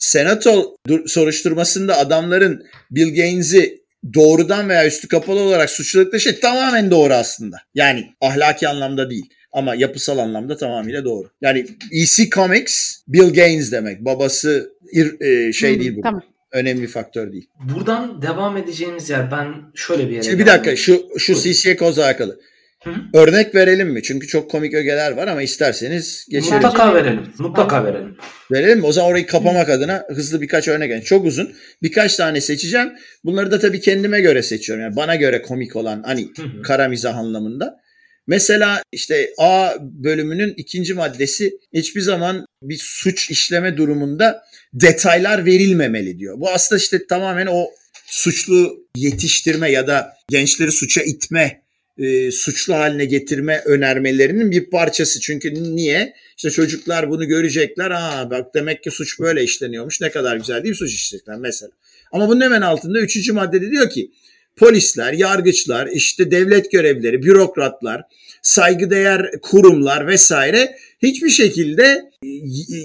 senato 0.00 0.76
soruşturmasında 1.06 1.98
adamların 1.98 2.66
Bill 2.90 3.14
Gaines'i 3.16 3.80
doğrudan 4.14 4.68
veya 4.68 4.86
üstü 4.86 5.08
kapalı 5.08 5.40
olarak 5.40 5.70
suçladıkları 5.70 6.20
şey 6.20 6.40
tamamen 6.40 6.90
doğru 6.90 7.14
aslında. 7.14 7.56
Yani 7.74 8.10
ahlaki 8.20 8.68
anlamda 8.68 9.10
değil 9.10 9.30
ama 9.52 9.74
yapısal 9.74 10.18
anlamda 10.18 10.56
tamamıyla 10.56 11.04
doğru. 11.04 11.30
Yani 11.40 11.66
EC 11.92 12.30
Comics 12.30 13.00
Bill 13.08 13.32
Gaines 13.34 13.72
demek. 13.72 14.04
Babası 14.04 14.72
e, 15.20 15.52
şey 15.52 15.74
hmm, 15.74 15.80
değil 15.80 15.96
bu. 15.96 16.00
Tamam. 16.00 16.22
Önemli 16.52 16.82
bir 16.82 16.88
faktör 16.88 17.32
değil. 17.32 17.48
Buradan 17.74 18.22
devam 18.22 18.56
edeceğimiz 18.56 19.10
yer 19.10 19.30
ben 19.30 19.54
şöyle 19.74 20.08
bir 20.08 20.12
yere 20.12 20.22
Şimdi 20.22 20.38
bir 20.38 20.46
dakika 20.46 20.76
şu 20.76 21.08
şu 21.18 21.34
CC'ye 21.34 21.76
koza 21.76 22.04
alakalı. 22.04 22.40
Hı? 22.84 22.94
Örnek 23.14 23.54
verelim 23.54 23.88
mi? 23.88 24.02
Çünkü 24.02 24.26
çok 24.26 24.50
komik 24.50 24.74
ögeler 24.74 25.12
var 25.12 25.28
ama 25.28 25.42
isterseniz 25.42 26.26
geçelim. 26.30 26.54
Mutlaka 26.54 26.94
verelim. 26.94 27.32
Mutlaka 27.38 27.84
verelim. 27.84 28.16
Verelim 28.52 28.78
mi? 28.78 28.86
O 28.86 28.92
zaman 28.92 29.10
orayı 29.10 29.26
kapamak 29.26 29.68
Hı. 29.68 29.72
adına 29.72 30.04
hızlı 30.08 30.40
birkaç 30.40 30.68
örnek. 30.68 30.90
Yani 30.90 31.04
çok 31.04 31.24
uzun. 31.24 31.52
Birkaç 31.82 32.16
tane 32.16 32.40
seçeceğim. 32.40 32.92
Bunları 33.24 33.50
da 33.50 33.58
tabii 33.58 33.80
kendime 33.80 34.20
göre 34.20 34.42
seçiyorum. 34.42 34.84
Yani 34.84 34.96
bana 34.96 35.16
göre 35.16 35.42
komik 35.42 35.76
olan 35.76 36.02
hani 36.02 36.28
Hı. 36.36 36.62
kara 36.62 36.88
mizah 36.88 37.16
anlamında. 37.16 37.80
Mesela 38.26 38.82
işte 38.92 39.30
A 39.38 39.72
bölümünün 39.80 40.54
ikinci 40.56 40.94
maddesi 40.94 41.58
hiçbir 41.74 42.00
zaman 42.00 42.46
bir 42.62 42.78
suç 42.80 43.30
işleme 43.30 43.76
durumunda 43.76 44.42
detaylar 44.74 45.46
verilmemeli 45.46 46.18
diyor. 46.18 46.40
Bu 46.40 46.50
aslında 46.50 46.78
işte 46.78 47.06
tamamen 47.06 47.46
o 47.46 47.66
suçlu 48.06 48.86
yetiştirme 48.96 49.70
ya 49.70 49.86
da 49.86 50.12
gençleri 50.28 50.72
suça 50.72 51.02
itme 51.02 51.62
e, 52.00 52.30
suçlu 52.30 52.74
haline 52.74 53.04
getirme 53.04 53.62
önermelerinin 53.64 54.50
bir 54.50 54.70
parçası. 54.70 55.20
Çünkü 55.20 55.54
niye? 55.54 56.14
İşte 56.36 56.50
çocuklar 56.50 57.10
bunu 57.10 57.26
görecekler. 57.26 57.90
Aa 57.90 58.30
bak 58.30 58.54
demek 58.54 58.82
ki 58.82 58.90
suç 58.90 59.20
böyle 59.20 59.44
işleniyormuş. 59.44 60.00
Ne 60.00 60.10
kadar 60.10 60.36
güzel 60.36 60.62
değil 60.62 60.72
mi 60.72 60.76
suç 60.76 60.94
işleyecekler 60.94 61.36
mesela. 61.36 61.72
Ama 62.12 62.28
bunun 62.28 62.40
hemen 62.40 62.62
altında 62.62 63.00
üçüncü 63.00 63.32
maddede 63.32 63.70
diyor 63.70 63.90
ki 63.90 64.10
polisler, 64.56 65.12
yargıçlar, 65.12 65.86
işte 65.86 66.30
devlet 66.30 66.72
görevlileri, 66.72 67.22
bürokratlar, 67.22 68.02
saygıdeğer 68.42 69.40
kurumlar 69.42 70.06
vesaire 70.06 70.76
hiçbir 71.02 71.30
şekilde 71.30 72.10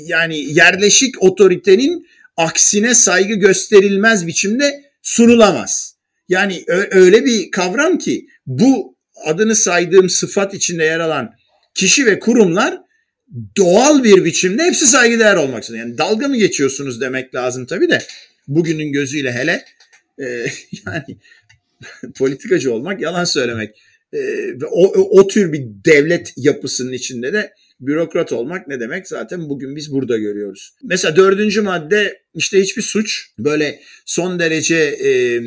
yani 0.06 0.54
yerleşik 0.54 1.24
otoritenin 1.24 2.08
aksine 2.38 2.94
saygı 2.94 3.34
gösterilmez 3.34 4.28
biçimde 4.28 4.84
sunulamaz. 5.02 5.96
Yani 6.30 6.64
öyle 6.92 7.26
bir 7.26 7.52
kavram 7.52 7.98
ki 7.98 8.28
bu 8.48 8.95
adını 9.26 9.56
saydığım 9.56 10.10
sıfat 10.10 10.54
içinde 10.54 10.84
yer 10.84 11.00
alan 11.00 11.34
kişi 11.74 12.06
ve 12.06 12.20
kurumlar 12.20 12.78
doğal 13.58 14.04
bir 14.04 14.26
biçimde 14.26 14.64
hepsi 14.64 14.88
saygıdeğer 14.88 15.36
olmak 15.36 15.66
zorunda. 15.66 15.86
Yani 15.86 15.98
dalga 15.98 16.28
mı 16.28 16.38
geçiyorsunuz 16.38 17.02
demek 17.02 17.36
lazım 17.36 17.66
tabii 17.66 17.90
de 17.90 18.02
bugünün 18.48 18.92
gözüyle 18.92 19.32
hele 19.32 19.66
e, 20.20 20.26
yani 20.86 21.18
politikacı 22.16 22.74
olmak 22.74 23.02
yalan 23.02 23.24
söylemek. 23.24 23.76
E, 24.14 24.50
o, 24.72 24.88
o 25.20 25.28
tür 25.28 25.54
bir 25.54 25.64
devlet 25.86 26.34
yapısının 26.38 26.94
içinde 26.94 27.34
de 27.34 27.54
bürokrat 27.80 28.32
olmak 28.32 28.68
ne 28.68 28.80
demek 28.80 29.08
zaten 29.08 29.50
bugün 29.50 29.76
biz 29.76 29.92
burada 29.92 30.18
görüyoruz. 30.18 30.74
Mesela 30.84 31.16
dördüncü 31.16 31.62
madde 31.62 32.22
işte 32.36 32.62
hiçbir 32.62 32.82
suç 32.82 33.30
böyle 33.40 33.80
son 34.06 34.40
derece 34.40 34.76
e, 34.76 35.42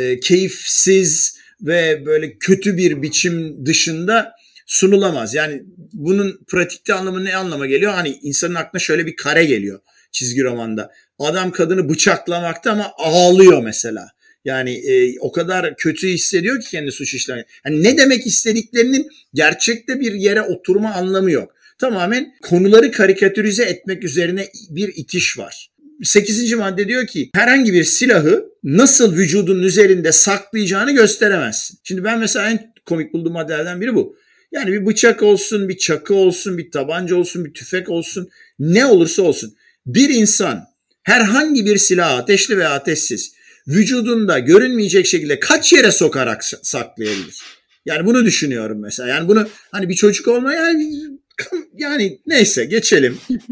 e, 0.00 0.20
keyifsiz 0.20 1.39
ve 1.62 2.06
böyle 2.06 2.38
kötü 2.38 2.76
bir 2.76 3.02
biçim 3.02 3.66
dışında 3.66 4.32
sunulamaz. 4.66 5.34
Yani 5.34 5.62
bunun 5.92 6.40
pratikte 6.48 6.94
anlamı 6.94 7.24
ne 7.24 7.36
anlama 7.36 7.66
geliyor? 7.66 7.92
Hani 7.92 8.18
insanın 8.22 8.54
aklına 8.54 8.80
şöyle 8.80 9.06
bir 9.06 9.16
kare 9.16 9.44
geliyor 9.44 9.80
çizgi 10.12 10.42
romanda. 10.42 10.92
Adam 11.18 11.50
kadını 11.50 11.88
bıçaklamakta 11.88 12.72
ama 12.72 12.92
ağlıyor 12.96 13.62
mesela. 13.62 14.08
Yani 14.44 14.70
e, 14.70 15.18
o 15.20 15.32
kadar 15.32 15.76
kötü 15.76 16.08
hissediyor 16.08 16.60
ki 16.60 16.70
kendi 16.70 16.92
suç 16.92 17.14
işlemeyi. 17.14 17.44
Yani 17.66 17.82
ne 17.82 17.98
demek 17.98 18.26
istediklerinin 18.26 19.08
gerçekte 19.34 20.00
bir 20.00 20.12
yere 20.12 20.42
oturma 20.42 20.94
anlamı 20.94 21.30
yok. 21.30 21.54
Tamamen 21.78 22.34
konuları 22.42 22.92
karikatürize 22.92 23.64
etmek 23.64 24.04
üzerine 24.04 24.48
bir 24.70 24.92
itiş 24.96 25.38
var. 25.38 25.69
8. 26.02 26.52
madde 26.52 26.88
diyor 26.88 27.06
ki 27.06 27.30
herhangi 27.34 27.72
bir 27.72 27.84
silahı 27.84 28.44
nasıl 28.64 29.16
vücudun 29.16 29.62
üzerinde 29.62 30.12
saklayacağını 30.12 30.92
gösteremezsin. 30.92 31.78
Şimdi 31.84 32.04
ben 32.04 32.18
mesela 32.18 32.50
en 32.50 32.72
komik 32.86 33.12
bulduğum 33.12 33.32
maddelerden 33.32 33.80
biri 33.80 33.94
bu. 33.94 34.16
Yani 34.52 34.72
bir 34.72 34.86
bıçak 34.86 35.22
olsun, 35.22 35.68
bir 35.68 35.78
çakı 35.78 36.14
olsun, 36.14 36.58
bir 36.58 36.70
tabanca 36.70 37.16
olsun, 37.16 37.44
bir 37.44 37.54
tüfek 37.54 37.88
olsun, 37.88 38.28
ne 38.58 38.86
olursa 38.86 39.22
olsun. 39.22 39.54
Bir 39.86 40.10
insan 40.10 40.64
herhangi 41.02 41.66
bir 41.66 41.78
silahı 41.78 42.14
ateşli 42.14 42.58
veya 42.58 42.70
ateşsiz 42.70 43.32
vücudunda 43.68 44.38
görünmeyecek 44.38 45.06
şekilde 45.06 45.40
kaç 45.40 45.72
yere 45.72 45.92
sokarak 45.92 46.44
saklayabilir? 46.44 47.40
Yani 47.86 48.06
bunu 48.06 48.24
düşünüyorum 48.24 48.80
mesela. 48.80 49.08
Yani 49.08 49.28
bunu 49.28 49.48
hani 49.72 49.88
bir 49.88 49.94
çocuk 49.94 50.28
olmaya 50.28 50.72
yani 51.78 52.18
neyse 52.26 52.64
geçelim. 52.64 53.18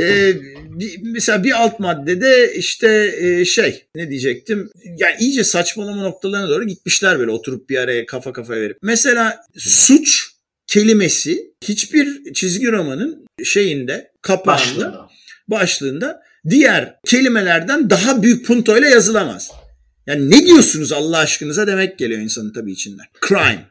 e, 0.00 0.34
bir, 0.78 1.00
mesela 1.02 1.44
bir 1.44 1.62
alt 1.62 1.80
maddede 1.80 2.54
işte 2.54 3.14
e, 3.18 3.44
şey 3.44 3.84
ne 3.94 4.10
diyecektim 4.10 4.70
yani 4.84 5.14
iyice 5.20 5.44
saçmalama 5.44 6.02
noktalarına 6.02 6.48
doğru 6.48 6.66
gitmişler 6.66 7.18
böyle 7.18 7.30
oturup 7.30 7.70
bir 7.70 7.78
araya 7.78 8.06
kafa 8.06 8.32
kafa 8.32 8.52
verip. 8.52 8.78
Mesela 8.82 9.40
suç 9.56 10.30
kelimesi 10.66 11.54
hiçbir 11.64 12.32
çizgi 12.34 12.72
romanın 12.72 13.26
şeyinde 13.44 14.12
kapağında 14.22 14.56
başlığında, 14.56 15.08
başlığında 15.48 16.22
diğer 16.48 16.96
kelimelerden 17.06 17.90
daha 17.90 18.22
büyük 18.22 18.46
puntoyla 18.46 18.88
yazılamaz. 18.88 19.50
Yani 20.06 20.30
ne 20.30 20.46
diyorsunuz 20.46 20.92
Allah 20.92 21.18
aşkınıza 21.18 21.66
demek 21.66 21.98
geliyor 21.98 22.20
insanın 22.20 22.52
tabii 22.52 22.72
içinden. 22.72 23.06
Crime 23.28 23.68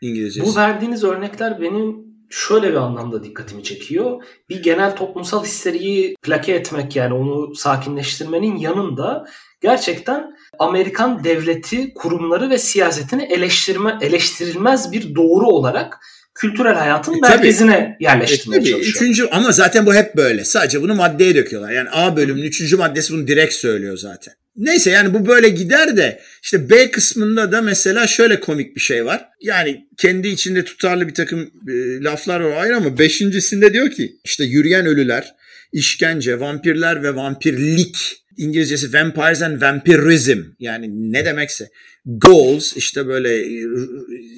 İngilizcesi. 0.00 0.46
Bu 0.46 0.56
verdiğiniz 0.56 1.04
örnekler 1.04 1.60
benim 1.60 2.13
şöyle 2.30 2.70
bir 2.70 2.76
anlamda 2.76 3.24
dikkatimi 3.24 3.62
çekiyor. 3.62 4.22
Bir 4.48 4.62
genel 4.62 4.96
toplumsal 4.96 5.44
histeriyi 5.44 6.14
plake 6.22 6.52
etmek 6.52 6.96
yani 6.96 7.14
onu 7.14 7.54
sakinleştirmenin 7.54 8.56
yanında 8.56 9.24
gerçekten 9.60 10.34
Amerikan 10.58 11.24
devleti, 11.24 11.94
kurumları 11.94 12.50
ve 12.50 12.58
siyasetini 12.58 13.22
eleştirme 13.22 13.98
eleştirilmez 14.00 14.92
bir 14.92 15.14
doğru 15.14 15.46
olarak 15.46 15.98
kültürel 16.34 16.74
hayatın 16.74 17.14
e, 17.14 17.20
merkezine 17.20 17.78
tabii. 17.78 18.04
yerleştirmeye 18.04 18.60
e, 18.60 18.60
tabii. 18.60 18.70
çalışıyor. 18.70 18.96
Üçüncü, 18.96 19.28
ama 19.28 19.52
zaten 19.52 19.86
bu 19.86 19.94
hep 19.94 20.16
böyle. 20.16 20.44
Sadece 20.44 20.82
bunu 20.82 20.94
maddeye 20.94 21.34
döküyorlar. 21.34 21.70
Yani 21.70 21.88
A 21.92 22.16
bölümünün 22.16 22.46
üçüncü 22.46 22.76
maddesi 22.76 23.12
bunu 23.12 23.26
direkt 23.26 23.54
söylüyor 23.54 23.96
zaten. 23.96 24.34
Neyse 24.56 24.90
yani 24.90 25.14
bu 25.14 25.26
böyle 25.26 25.48
gider 25.48 25.96
de 25.96 26.20
işte 26.42 26.70
B 26.70 26.90
kısmında 26.90 27.52
da 27.52 27.62
mesela 27.62 28.06
şöyle 28.06 28.40
komik 28.40 28.76
bir 28.76 28.80
şey 28.80 29.04
var. 29.04 29.28
Yani 29.40 29.86
kendi 29.96 30.28
içinde 30.28 30.64
tutarlı 30.64 31.08
bir 31.08 31.14
takım 31.14 31.50
e, 31.68 32.02
laflar 32.02 32.40
var 32.40 32.62
ayrı 32.62 32.76
ama 32.76 32.98
beşincisinde 32.98 33.72
diyor 33.72 33.90
ki 33.90 34.16
işte 34.24 34.44
yürüyen 34.44 34.86
ölüler, 34.86 35.34
işkence, 35.72 36.40
vampirler 36.40 37.02
ve 37.02 37.14
vampirlik 37.14 38.24
İngilizcesi 38.36 38.92
vampires 38.92 39.42
and 39.42 39.62
vampirism 39.62 40.38
yani 40.58 41.12
ne 41.12 41.24
demekse 41.24 41.68
goals 42.06 42.76
işte 42.76 43.06
böyle 43.06 43.36
e, 43.40 43.66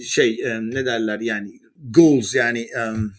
şey 0.04 0.40
e, 0.44 0.60
ne 0.60 0.86
derler 0.86 1.20
yani 1.20 1.50
goals 1.90 2.34
yani 2.34 2.68
um, 2.88 3.12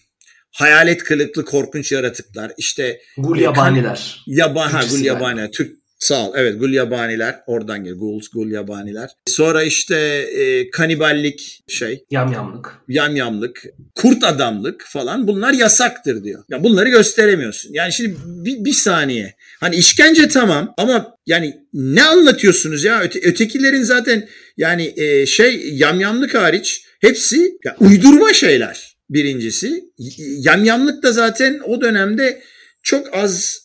hayalet 0.51 1.03
kılıklı 1.03 1.45
korkunç 1.45 1.91
yaratıklar 1.91 2.51
işte 2.57 2.99
gul 3.17 3.39
yabaniler. 3.39 4.23
Yaban 4.27 4.69
ha 4.69 4.81
gul 4.91 4.99
yabaniler. 4.99 5.51
Türk 5.51 5.76
Sağ 5.99 6.29
ol. 6.29 6.33
Evet 6.35 6.59
gulyabaniler 6.59 7.39
oradan 7.47 7.79
geliyor. 7.79 7.97
Ghouls, 7.97 8.27
gulyabaniler. 8.27 9.09
Sonra 9.27 9.63
işte 9.63 9.95
e, 10.35 10.69
kaniballik 10.69 11.63
şey. 11.67 12.05
Yamyamlık. 12.11 12.77
Yamyamlık. 12.87 13.63
Kurt 13.95 14.23
adamlık 14.23 14.85
falan 14.87 15.27
bunlar 15.27 15.53
yasaktır 15.53 16.23
diyor. 16.23 16.43
Ya 16.49 16.63
bunları 16.63 16.89
gösteremiyorsun. 16.89 17.73
Yani 17.73 17.93
şimdi 17.93 18.15
bir, 18.25 18.65
bir 18.65 18.73
saniye. 18.73 19.35
Hani 19.59 19.75
işkence 19.75 20.27
tamam 20.27 20.73
ama 20.77 21.15
yani 21.25 21.57
ne 21.73 22.03
anlatıyorsunuz 22.03 22.83
ya? 22.83 23.01
Öte, 23.01 23.19
ötekilerin 23.23 23.83
zaten 23.83 24.27
yani 24.57 24.93
e, 24.97 25.25
şey 25.25 25.69
yamyamlık 25.73 26.35
hariç 26.35 26.85
hepsi 27.01 27.57
ya, 27.65 27.75
uydurma 27.79 28.33
şeyler 28.33 28.97
birincisi. 29.09 29.83
Yamyamlık 30.17 31.03
da 31.03 31.11
zaten 31.11 31.59
o 31.65 31.81
dönemde 31.81 32.41
çok 32.83 33.13
az 33.13 33.59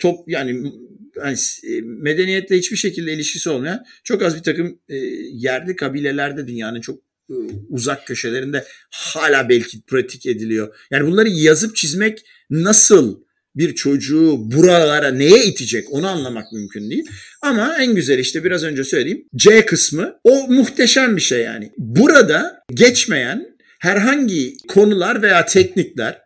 top 0.00 0.28
yani 0.28 0.72
hani 1.20 1.36
e, 1.64 1.80
medeniyetle 1.80 2.58
hiçbir 2.58 2.76
şekilde 2.76 3.12
ilişkisi 3.12 3.50
olmayan 3.50 3.84
çok 4.04 4.22
az 4.22 4.36
bir 4.36 4.42
takım 4.42 4.78
e, 4.88 4.96
yerli 5.32 5.76
kabilelerde 5.76 6.46
dünyanın 6.46 6.80
çok 6.80 6.98
e, 7.30 7.34
uzak 7.68 8.06
köşelerinde 8.06 8.64
hala 8.90 9.48
belki 9.48 9.82
pratik 9.82 10.26
ediliyor. 10.26 10.76
Yani 10.90 11.06
bunları 11.06 11.28
yazıp 11.28 11.76
çizmek 11.76 12.18
nasıl 12.50 13.26
bir 13.56 13.74
çocuğu 13.74 14.34
buralara 14.38 15.10
neye 15.10 15.44
itecek 15.44 15.92
onu 15.92 16.08
anlamak 16.08 16.52
mümkün 16.52 16.90
değil. 16.90 17.06
Ama 17.42 17.76
en 17.80 17.94
güzel 17.94 18.18
işte 18.18 18.44
biraz 18.44 18.64
önce 18.64 18.84
söylediğim 18.84 19.24
C 19.36 19.66
kısmı 19.66 20.14
o 20.24 20.48
muhteşem 20.48 21.16
bir 21.16 21.22
şey 21.22 21.40
yani. 21.40 21.72
Burada 21.78 22.62
geçmeyen 22.70 23.56
herhangi 23.78 24.56
konular 24.68 25.22
veya 25.22 25.46
teknikler 25.46 26.18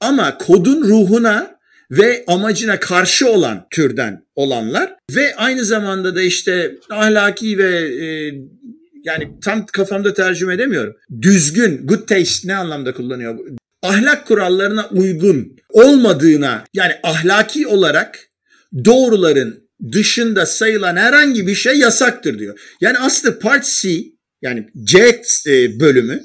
ama 0.00 0.38
kodun 0.38 0.82
ruhuna 0.82 1.57
ve 1.90 2.24
amacına 2.26 2.80
karşı 2.80 3.30
olan 3.30 3.66
türden 3.70 4.26
olanlar 4.34 4.94
ve 5.10 5.36
aynı 5.36 5.64
zamanda 5.64 6.16
da 6.16 6.22
işte 6.22 6.76
ahlaki 6.90 7.58
ve 7.58 7.70
e, 8.04 8.34
yani 9.04 9.28
tam 9.44 9.66
kafamda 9.66 10.14
tercüme 10.14 10.54
edemiyorum. 10.54 10.96
Düzgün, 11.22 11.86
good 11.86 12.06
taste 12.08 12.48
ne 12.48 12.56
anlamda 12.56 12.94
kullanıyor? 12.94 13.38
Ahlak 13.82 14.26
kurallarına 14.26 14.88
uygun 14.88 15.56
olmadığına 15.68 16.64
yani 16.74 16.92
ahlaki 17.02 17.66
olarak 17.66 18.18
doğruların 18.84 19.68
dışında 19.92 20.46
sayılan 20.46 20.96
herhangi 20.96 21.46
bir 21.46 21.54
şey 21.54 21.78
yasaktır 21.78 22.38
diyor. 22.38 22.60
Yani 22.80 22.98
aslında 22.98 23.38
Part 23.38 23.64
C 23.64 24.02
yani 24.42 24.68
C 24.84 25.22
e, 25.46 25.80
bölümü 25.80 26.22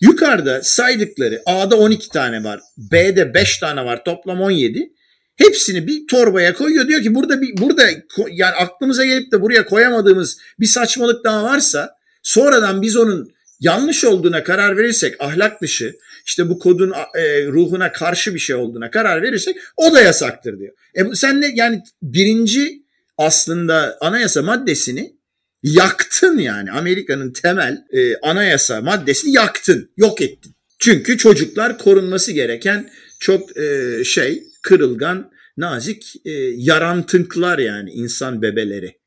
yukarıda 0.00 0.62
saydıkları 0.62 1.42
A'da 1.46 1.76
12 1.76 2.08
tane 2.08 2.44
var, 2.44 2.60
B'de 2.76 3.34
5 3.34 3.58
tane 3.58 3.84
var, 3.84 4.04
toplam 4.04 4.40
17. 4.40 4.92
Hepsini 5.40 5.86
bir 5.86 6.06
torbaya 6.06 6.54
koyuyor. 6.54 6.88
Diyor 6.88 7.02
ki 7.02 7.14
burada 7.14 7.40
bir 7.40 7.56
burada 7.56 7.82
yani 8.30 8.54
aklımıza 8.54 9.04
gelip 9.04 9.32
de 9.32 9.42
buraya 9.42 9.66
koyamadığımız 9.66 10.38
bir 10.60 10.66
saçmalık 10.66 11.24
daha 11.24 11.44
varsa 11.44 11.94
sonradan 12.22 12.82
biz 12.82 12.96
onun 12.96 13.32
yanlış 13.60 14.04
olduğuna 14.04 14.44
karar 14.44 14.76
verirsek 14.76 15.20
ahlak 15.20 15.62
dışı 15.62 15.96
işte 16.26 16.48
bu 16.48 16.58
kodun 16.58 16.92
e, 17.14 17.46
ruhuna 17.46 17.92
karşı 17.92 18.34
bir 18.34 18.38
şey 18.38 18.56
olduğuna 18.56 18.90
karar 18.90 19.22
verirsek 19.22 19.56
o 19.76 19.92
da 19.92 20.00
yasaktır 20.00 20.58
diyor. 20.58 20.72
E 20.94 21.14
sen 21.14 21.40
ne 21.40 21.52
yani 21.54 21.82
birinci 22.02 22.82
aslında 23.18 23.98
anayasa 24.00 24.42
maddesini 24.42 25.16
yaktın 25.62 26.38
yani 26.38 26.70
Amerika'nın 26.70 27.32
temel 27.32 27.84
e, 27.92 28.16
anayasa 28.16 28.80
maddesini 28.80 29.32
yaktın, 29.32 29.90
yok 29.96 30.20
ettin. 30.20 30.54
Çünkü 30.78 31.18
çocuklar 31.18 31.78
korunması 31.78 32.32
gereken 32.32 32.90
çok 33.20 33.56
e, 33.56 34.04
şey 34.04 34.42
kırılgan, 34.62 35.30
nazik 35.56 36.14
e, 36.24 36.30
yarantıklar 36.56 37.58
yani 37.58 37.90
insan 37.90 38.42
bebeleri. 38.42 39.00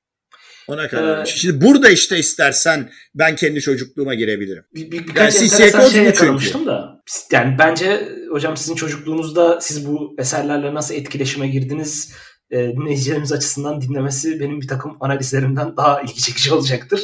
Ona 0.68 0.88
kadar. 0.88 1.22
Ee, 1.22 1.26
Şimdi 1.26 1.66
burada 1.66 1.90
işte 1.90 2.20
istersen 2.20 2.92
ben 3.16 3.36
kendi 3.36 3.62
çocukluğuma 3.62 4.14
girebilirim. 4.14 4.64
Bir, 4.76 4.92
bir, 4.92 5.08
birkaç 5.08 5.36
yani 5.36 5.46
enteresan 5.46 5.90
şey 5.90 6.04
yakalamıştım 6.04 6.66
da. 6.66 7.02
Yani 7.32 7.56
bence 7.60 8.10
hocam 8.30 8.58
sizin 8.58 8.76
çocukluğunuzda 8.76 9.62
siz 9.62 9.88
bu 9.88 10.16
eserlerle 10.20 10.74
nasıl 10.74 10.96
etkileşime 10.96 11.48
girdiniz 11.48 12.14
e, 12.52 12.58
dinleyicilerimiz 12.58 13.32
açısından 13.32 13.82
dinlemesi 13.82 14.40
benim 14.40 14.62
bir 14.62 14.68
takım 14.68 14.98
analizlerimden 15.00 15.78
daha 15.78 16.02
ilgi 16.02 16.22
çekici 16.22 16.54
olacaktır. 16.54 17.02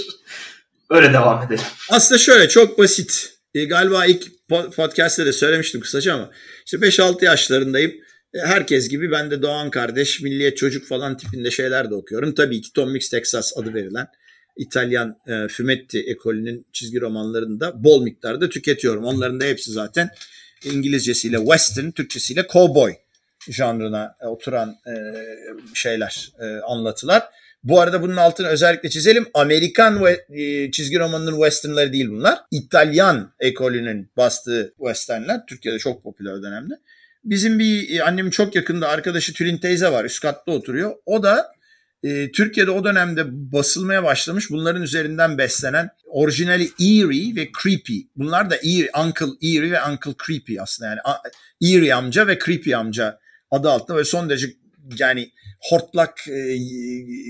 Öyle 0.89 1.13
devam 1.13 1.43
edelim. 1.43 1.63
Aslında 1.89 2.19
şöyle 2.19 2.49
çok 2.49 2.79
basit. 2.79 3.33
E, 3.55 3.65
galiba 3.65 4.05
ilk 4.05 4.27
podcast'te 4.75 5.25
de 5.25 5.33
söylemiştim 5.33 5.81
kısaca 5.81 6.13
ama 6.13 6.31
işte 6.65 6.77
5-6 6.77 7.25
yaşlarındayım 7.25 7.91
herkes 8.35 8.89
gibi 8.89 9.11
ben 9.11 9.31
de 9.31 9.41
Doğan 9.41 9.69
kardeş, 9.69 10.21
Milliyet 10.21 10.57
Çocuk 10.57 10.87
falan 10.87 11.17
tipinde 11.17 11.51
şeyler 11.51 11.89
de 11.89 11.95
okuyorum. 11.95 12.33
Tabii 12.33 12.61
ki 12.61 12.73
Tom 12.73 12.91
Mix 12.91 13.09
Texas 13.09 13.57
adı 13.57 13.73
verilen 13.73 14.07
İtalyan 14.57 15.17
e, 15.27 15.47
Fumetti 15.47 15.99
ekolünün 15.99 16.65
çizgi 16.73 17.01
romanlarını 17.01 17.59
da 17.59 17.83
bol 17.83 18.03
miktarda 18.03 18.49
tüketiyorum. 18.49 19.03
Onların 19.03 19.39
da 19.39 19.45
hepsi 19.45 19.71
zaten 19.71 20.09
İngilizcesiyle 20.63 21.37
western, 21.37 21.91
Türkçesiyle 21.91 22.47
cowboy 22.53 22.93
janrına 23.49 24.15
oturan 24.21 24.75
e, 24.87 24.93
şeyler, 25.73 26.31
e, 26.39 26.45
anlatılar. 26.45 27.23
Bu 27.63 27.81
arada 27.81 28.01
bunun 28.01 28.15
altını 28.15 28.47
özellikle 28.47 28.89
çizelim. 28.89 29.27
Amerikan 29.33 30.05
ve, 30.05 30.25
e, 30.29 30.71
çizgi 30.71 30.99
romanının 30.99 31.35
westernları 31.35 31.93
değil 31.93 32.09
bunlar. 32.09 32.39
İtalyan 32.51 33.33
ekolünün 33.39 34.11
bastığı 34.17 34.73
westernler. 34.77 35.45
Türkiye'de 35.47 35.79
çok 35.79 36.03
popüler 36.03 36.43
dönemde. 36.43 36.73
Bizim 37.23 37.59
bir 37.59 37.89
e, 37.89 38.03
annemin 38.03 38.31
çok 38.31 38.55
yakında 38.55 38.89
arkadaşı 38.89 39.33
Tülin 39.33 39.57
teyze 39.57 39.91
var. 39.91 40.05
Üst 40.05 40.21
katta 40.21 40.51
oturuyor. 40.51 40.95
O 41.05 41.23
da 41.23 41.51
e, 42.03 42.31
Türkiye'de 42.31 42.71
o 42.71 42.83
dönemde 42.83 43.23
basılmaya 43.29 44.03
başlamış. 44.03 44.49
Bunların 44.49 44.81
üzerinden 44.81 45.37
beslenen 45.37 45.89
orijinali 46.05 46.69
Eerie 46.79 47.35
ve 47.35 47.49
Creepy. 47.63 47.99
Bunlar 48.15 48.49
da 48.49 48.55
Eerie, 48.55 48.91
Uncle 49.05 49.47
Eerie 49.49 49.71
ve 49.71 49.83
Uncle 49.83 50.13
Creepy 50.27 50.61
aslında 50.61 50.89
yani. 50.89 50.99
Eerie 51.61 51.93
amca 51.93 52.27
ve 52.27 52.39
Creepy 52.39 52.75
amca 52.75 53.19
adı 53.51 53.69
altında 53.69 53.97
ve 53.97 54.03
son 54.03 54.29
derece 54.29 54.47
yani 54.99 55.31
hortlak 55.59 56.27
e, 56.27 56.57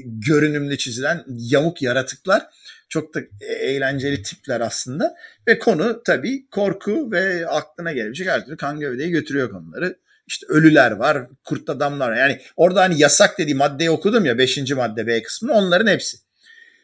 görünümlü 0.06 0.78
çizilen 0.78 1.24
yamuk 1.28 1.82
yaratıklar. 1.82 2.46
Çok 2.90 3.16
da 3.16 3.20
eğlenceli 3.42 4.24
tipler 4.24 4.62
aslında. 4.62 5.16
Ve 5.48 5.60
konu 5.60 6.04
tabii 6.06 6.50
korku 6.50 7.12
ve 7.12 7.48
aklına 7.48 7.92
gelebilecek 7.92 8.28
her 8.28 8.46
türlü 8.46 8.58
kan 8.58 8.80
gövdeyi 8.80 9.12
götürüyor 9.12 9.52
konuları. 9.52 9.96
İşte 10.28 10.46
ölüler 10.50 10.92
var, 10.92 11.28
kurt 11.44 11.70
adamlar 11.70 12.10
var. 12.12 12.16
Yani 12.16 12.42
orada 12.56 12.82
hani 12.82 13.00
yasak 13.00 13.38
dediği 13.38 13.56
maddeyi 13.56 13.90
okudum 13.90 14.26
ya 14.26 14.38
5. 14.38 14.72
madde 14.72 15.08
B 15.08 15.24
kısmını 15.24 15.54
onların 15.54 15.92
hepsi. 15.92 16.18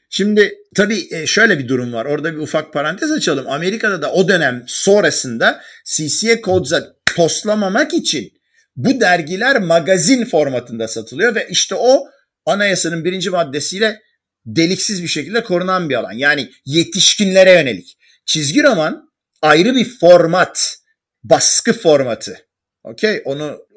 Şimdi 0.09 0.57
tabii 0.75 1.07
e, 1.11 1.27
şöyle 1.27 1.59
bir 1.59 1.67
durum 1.67 1.93
var. 1.93 2.05
Orada 2.05 2.33
bir 2.33 2.37
ufak 2.37 2.73
parantez 2.73 3.11
açalım. 3.11 3.49
Amerika'da 3.49 4.01
da 4.01 4.11
o 4.11 4.27
dönem 4.27 4.63
sonrasında 4.67 5.61
CCA 5.85 6.41
Codes'a 6.41 6.95
toslamamak 7.05 7.93
için 7.93 8.33
bu 8.75 8.99
dergiler 8.99 9.61
magazin 9.61 10.25
formatında 10.25 10.87
satılıyor 10.87 11.35
ve 11.35 11.47
işte 11.49 11.75
o 11.75 12.07
anayasanın 12.45 13.05
birinci 13.05 13.29
maddesiyle 13.29 14.01
deliksiz 14.45 15.03
bir 15.03 15.07
şekilde 15.07 15.43
korunan 15.43 15.89
bir 15.89 15.95
alan. 15.95 16.11
Yani 16.11 16.51
yetişkinlere 16.65 17.51
yönelik. 17.51 17.97
Çizgi 18.25 18.63
roman 18.63 19.09
ayrı 19.41 19.75
bir 19.75 19.97
format, 19.99 20.77
baskı 21.23 21.73
formatı. 21.73 22.37
Okey 22.83 23.21
onu 23.25 23.67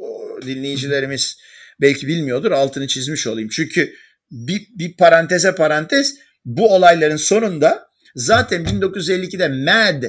dinleyicilerimiz 0.42 1.38
belki 1.80 2.06
bilmiyordur 2.06 2.50
altını 2.50 2.86
çizmiş 2.86 3.26
olayım. 3.26 3.48
Çünkü 3.52 3.94
bir, 4.30 4.66
bir 4.78 4.96
paranteze 4.96 5.54
parantez 5.54 6.14
bu 6.44 6.74
olayların 6.74 7.16
sonunda 7.16 7.88
zaten 8.14 8.64
1952'de 8.64 9.48
Mad 9.48 10.02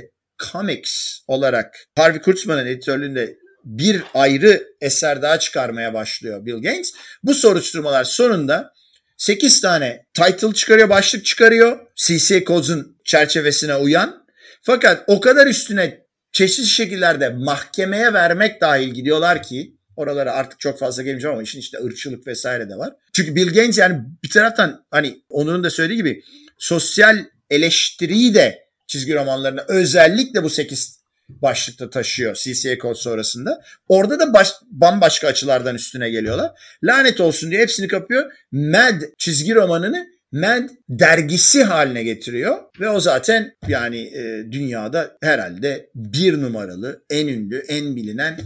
Comics 0.51 1.20
olarak 1.28 1.88
Harvey 1.95 2.22
Kurtzman'ın 2.22 2.66
editörlüğünde 2.66 3.38
bir 3.64 4.03
ayrı 4.14 4.64
eser 4.82 5.22
daha 5.22 5.39
çıkarmaya 5.39 5.93
başlıyor 5.93 6.45
Bill 6.45 6.62
Gates. 6.62 6.93
Bu 7.24 7.34
soruşturmalar 7.34 8.03
sonunda 8.03 8.74
8 9.20 9.62
tane 9.62 10.06
title 10.14 10.54
çıkarıyor, 10.54 10.90
başlık 10.90 11.26
çıkarıyor. 11.26 11.80
CC 11.96 12.44
Codes'un 12.44 12.98
çerçevesine 13.06 13.76
uyan. 13.76 14.26
Fakat 14.62 15.04
o 15.08 15.20
kadar 15.20 15.48
üstüne 15.48 16.06
çeşitli 16.32 16.68
şekillerde 16.68 17.30
mahkemeye 17.30 18.14
vermek 18.14 18.62
dahil 18.62 18.90
gidiyorlar 18.90 19.44
ki 19.44 19.76
oralara 19.96 20.32
artık 20.34 20.60
çok 20.60 20.80
fazla 20.80 21.04
gelmeyeceğim 21.04 21.34
ama 21.34 21.44
işin 21.44 21.60
işte 21.60 21.78
ırkçılık 21.84 22.28
vesaire 22.28 22.70
de 22.70 22.76
var. 22.76 22.94
Çünkü 23.14 23.36
Bill 23.36 23.48
Gates 23.48 23.78
yani 23.78 24.02
bir 24.24 24.30
taraftan 24.30 24.86
hani 24.92 25.22
Onur'un 25.30 25.64
da 25.64 25.70
söylediği 25.70 25.98
gibi 25.98 26.24
sosyal 26.58 27.26
eleştiriyi 27.50 28.34
de 28.34 28.64
çizgi 28.88 29.16
romanlarına 29.16 29.66
özellikle 29.68 30.44
bu 30.44 30.50
8 30.50 30.99
başlıkta 31.30 31.90
taşıyor 31.90 32.36
CCA 32.36 32.78
kod 32.78 32.96
sonrasında. 32.96 33.64
Orada 33.88 34.20
da 34.20 34.34
baş, 34.34 34.52
bambaşka 34.72 35.28
açılardan 35.28 35.76
üstüne 35.76 36.10
geliyorlar. 36.10 36.52
Lanet 36.84 37.22
olsun 37.22 37.52
diye 37.52 37.62
hepsini 37.62 37.88
kapıyor. 37.88 38.32
Mad 38.52 39.02
çizgi 39.18 39.56
romanını 39.56 40.08
Mad 40.32 40.70
dergisi 40.90 41.64
haline 41.64 42.04
getiriyor 42.04 42.58
ve 42.80 42.90
o 42.90 43.00
zaten 43.00 43.56
yani 43.68 44.00
e, 44.00 44.52
dünyada 44.52 45.18
herhalde 45.22 45.90
bir 45.96 46.42
numaralı, 46.42 47.04
en 47.10 47.28
ünlü, 47.28 47.58
en 47.58 47.96
bilinen 47.96 48.40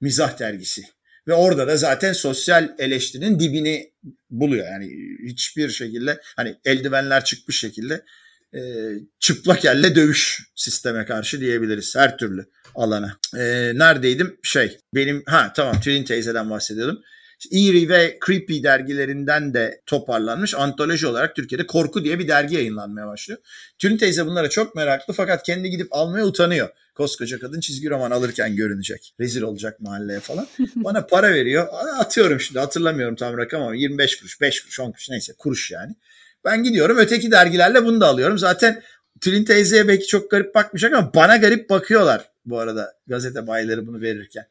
mizah 0.00 0.38
dergisi. 0.38 0.82
Ve 1.28 1.34
orada 1.34 1.66
da 1.66 1.76
zaten 1.76 2.12
sosyal 2.12 2.74
eleştirinin 2.78 3.40
dibini 3.40 3.92
buluyor. 4.30 4.66
Yani 4.66 4.90
hiçbir 5.26 5.68
şekilde 5.68 6.20
hani 6.36 6.56
eldivenler 6.64 7.24
çıkmış 7.24 7.60
şekilde 7.60 8.02
e, 8.54 8.60
çıplak 9.20 9.64
elle 9.64 9.94
dövüş 9.94 10.40
sisteme 10.54 11.04
karşı 11.04 11.40
diyebiliriz 11.40 11.96
her 11.96 12.18
türlü 12.18 12.46
alana. 12.74 13.18
E, 13.36 13.72
neredeydim? 13.74 14.38
Şey 14.42 14.78
benim 14.94 15.22
ha 15.26 15.52
tamam 15.56 15.80
Tülin 15.80 16.04
teyzeden 16.04 16.50
bahsediyordum. 16.50 17.02
Eerie 17.50 17.88
ve 17.88 18.18
Creepy 18.26 18.62
dergilerinden 18.62 19.54
de 19.54 19.82
toparlanmış 19.86 20.54
antoloji 20.54 21.06
olarak 21.06 21.36
Türkiye'de 21.36 21.66
Korku 21.66 22.04
diye 22.04 22.18
bir 22.18 22.28
dergi 22.28 22.54
yayınlanmaya 22.54 23.06
başlıyor. 23.06 23.40
Tülin 23.78 23.96
teyze 23.96 24.26
bunlara 24.26 24.50
çok 24.50 24.74
meraklı 24.74 25.14
fakat 25.14 25.42
kendi 25.42 25.70
gidip 25.70 25.88
almaya 25.90 26.26
utanıyor. 26.26 26.68
Koskoca 26.94 27.38
kadın 27.38 27.60
çizgi 27.60 27.90
roman 27.90 28.10
alırken 28.10 28.56
görünecek. 28.56 29.14
Rezil 29.20 29.42
olacak 29.42 29.80
mahalleye 29.80 30.20
falan. 30.20 30.46
Bana 30.76 31.06
para 31.06 31.34
veriyor. 31.34 31.68
Atıyorum 31.98 32.40
şimdi 32.40 32.58
hatırlamıyorum 32.58 33.16
tam 33.16 33.38
rakam 33.38 33.62
ama 33.62 33.74
25 33.74 34.16
kuruş, 34.20 34.40
5 34.40 34.60
kuruş, 34.60 34.80
10 34.80 34.92
kuruş 34.92 35.10
neyse 35.10 35.32
kuruş 35.38 35.70
yani. 35.70 35.94
Ben 36.44 36.62
gidiyorum 36.62 36.98
öteki 36.98 37.30
dergilerle 37.30 37.84
bunu 37.84 38.00
da 38.00 38.06
alıyorum. 38.06 38.38
Zaten 38.38 38.82
Tülin 39.20 39.44
teyzeye 39.44 39.88
belki 39.88 40.06
çok 40.06 40.30
garip 40.30 40.54
bakmayacak 40.54 40.92
ama 40.94 41.14
bana 41.14 41.36
garip 41.36 41.70
bakıyorlar 41.70 42.30
bu 42.44 42.58
arada 42.58 42.92
gazete 43.06 43.46
bayileri 43.46 43.86
bunu 43.86 44.00
verirken. 44.00 44.44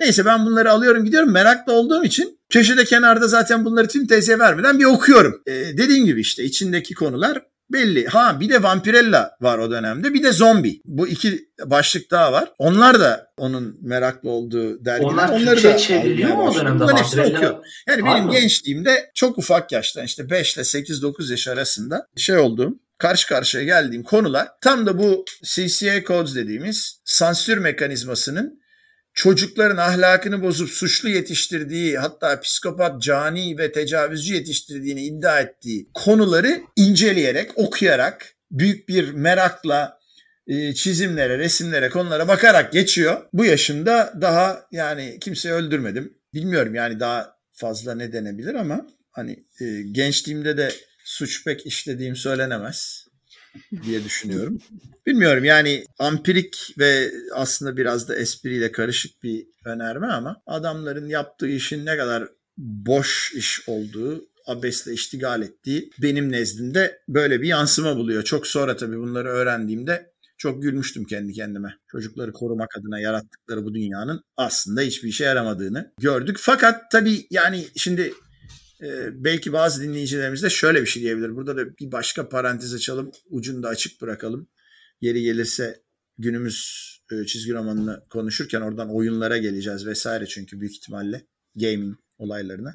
Neyse 0.00 0.24
ben 0.24 0.46
bunları 0.46 0.70
alıyorum 0.70 1.04
gidiyorum 1.04 1.32
meraklı 1.32 1.72
olduğum 1.72 2.04
için 2.04 2.38
köşede 2.50 2.84
kenarda 2.84 3.28
zaten 3.28 3.64
bunları 3.64 3.88
Tülin 3.88 4.06
teyzeye 4.06 4.38
vermeden 4.38 4.78
bir 4.78 4.84
okuyorum. 4.84 5.42
Ee, 5.46 5.52
dediğim 5.52 6.06
gibi 6.06 6.20
işte 6.20 6.44
içindeki 6.44 6.94
konular 6.94 7.42
belli. 7.72 8.06
Ha 8.06 8.40
bir 8.40 8.48
de 8.48 8.62
Vampirella 8.62 9.30
var 9.40 9.58
o 9.58 9.70
dönemde 9.70 10.14
bir 10.14 10.22
de 10.22 10.32
Zombi. 10.32 10.80
Bu 10.84 11.08
iki 11.08 11.48
başlık 11.64 12.10
daha 12.10 12.32
var. 12.32 12.52
Onlar 12.58 13.00
da 13.00 13.26
onun 13.36 13.78
meraklı 13.82 14.30
olduğu 14.30 14.84
dergiler. 14.84 15.10
Onlar 15.10 15.28
Onları 15.28 15.44
Türkçe 15.54 15.68
da 15.68 15.76
çevriliyor 15.78 16.36
mu 16.36 16.48
o 16.48 16.54
dönemde? 16.54 16.80
Bunların 16.80 16.96
hepsini 16.98 17.22
okuyor. 17.22 17.64
Yani 17.88 18.02
Var 18.02 18.14
benim 18.14 18.26
mı? 18.26 18.32
gençliğimde 18.32 19.10
çok 19.14 19.38
ufak 19.38 19.72
yaştan 19.72 20.04
işte 20.04 20.30
5 20.30 20.54
ile 20.54 20.62
8-9 20.62 21.30
yaş 21.30 21.48
arasında 21.48 22.06
şey 22.16 22.38
olduğum 22.38 22.74
karşı 22.98 23.28
karşıya 23.28 23.64
geldiğim 23.64 24.02
konular 24.02 24.48
tam 24.60 24.86
da 24.86 24.98
bu 24.98 25.24
CCA 25.42 26.04
codes 26.04 26.34
dediğimiz 26.34 27.00
sansür 27.04 27.58
mekanizmasının 27.58 28.59
çocukların 29.14 29.76
ahlakını 29.76 30.42
bozup 30.42 30.70
suçlu 30.70 31.08
yetiştirdiği 31.08 31.98
hatta 31.98 32.40
psikopat, 32.40 33.02
cani 33.02 33.58
ve 33.58 33.72
tecavüzcü 33.72 34.34
yetiştirdiğini 34.34 35.02
iddia 35.02 35.40
ettiği 35.40 35.90
konuları 35.94 36.60
inceleyerek, 36.76 37.58
okuyarak 37.58 38.34
büyük 38.50 38.88
bir 38.88 39.10
merakla 39.10 40.00
e, 40.46 40.74
çizimlere, 40.74 41.38
resimlere, 41.38 41.90
konulara 41.90 42.28
bakarak 42.28 42.72
geçiyor. 42.72 43.22
Bu 43.32 43.44
yaşımda 43.44 44.14
daha 44.20 44.66
yani 44.72 45.18
kimseyi 45.20 45.54
öldürmedim. 45.54 46.14
Bilmiyorum 46.34 46.74
yani 46.74 47.00
daha 47.00 47.36
fazla 47.52 47.94
ne 47.94 48.12
denebilir 48.12 48.54
ama 48.54 48.86
hani 49.10 49.44
e, 49.60 49.82
gençliğimde 49.92 50.56
de 50.56 50.72
suç 51.04 51.44
pek 51.44 51.66
işlediğim 51.66 52.16
söylenemez 52.16 53.09
diye 53.84 54.04
düşünüyorum. 54.04 54.58
Bilmiyorum 55.06 55.44
yani 55.44 55.84
ampirik 55.98 56.74
ve 56.78 57.10
aslında 57.34 57.76
biraz 57.76 58.08
da 58.08 58.16
espriyle 58.16 58.72
karışık 58.72 59.22
bir 59.22 59.46
önerme 59.64 60.06
ama 60.06 60.42
adamların 60.46 61.08
yaptığı 61.08 61.48
işin 61.48 61.86
ne 61.86 61.96
kadar 61.96 62.28
boş 62.58 63.32
iş 63.34 63.68
olduğu, 63.68 64.28
abesle 64.46 64.92
iştigal 64.92 65.42
ettiği 65.42 65.90
benim 66.02 66.32
nezdimde 66.32 67.00
böyle 67.08 67.42
bir 67.42 67.48
yansıma 67.48 67.96
buluyor. 67.96 68.22
Çok 68.22 68.46
sonra 68.46 68.76
tabii 68.76 68.98
bunları 68.98 69.28
öğrendiğimde 69.28 70.10
çok 70.38 70.62
gülmüştüm 70.62 71.04
kendi 71.04 71.32
kendime. 71.32 71.74
Çocukları 71.88 72.32
korumak 72.32 72.76
adına 72.78 73.00
yarattıkları 73.00 73.64
bu 73.64 73.74
dünyanın 73.74 74.24
aslında 74.36 74.80
hiçbir 74.80 75.08
işe 75.08 75.24
yaramadığını 75.24 75.92
gördük. 76.00 76.36
Fakat 76.40 76.90
tabii 76.90 77.26
yani 77.30 77.66
şimdi 77.76 78.12
e, 78.82 79.24
belki 79.24 79.52
bazı 79.52 79.82
dinleyicilerimiz 79.82 80.42
de 80.42 80.50
şöyle 80.50 80.80
bir 80.80 80.86
şey 80.86 81.02
diyebilir. 81.02 81.36
Burada 81.36 81.56
da 81.56 81.76
bir 81.76 81.92
başka 81.92 82.28
parantez 82.28 82.74
açalım, 82.74 83.10
ucunu 83.30 83.62
da 83.62 83.68
açık 83.68 84.02
bırakalım. 84.02 84.48
Yeri 85.00 85.22
gelirse 85.22 85.82
günümüz 86.18 86.90
e, 87.12 87.26
çizgi 87.26 87.52
romanını 87.52 88.04
konuşurken 88.10 88.60
oradan 88.60 88.94
oyunlara 88.94 89.38
geleceğiz 89.38 89.86
vesaire 89.86 90.26
çünkü 90.26 90.60
büyük 90.60 90.76
ihtimalle 90.76 91.26
gaming 91.56 91.96
olaylarına. 92.18 92.74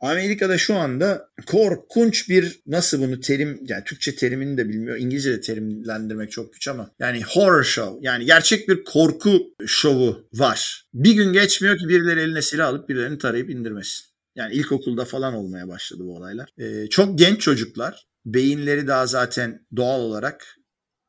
Amerika'da 0.00 0.58
şu 0.58 0.74
anda 0.74 1.28
korkunç 1.46 2.28
bir 2.28 2.60
nasıl 2.66 3.00
bunu 3.00 3.20
terim 3.20 3.60
yani 3.68 3.84
Türkçe 3.84 4.16
terimini 4.16 4.56
de 4.56 4.68
bilmiyor. 4.68 4.96
İngilizce 4.96 5.32
de 5.32 5.40
terimlendirmek 5.40 6.30
çok 6.30 6.52
güç 6.52 6.68
ama 6.68 6.90
yani 6.98 7.22
horror 7.22 7.64
show 7.64 7.98
yani 8.00 8.24
gerçek 8.24 8.68
bir 8.68 8.84
korku 8.84 9.54
şovu 9.66 10.28
var. 10.32 10.86
Bir 10.94 11.12
gün 11.12 11.32
geçmiyor 11.32 11.78
ki 11.78 11.88
birileri 11.88 12.20
eline 12.20 12.42
silah 12.42 12.68
alıp 12.68 12.88
birilerini 12.88 13.18
tarayıp 13.18 13.50
indirmesin. 13.50 14.15
Yani 14.36 14.54
ilkokulda 14.54 15.04
falan 15.04 15.34
olmaya 15.34 15.68
başladı 15.68 16.02
bu 16.04 16.16
olaylar. 16.16 16.48
Ee, 16.58 16.88
çok 16.88 17.18
genç 17.18 17.40
çocuklar 17.40 18.06
beyinleri 18.26 18.86
daha 18.86 19.06
zaten 19.06 19.66
doğal 19.76 20.00
olarak 20.00 20.56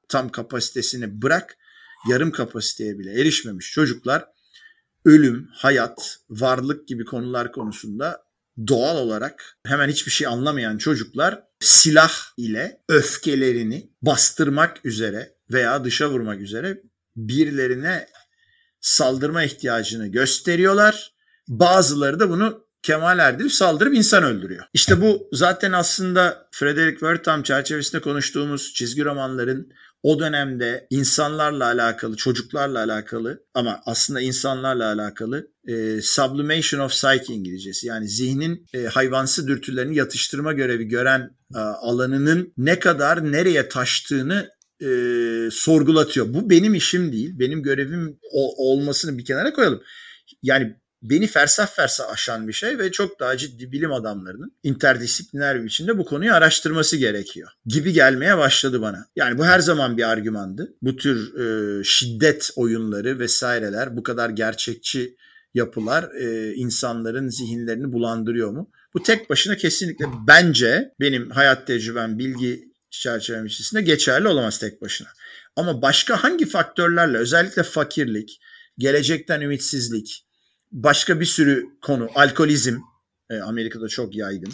tam 0.10 0.30
kapasitesini 0.30 1.22
bırak 1.22 1.58
yarım 2.10 2.32
kapasiteye 2.32 3.00
bile 3.00 3.22
erişmemiş 3.22 3.72
çocuklar 3.72 4.26
ölüm, 5.06 5.50
hayat, 5.52 6.20
varlık 6.30 6.88
gibi 6.88 7.06
konular 7.06 7.52
konusunda 7.52 8.24
doğal 8.68 8.98
olarak 8.98 9.58
hemen 9.66 9.90
hiçbir 9.90 10.12
şey 10.12 10.28
anlamayan 10.28 10.78
çocuklar 10.78 11.44
silah 11.60 12.12
ile 12.38 12.82
öfkelerini 12.90 13.90
bastırmak 14.02 14.86
üzere 14.86 15.36
veya 15.52 15.84
dışa 15.84 16.10
vurmak 16.10 16.42
üzere 16.42 16.82
birilerine 17.16 18.08
saldırma 18.82 19.44
ihtiyacını 19.44 20.08
gösteriyorlar. 20.08 21.14
Bazıları 21.48 22.20
da 22.20 22.30
bunu 22.30 22.67
Kemal 22.88 23.20
Erdil 23.20 23.50
saldırıp 23.50 23.96
insan 23.96 24.24
öldürüyor. 24.24 24.64
İşte 24.74 25.02
bu 25.02 25.30
zaten 25.32 25.72
aslında 25.72 26.48
Frederick 26.52 27.00
Wertham 27.00 27.44
çerçevesinde 27.44 28.02
konuştuğumuz 28.02 28.74
çizgi 28.74 29.06
romanların 29.06 29.72
o 30.04 30.20
dönemde 30.20 30.88
insanlarla 30.90 31.66
alakalı, 31.66 32.16
çocuklarla 32.16 32.80
alakalı 32.80 33.44
ama 33.54 33.82
aslında 33.86 34.22
insanlarla 34.22 34.94
alakalı 34.94 35.48
e, 35.68 36.02
sublimation 36.02 36.82
of 36.82 36.92
psyche 36.92 37.34
İngilizcesi. 37.34 37.88
Yani 37.88 38.08
zihnin 38.08 38.66
e, 38.74 38.86
hayvansı 38.86 39.48
dürtülerini 39.48 39.96
yatıştırma 39.96 40.54
görevi 40.54 40.88
gören 40.88 41.30
e, 41.56 41.58
alanının 41.60 42.54
ne 42.58 42.80
kadar 42.80 43.32
nereye 43.32 43.70
taştığını 43.70 44.50
e, 44.82 44.90
sorgulatıyor. 45.52 46.34
Bu 46.34 46.50
benim 46.50 46.76
işim 46.76 47.12
değil. 47.12 47.40
Benim 47.40 47.64
görevim 47.64 48.20
o, 48.32 48.72
olmasını 48.72 49.18
bir 49.18 49.26
kenara 49.26 49.54
koyalım. 49.54 49.82
Yani 50.44 50.76
beni 51.02 51.28
fersah 51.28 51.68
fersah 51.68 52.10
aşan 52.10 52.48
bir 52.48 52.54
şey 52.54 52.80
ve 52.80 52.92
çok 52.92 53.20
daha 53.20 53.38
ciddi 53.38 53.72
bilim 53.72 53.94
adamlarının 53.94 54.52
interdisipliner 54.64 55.60
bir 55.60 55.66
biçimde 55.66 55.98
bu 55.98 56.06
konuyu 56.06 56.34
araştırması 56.34 56.98
gerekiyor 56.98 57.50
gibi 57.66 57.94
gelmeye 57.94 58.38
başladı 58.38 58.82
bana. 58.82 59.06
Yani 59.16 59.38
bu 59.38 59.46
her 59.46 59.60
zaman 59.60 59.98
bir 59.98 60.10
argümandı. 60.10 60.74
Bu 60.82 60.96
tür 60.96 61.40
e, 61.40 61.84
şiddet 61.84 62.50
oyunları 62.56 63.20
vesaireler 63.20 63.98
bu 63.98 64.04
kadar 64.04 64.30
gerçekçi 64.30 65.16
yapılar 65.54 66.12
e, 66.16 66.54
insanların 66.54 67.30
zihinlerini 67.30 67.94
bulandırıyor 67.94 68.52
mu? 68.52 68.72
Bu 68.94 69.04
tek 69.04 69.30
başına 69.30 69.56
kesinlikle 69.56 70.06
bence 70.28 70.94
benim 71.00 71.30
hayat 71.30 71.68
tecrübem, 71.68 72.20
bilgi 72.20 72.68
çerçevem 72.90 73.46
içerisinde 73.46 73.82
geçerli 73.82 74.28
olamaz 74.28 74.60
tek 74.60 74.82
başına. 74.82 75.08
Ama 75.56 75.82
başka 75.82 76.24
hangi 76.24 76.46
faktörlerle 76.46 77.18
özellikle 77.18 77.64
fakirlik, 77.64 78.40
gelecekten 78.78 79.42
ümitsizlik, 79.42 80.27
başka 80.72 81.20
bir 81.20 81.26
sürü 81.26 81.66
konu, 81.82 82.10
alkolizm 82.16 82.80
e, 83.30 83.40
Amerika'da 83.40 83.88
çok 83.88 84.16
yaygın. 84.16 84.54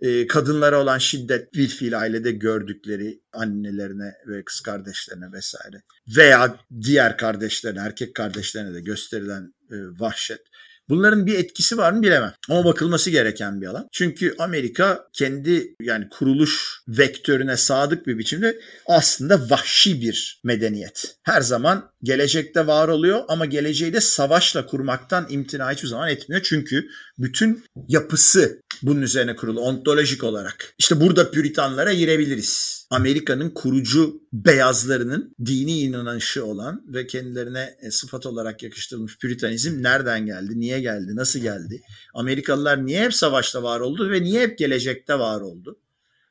E, 0.00 0.26
kadınlara 0.26 0.82
olan 0.82 0.98
şiddet 0.98 1.54
bir 1.54 1.68
fiil 1.68 1.98
ailede 1.98 2.32
gördükleri 2.32 3.20
annelerine 3.32 4.12
ve 4.26 4.44
kız 4.44 4.60
kardeşlerine 4.60 5.32
vesaire 5.32 5.82
veya 6.16 6.56
diğer 6.82 7.16
kardeşlerine, 7.16 7.80
erkek 7.80 8.14
kardeşlerine 8.14 8.74
de 8.74 8.80
gösterilen 8.80 9.54
e, 9.70 9.76
vahşet. 10.00 10.40
Bunların 10.88 11.26
bir 11.26 11.38
etkisi 11.38 11.78
var 11.78 11.92
mı 11.92 12.02
bilemem. 12.02 12.34
Ama 12.48 12.64
bakılması 12.64 13.10
gereken 13.10 13.60
bir 13.60 13.66
alan. 13.66 13.88
Çünkü 13.92 14.34
Amerika 14.38 15.08
kendi 15.12 15.74
yani 15.80 16.08
kuruluş 16.08 16.80
vektörüne 16.88 17.56
sadık 17.56 18.06
bir 18.06 18.18
biçimde 18.18 18.60
aslında 18.86 19.50
vahşi 19.50 20.00
bir 20.00 20.40
medeniyet. 20.44 21.16
Her 21.22 21.40
zaman 21.40 21.90
gelecekte 22.04 22.66
var 22.66 22.88
oluyor 22.88 23.20
ama 23.28 23.46
geleceği 23.46 23.92
de 23.92 24.00
savaşla 24.00 24.66
kurmaktan 24.66 25.26
imtina 25.30 25.72
hiçbir 25.72 25.88
zaman 25.88 26.08
etmiyor. 26.08 26.42
Çünkü 26.44 26.88
bütün 27.18 27.64
yapısı 27.88 28.60
bunun 28.82 29.02
üzerine 29.02 29.36
kurulu 29.36 29.60
ontolojik 29.60 30.24
olarak. 30.24 30.74
İşte 30.78 31.00
burada 31.00 31.30
püritanlara 31.30 31.92
girebiliriz. 31.92 32.86
Amerika'nın 32.90 33.50
kurucu 33.50 34.20
beyazlarının 34.32 35.34
dini 35.46 35.80
inanışı 35.80 36.44
olan 36.44 36.82
ve 36.88 37.06
kendilerine 37.06 37.76
e, 37.82 37.90
sıfat 37.90 38.26
olarak 38.26 38.62
yakıştırılmış 38.62 39.18
püritanizm 39.18 39.82
nereden 39.82 40.26
geldi, 40.26 40.60
niye 40.60 40.80
geldi, 40.80 41.16
nasıl 41.16 41.40
geldi? 41.40 41.82
Amerikalılar 42.14 42.86
niye 42.86 43.04
hep 43.04 43.14
savaşta 43.14 43.62
var 43.62 43.80
oldu 43.80 44.10
ve 44.10 44.22
niye 44.22 44.42
hep 44.42 44.58
gelecekte 44.58 45.18
var 45.18 45.40
oldu? 45.40 45.78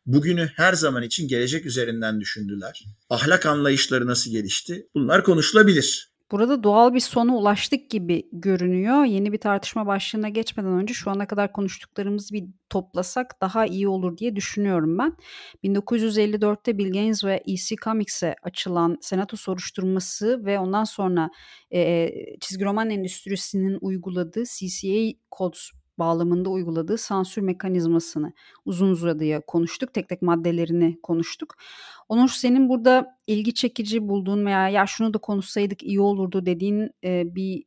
Bugünü 0.05 0.49
her 0.55 0.73
zaman 0.73 1.03
için 1.03 1.27
gelecek 1.27 1.65
üzerinden 1.65 2.21
düşündüler. 2.21 2.85
Ahlak 3.09 3.45
anlayışları 3.45 4.07
nasıl 4.07 4.31
gelişti? 4.31 4.87
Bunlar 4.95 5.23
konuşulabilir. 5.23 6.13
Burada 6.31 6.63
doğal 6.63 6.93
bir 6.93 6.99
sona 6.99 7.35
ulaştık 7.35 7.89
gibi 7.89 8.29
görünüyor. 8.31 9.05
Yeni 9.05 9.31
bir 9.31 9.37
tartışma 9.37 9.87
başlığına 9.87 10.29
geçmeden 10.29 10.71
önce 10.71 10.93
şu 10.93 11.11
ana 11.11 11.27
kadar 11.27 11.51
konuştuklarımızı 11.51 12.33
bir 12.33 12.43
toplasak 12.69 13.41
daha 13.41 13.65
iyi 13.65 13.87
olur 13.87 14.17
diye 14.17 14.35
düşünüyorum 14.35 14.97
ben. 14.97 15.17
1954'te 15.63 16.77
Bill 16.77 16.93
Gaines 16.93 17.23
ve 17.23 17.43
EC 17.45 17.75
Comics'e 17.75 18.35
açılan 18.43 18.97
senato 19.01 19.37
soruşturması 19.37 20.45
ve 20.45 20.59
ondan 20.59 20.83
sonra 20.83 21.29
e, 21.73 22.09
çizgi 22.41 22.65
roman 22.65 22.89
endüstrisinin 22.89 23.77
uyguladığı 23.81 24.43
CCA 24.43 25.17
Codes 25.37 25.71
bağlamında 25.99 26.49
uyguladığı 26.49 26.97
sansür 26.97 27.41
mekanizmasını 27.41 28.33
uzun 28.65 28.89
uzadıya 28.89 29.41
konuştuk. 29.41 29.93
Tek 29.93 30.09
tek 30.09 30.21
maddelerini 30.21 30.99
konuştuk. 31.03 31.55
Onur 32.09 32.29
senin 32.29 32.69
burada 32.69 33.17
ilgi 33.27 33.53
çekici 33.53 34.07
bulduğun 34.07 34.45
veya 34.45 34.69
ya 34.69 34.85
şunu 34.87 35.13
da 35.13 35.17
konuşsaydık 35.17 35.83
iyi 35.83 36.01
olurdu 36.01 36.45
dediğin 36.45 36.91
e, 37.03 37.35
bir 37.35 37.63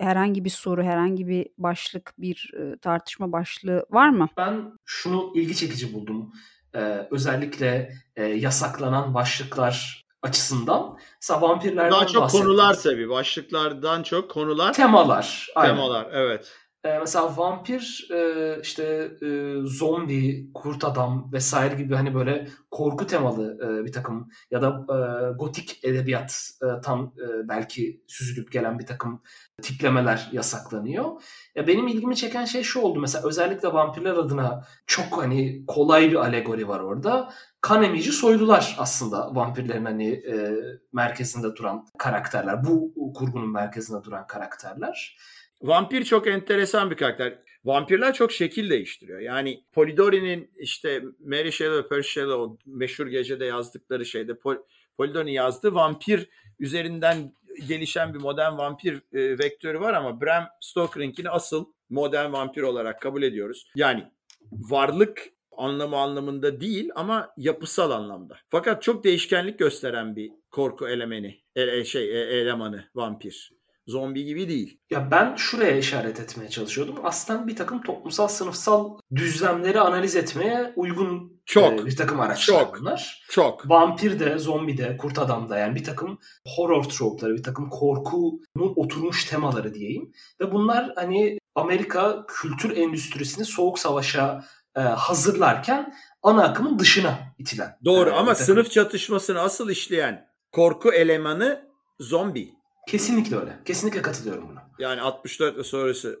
herhangi 0.00 0.44
bir 0.44 0.50
soru, 0.50 0.82
herhangi 0.82 1.28
bir 1.28 1.46
başlık, 1.58 2.14
bir 2.18 2.50
e, 2.58 2.78
tartışma 2.78 3.32
başlığı 3.32 3.86
var 3.90 4.08
mı? 4.08 4.28
Ben 4.36 4.72
şunu 4.84 5.32
ilgi 5.34 5.56
çekici 5.56 5.94
buldum. 5.94 6.32
Ee, 6.74 7.08
özellikle 7.10 7.92
e, 8.16 8.24
yasaklanan 8.24 9.14
başlıklar 9.14 10.04
açısından. 10.22 10.98
Mesela 11.22 11.42
vampirlerden 11.42 11.90
Daha 11.90 12.06
çok 12.06 12.30
konular 12.30 12.74
tabii. 12.82 13.08
Başlıklardan 13.08 14.02
çok 14.02 14.30
konular. 14.30 14.72
Temalar. 14.72 15.48
Aynen. 15.54 15.74
Temalar 15.74 16.08
evet. 16.12 16.52
Ee, 16.84 16.98
mesela 16.98 17.36
vampir, 17.36 18.08
e, 18.12 18.60
işte 18.62 18.84
e, 19.22 19.54
zombi, 19.64 20.50
kurt 20.54 20.84
adam 20.84 21.32
vesaire 21.32 21.74
gibi 21.74 21.94
hani 21.94 22.14
böyle 22.14 22.48
korku 22.70 23.06
temalı 23.06 23.58
e, 23.64 23.84
bir 23.84 23.92
takım 23.92 24.28
ya 24.50 24.62
da 24.62 24.68
e, 24.68 25.32
gotik 25.32 25.84
edebiyat 25.84 26.50
e, 26.62 26.80
tam 26.80 27.14
e, 27.18 27.48
belki 27.48 28.04
süzülüp 28.06 28.52
gelen 28.52 28.78
bir 28.78 28.86
takım 28.86 29.22
tiplemeler 29.62 30.28
yasaklanıyor. 30.32 31.22
Ya 31.54 31.66
benim 31.66 31.88
ilgimi 31.88 32.16
çeken 32.16 32.44
şey 32.44 32.62
şu 32.62 32.80
oldu 32.80 33.00
mesela 33.00 33.28
özellikle 33.28 33.72
vampirler 33.72 34.14
adına 34.14 34.64
çok 34.86 35.22
hani 35.22 35.66
kolay 35.66 36.10
bir 36.10 36.16
alegori 36.16 36.68
var 36.68 36.80
orada. 36.80 37.32
Kan 37.60 37.82
emici 37.82 38.12
soydular 38.12 38.76
aslında 38.78 39.34
vampirlerin 39.34 39.84
hani 39.84 40.08
e, 40.08 40.54
merkezinde 40.92 41.56
duran 41.56 41.86
karakterler. 41.98 42.64
Bu 42.64 42.94
kurgunun 43.14 43.52
merkezinde 43.52 44.04
duran 44.04 44.26
karakterler. 44.26 45.16
Vampir 45.62 46.04
çok 46.04 46.26
enteresan 46.26 46.90
bir 46.90 46.96
karakter. 46.96 47.38
Vampirler 47.64 48.14
çok 48.14 48.32
şekil 48.32 48.70
değiştiriyor. 48.70 49.20
Yani 49.20 49.64
Polidori'nin 49.72 50.50
işte 50.56 51.02
Mary 51.18 51.50
Shelley 51.50 51.82
Percy 51.82 52.10
Shelley 52.10 52.32
o 52.32 52.58
meşhur 52.66 53.06
gecede 53.06 53.44
yazdıkları 53.44 54.06
şeyde 54.06 54.32
Pol- 54.32 54.64
Polidori 54.96 55.32
yazdığı 55.32 55.74
vampir 55.74 56.28
üzerinden 56.58 57.32
gelişen 57.68 58.14
bir 58.14 58.18
modern 58.18 58.58
vampir 58.58 58.94
e, 59.12 59.38
vektörü 59.38 59.80
var 59.80 59.94
ama 59.94 60.20
Bram 60.20 60.44
Stoker'ınkini 60.60 61.30
asıl 61.30 61.66
modern 61.90 62.32
vampir 62.32 62.62
olarak 62.62 63.00
kabul 63.00 63.22
ediyoruz. 63.22 63.70
Yani 63.74 64.06
varlık 64.52 65.30
anlamı 65.56 65.96
anlamında 65.96 66.60
değil 66.60 66.90
ama 66.94 67.30
yapısal 67.36 67.90
anlamda. 67.90 68.36
Fakat 68.48 68.82
çok 68.82 69.04
değişkenlik 69.04 69.58
gösteren 69.58 70.16
bir 70.16 70.32
korku 70.50 70.88
elemeni, 70.88 71.40
ele, 71.56 71.84
şey 71.84 72.04
e, 72.04 72.40
elemanı 72.40 72.84
vampir. 72.94 73.59
Zombi 73.90 74.24
gibi 74.24 74.48
değil. 74.48 74.78
Ya 74.90 75.10
ben 75.10 75.34
şuraya 75.36 75.76
işaret 75.76 76.20
etmeye 76.20 76.48
çalışıyordum. 76.48 76.94
Aslında 77.04 77.46
bir 77.46 77.56
takım 77.56 77.82
toplumsal 77.82 78.28
sınıfsal 78.28 78.98
düzlemleri 79.14 79.80
analiz 79.80 80.16
etmeye 80.16 80.72
uygun 80.76 81.40
çok, 81.46 81.80
e, 81.80 81.86
bir 81.86 81.96
takım 81.96 82.20
araçlar 82.20 82.60
çok, 82.60 82.80
bunlar. 82.80 83.26
Çok. 83.30 83.70
Vampir 83.70 84.20
de, 84.20 84.38
zombi 84.38 84.78
de, 84.78 84.96
kurt 84.96 85.18
adam 85.18 85.48
da 85.48 85.58
yani 85.58 85.74
bir 85.74 85.84
takım 85.84 86.18
horror 86.46 86.84
trope'ları, 86.84 87.34
bir 87.34 87.42
takım 87.42 87.70
korkunun 87.70 88.72
oturmuş 88.76 89.24
temaları 89.24 89.74
diyeyim. 89.74 90.12
Ve 90.40 90.52
bunlar 90.52 90.92
hani 90.94 91.38
Amerika 91.54 92.24
kültür 92.28 92.76
endüstrisini 92.76 93.44
soğuk 93.44 93.78
savaşa 93.78 94.44
e, 94.76 94.80
hazırlarken 94.80 95.94
ana 96.22 96.44
akımın 96.44 96.78
dışına 96.78 97.18
itilen. 97.38 97.76
Doğru 97.84 98.10
e, 98.10 98.12
ama 98.12 98.34
sınıf 98.34 98.70
çatışmasını 98.70 99.40
asıl 99.40 99.70
işleyen 99.70 100.26
korku 100.52 100.92
elemanı 100.92 101.70
zombi. 102.00 102.59
Kesinlikle 102.90 103.36
öyle. 103.36 103.58
Kesinlikle 103.64 104.02
katılıyorum 104.02 104.48
buna. 104.48 104.70
Yani 104.78 105.00
64 105.00 105.58
ve 105.58 105.64
sonrası 105.64 106.20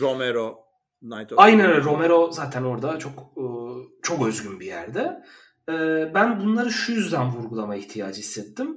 Romero, 0.00 0.58
Night 1.02 1.32
of 1.32 1.38
Aynen 1.38 1.70
öyle. 1.70 1.84
Romero 1.84 2.30
zaten 2.30 2.62
orada 2.62 2.98
çok 2.98 3.12
e, 3.12 3.44
çok 4.02 4.26
özgün 4.26 4.60
bir 4.60 4.66
yerde. 4.66 5.22
E, 5.68 5.74
ben 6.14 6.40
bunları 6.40 6.70
şu 6.70 6.92
yüzden 6.92 7.30
vurgulama 7.30 7.76
ihtiyacı 7.76 8.20
hissettim. 8.20 8.76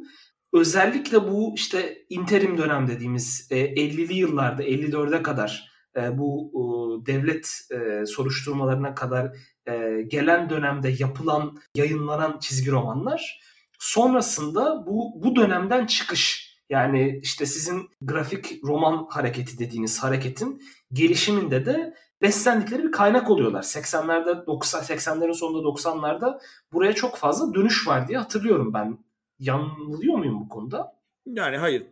Özellikle 0.53 1.23
bu 1.23 1.53
işte 1.55 1.97
interim 2.09 2.57
dönem 2.57 2.88
dediğimiz 2.88 3.47
50'li 3.51 4.13
e, 4.13 4.17
yıllarda 4.17 4.63
54'e 4.63 5.23
kadar 5.23 5.78
bu 6.13 7.03
devlet 7.05 7.61
soruşturmalarına 8.07 8.95
kadar 8.95 9.38
gelen 10.07 10.49
dönemde 10.49 10.95
yapılan, 10.99 11.57
yayınlanan 11.75 12.39
çizgi 12.39 12.71
romanlar 12.71 13.39
sonrasında 13.80 14.86
bu 14.88 15.23
bu 15.23 15.36
dönemden 15.36 15.86
çıkış 15.86 16.47
yani 16.70 17.20
işte 17.24 17.45
sizin 17.45 17.89
grafik 18.01 18.63
roman 18.63 19.07
hareketi 19.09 19.59
dediğiniz 19.59 20.03
hareketin 20.03 20.63
gelişiminde 20.93 21.65
de 21.65 21.93
beslendikleri 22.22 22.84
bir 22.84 22.91
kaynak 22.91 23.30
oluyorlar. 23.30 23.61
80'lerde 23.61 24.45
90 24.47 24.82
80'lerin 24.84 25.34
sonunda 25.34 25.68
90'larda 25.68 26.39
buraya 26.74 26.93
çok 26.93 27.18
fazla 27.18 27.53
dönüş 27.53 27.88
var 27.88 28.07
diye 28.07 28.18
hatırlıyorum 28.18 28.74
ben. 28.74 28.97
Yanılıyor 29.39 30.18
muyum 30.18 30.39
bu 30.39 30.49
konuda? 30.49 30.97
Yani 31.26 31.57
hayır 31.57 31.84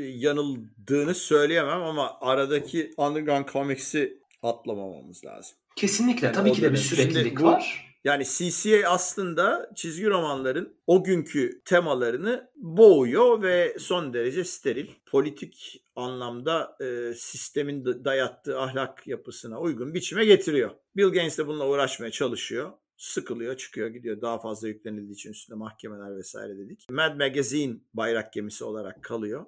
yanıldığını 0.00 1.14
söyleyemem 1.14 1.82
ama 1.82 2.18
aradaki 2.20 2.90
Underground 2.96 3.48
Comics'i 3.48 4.18
atlamamamız 4.42 5.24
lazım. 5.24 5.56
Kesinlikle. 5.76 6.32
Tabii 6.32 6.52
ki 6.52 6.62
de 6.62 6.72
bir 6.72 6.76
süreklilik 6.76 7.42
var. 7.42 7.93
Yani 8.04 8.24
CCA 8.24 8.88
aslında 8.88 9.70
çizgi 9.74 10.06
romanların 10.06 10.76
o 10.86 11.04
günkü 11.04 11.62
temalarını 11.64 12.50
boğuyor 12.56 13.42
ve 13.42 13.76
son 13.78 14.14
derece 14.14 14.44
steril. 14.44 14.88
Politik 15.06 15.84
anlamda 15.96 16.76
e, 16.80 17.14
sistemin 17.14 17.84
dayattığı 17.84 18.60
ahlak 18.60 19.06
yapısına 19.06 19.60
uygun 19.60 19.94
biçime 19.94 20.24
getiriyor. 20.24 20.70
Bill 20.96 21.08
Gaines 21.08 21.38
de 21.38 21.46
bununla 21.46 21.68
uğraşmaya 21.68 22.10
çalışıyor 22.10 22.72
sıkılıyor, 22.96 23.56
çıkıyor, 23.56 23.88
gidiyor. 23.88 24.20
Daha 24.20 24.38
fazla 24.38 24.68
yüklenildiği 24.68 25.12
için 25.12 25.30
üstünde 25.30 25.58
mahkemeler 25.58 26.16
vesaire 26.16 26.58
dedik. 26.58 26.86
Mad 26.90 27.16
Magazine 27.16 27.76
bayrak 27.94 28.32
gemisi 28.32 28.64
olarak 28.64 29.02
kalıyor. 29.02 29.46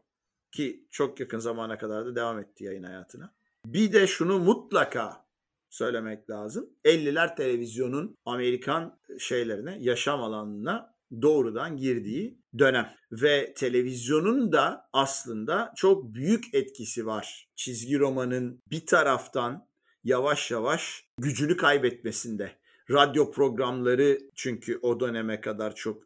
Ki 0.52 0.86
çok 0.90 1.20
yakın 1.20 1.38
zamana 1.38 1.78
kadar 1.78 2.06
da 2.06 2.16
devam 2.16 2.38
etti 2.38 2.64
yayın 2.64 2.82
hayatına. 2.82 3.34
Bir 3.66 3.92
de 3.92 4.06
şunu 4.06 4.38
mutlaka 4.38 5.25
söylemek 5.70 6.30
lazım. 6.30 6.70
50'ler 6.84 7.36
televizyonun 7.36 8.16
Amerikan 8.24 8.98
şeylerine, 9.18 9.76
yaşam 9.80 10.22
alanına 10.22 10.94
doğrudan 11.22 11.76
girdiği 11.76 12.38
dönem. 12.58 12.94
Ve 13.12 13.54
televizyonun 13.54 14.52
da 14.52 14.88
aslında 14.92 15.72
çok 15.76 16.14
büyük 16.14 16.54
etkisi 16.54 17.06
var. 17.06 17.48
Çizgi 17.56 17.98
romanın 17.98 18.62
bir 18.70 18.86
taraftan 18.86 19.68
yavaş 20.04 20.50
yavaş 20.50 21.04
gücünü 21.18 21.56
kaybetmesinde. 21.56 22.52
Radyo 22.90 23.30
programları 23.30 24.18
çünkü 24.34 24.78
o 24.82 25.00
döneme 25.00 25.40
kadar 25.40 25.74
çok 25.74 26.02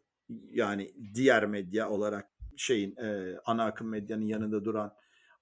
yani 0.51 0.93
diğer 1.13 1.45
medya 1.45 1.89
olarak 1.89 2.29
şeyin 2.57 2.95
e, 2.95 3.37
ana 3.45 3.65
akım 3.65 3.89
medyanın 3.89 4.25
yanında 4.25 4.65
duran 4.65 4.93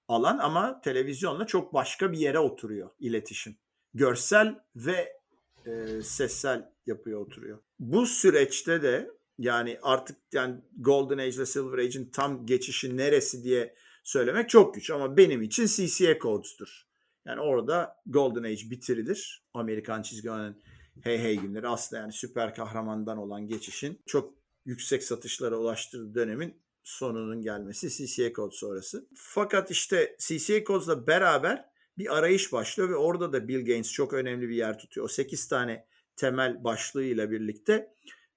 alan 0.08 0.38
ama 0.38 0.80
televizyonla 0.80 1.46
çok 1.46 1.74
başka 1.74 2.12
bir 2.12 2.18
yere 2.18 2.38
oturuyor 2.38 2.90
iletişim. 2.98 3.56
Görsel 3.94 4.60
ve 4.76 5.20
e, 5.66 6.02
sessel 6.02 6.72
yapıya 6.86 7.18
oturuyor. 7.18 7.58
Bu 7.78 8.06
süreçte 8.06 8.82
de 8.82 9.10
yani 9.38 9.78
artık 9.82 10.16
yani 10.32 10.60
Golden 10.78 11.18
Age 11.18 11.36
ile 11.36 11.46
Silver 11.46 11.78
Age'in 11.78 12.10
tam 12.10 12.46
geçişi 12.46 12.96
neresi 12.96 13.44
diye 13.44 13.74
söylemek 14.04 14.48
çok 14.48 14.74
güç 14.74 14.90
ama 14.90 15.16
benim 15.16 15.42
için 15.42 15.66
CCA 15.66 16.18
Codes'tur. 16.18 16.86
Yani 17.24 17.40
orada 17.40 17.96
Golden 18.06 18.42
Age 18.42 18.70
bitirilir. 18.70 19.44
Amerikan 19.54 20.02
çizginin 20.02 20.62
hey 21.02 21.18
hey 21.18 21.36
günleri 21.36 21.68
aslında 21.68 22.02
yani 22.02 22.12
süper 22.12 22.54
kahramandan 22.54 23.18
olan 23.18 23.46
geçişin 23.46 24.02
çok 24.06 24.34
yüksek 24.64 25.02
satışlara 25.02 25.56
ulaştığı 25.56 26.14
dönemin 26.14 26.60
sonunun 26.82 27.42
gelmesi 27.42 27.90
CCA 27.90 28.32
Code 28.32 28.56
sonrası. 28.56 29.08
Fakat 29.14 29.70
işte 29.70 30.16
CCA 30.18 30.64
Codes'la 30.64 31.06
beraber 31.06 31.69
bir 32.00 32.18
arayış 32.18 32.52
başlıyor 32.52 32.88
ve 32.90 32.96
orada 32.96 33.32
da 33.32 33.48
Bill 33.48 33.64
Gaines 33.64 33.92
çok 33.92 34.12
önemli 34.12 34.48
bir 34.48 34.54
yer 34.54 34.78
tutuyor. 34.78 35.04
O 35.04 35.08
8 35.08 35.48
tane 35.48 35.86
temel 36.16 36.64
başlığıyla 36.64 37.30
birlikte 37.30 37.94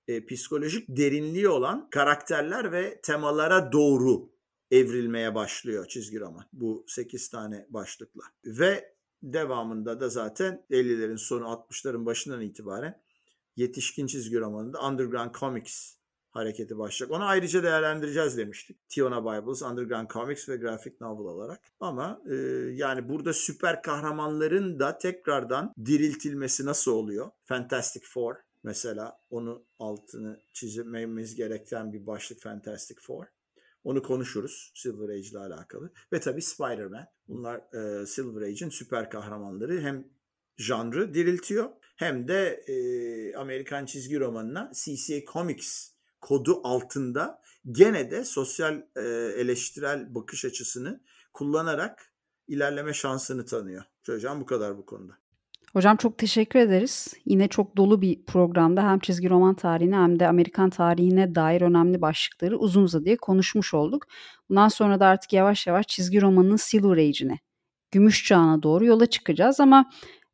e, 0.08 0.26
psikolojik 0.26 0.86
derinliği 0.90 1.48
olan 1.48 1.90
karakterler 1.90 2.72
ve 2.72 3.02
temalara 3.02 3.72
doğru 3.72 4.30
evrilmeye 4.72 5.36
başlıyor 5.36 5.88
çizgi 5.88 6.20
roman. 6.20 6.46
Bu 6.54 6.86
8 6.88 7.30
tane 7.30 7.68
başlıkla. 7.70 8.24
Ve 8.46 8.96
devamında 9.24 10.00
da 10.00 10.10
zaten 10.10 10.66
50'lerin 10.72 11.18
sonu 11.18 11.44
60'ların 11.44 12.06
başından 12.06 12.42
itibaren 12.42 13.02
yetişkin 13.56 14.08
çizgi 14.08 14.40
romanında 14.40 14.88
Underground 14.88 15.36
Comics 15.36 15.96
hareketi 16.34 16.78
başlayacak. 16.78 17.18
Onu 17.18 17.26
ayrıca 17.26 17.64
değerlendireceğiz 17.64 18.38
demiştik. 18.38 18.90
Tiona 18.90 19.22
Bibles, 19.22 19.62
Underground 19.62 20.10
Comics 20.10 20.50
ve 20.50 20.58
Graphic 20.58 20.96
Novel 21.02 21.26
olarak. 21.26 21.60
Ama 21.80 22.22
e, 22.30 22.36
yani 22.74 23.10
burada 23.10 23.34
süper 23.34 23.82
kahramanların 23.82 24.80
da 24.80 24.98
tekrardan 24.98 25.74
diriltilmesi 25.86 26.66
nasıl 26.66 26.92
oluyor? 26.92 27.32
Fantastic 27.46 28.06
Four 28.06 28.36
mesela 28.64 29.18
onu 29.30 29.66
altını 29.80 30.40
çizmemiz 30.54 31.36
gereken 31.36 31.94
bir 31.94 32.08
başlık 32.08 32.42
Fantastic 32.42 32.96
Four. 33.02 33.26
Onu 33.84 34.04
konuşuruz 34.04 34.72
Silver 34.76 35.10
Age 35.10 35.28
ile 35.28 35.40
alakalı. 35.40 35.92
Ve 36.14 36.20
tabii 36.20 36.42
Spider-Man. 36.42 37.08
Bunlar 37.28 37.58
e, 37.76 38.06
Silver 38.06 38.42
Age'in 38.42 38.70
süper 38.70 39.10
kahramanları 39.10 39.82
hem 39.82 40.08
janrı 40.58 41.14
diriltiyor 41.14 41.70
hem 41.96 42.28
de 42.28 42.64
e, 42.68 43.36
Amerikan 43.36 43.86
çizgi 43.86 44.20
romanına 44.20 44.72
CCA 44.74 45.32
Comics 45.34 45.93
kodu 46.24 46.62
altında 46.64 47.42
gene 47.72 48.12
de 48.12 48.26
sosyal 48.26 48.82
e, 48.96 49.02
eleştirel 49.38 50.16
bakış 50.16 50.46
açısını 50.46 51.02
kullanarak 51.34 52.14
ilerleme 52.48 52.94
şansını 52.94 53.46
tanıyor. 53.46 53.84
Hocam 54.08 54.42
bu 54.42 54.46
kadar 54.46 54.78
bu 54.78 54.86
konuda. 54.86 55.14
Hocam 55.74 55.98
çok 55.98 56.18
teşekkür 56.18 56.60
ederiz. 56.60 57.14
Yine 57.26 57.48
çok 57.48 57.78
dolu 57.78 58.02
bir 58.02 58.26
programda 58.26 58.84
hem 58.84 59.00
çizgi 59.00 59.30
roman 59.30 59.56
tarihine 59.56 59.96
hem 59.96 60.20
de 60.20 60.28
Amerikan 60.28 60.70
tarihine 60.70 61.36
dair 61.36 61.62
önemli 61.62 62.02
başlıkları 62.02 62.58
uzun 62.58 62.84
uzadıya 62.84 63.18
konuşmuş 63.18 63.74
olduk. 63.74 64.06
Bundan 64.50 64.68
sonra 64.68 65.00
da 65.00 65.06
artık 65.06 65.34
yavaş 65.34 65.68
yavaş 65.68 65.88
çizgi 65.88 66.22
romanın 66.22 66.56
Silver 66.56 66.98
Age'ine, 66.98 67.40
gümüş 67.92 68.26
çağına 68.26 68.64
doğru 68.64 68.86
yola 68.86 69.06
çıkacağız 69.06 69.60
ama 69.60 69.90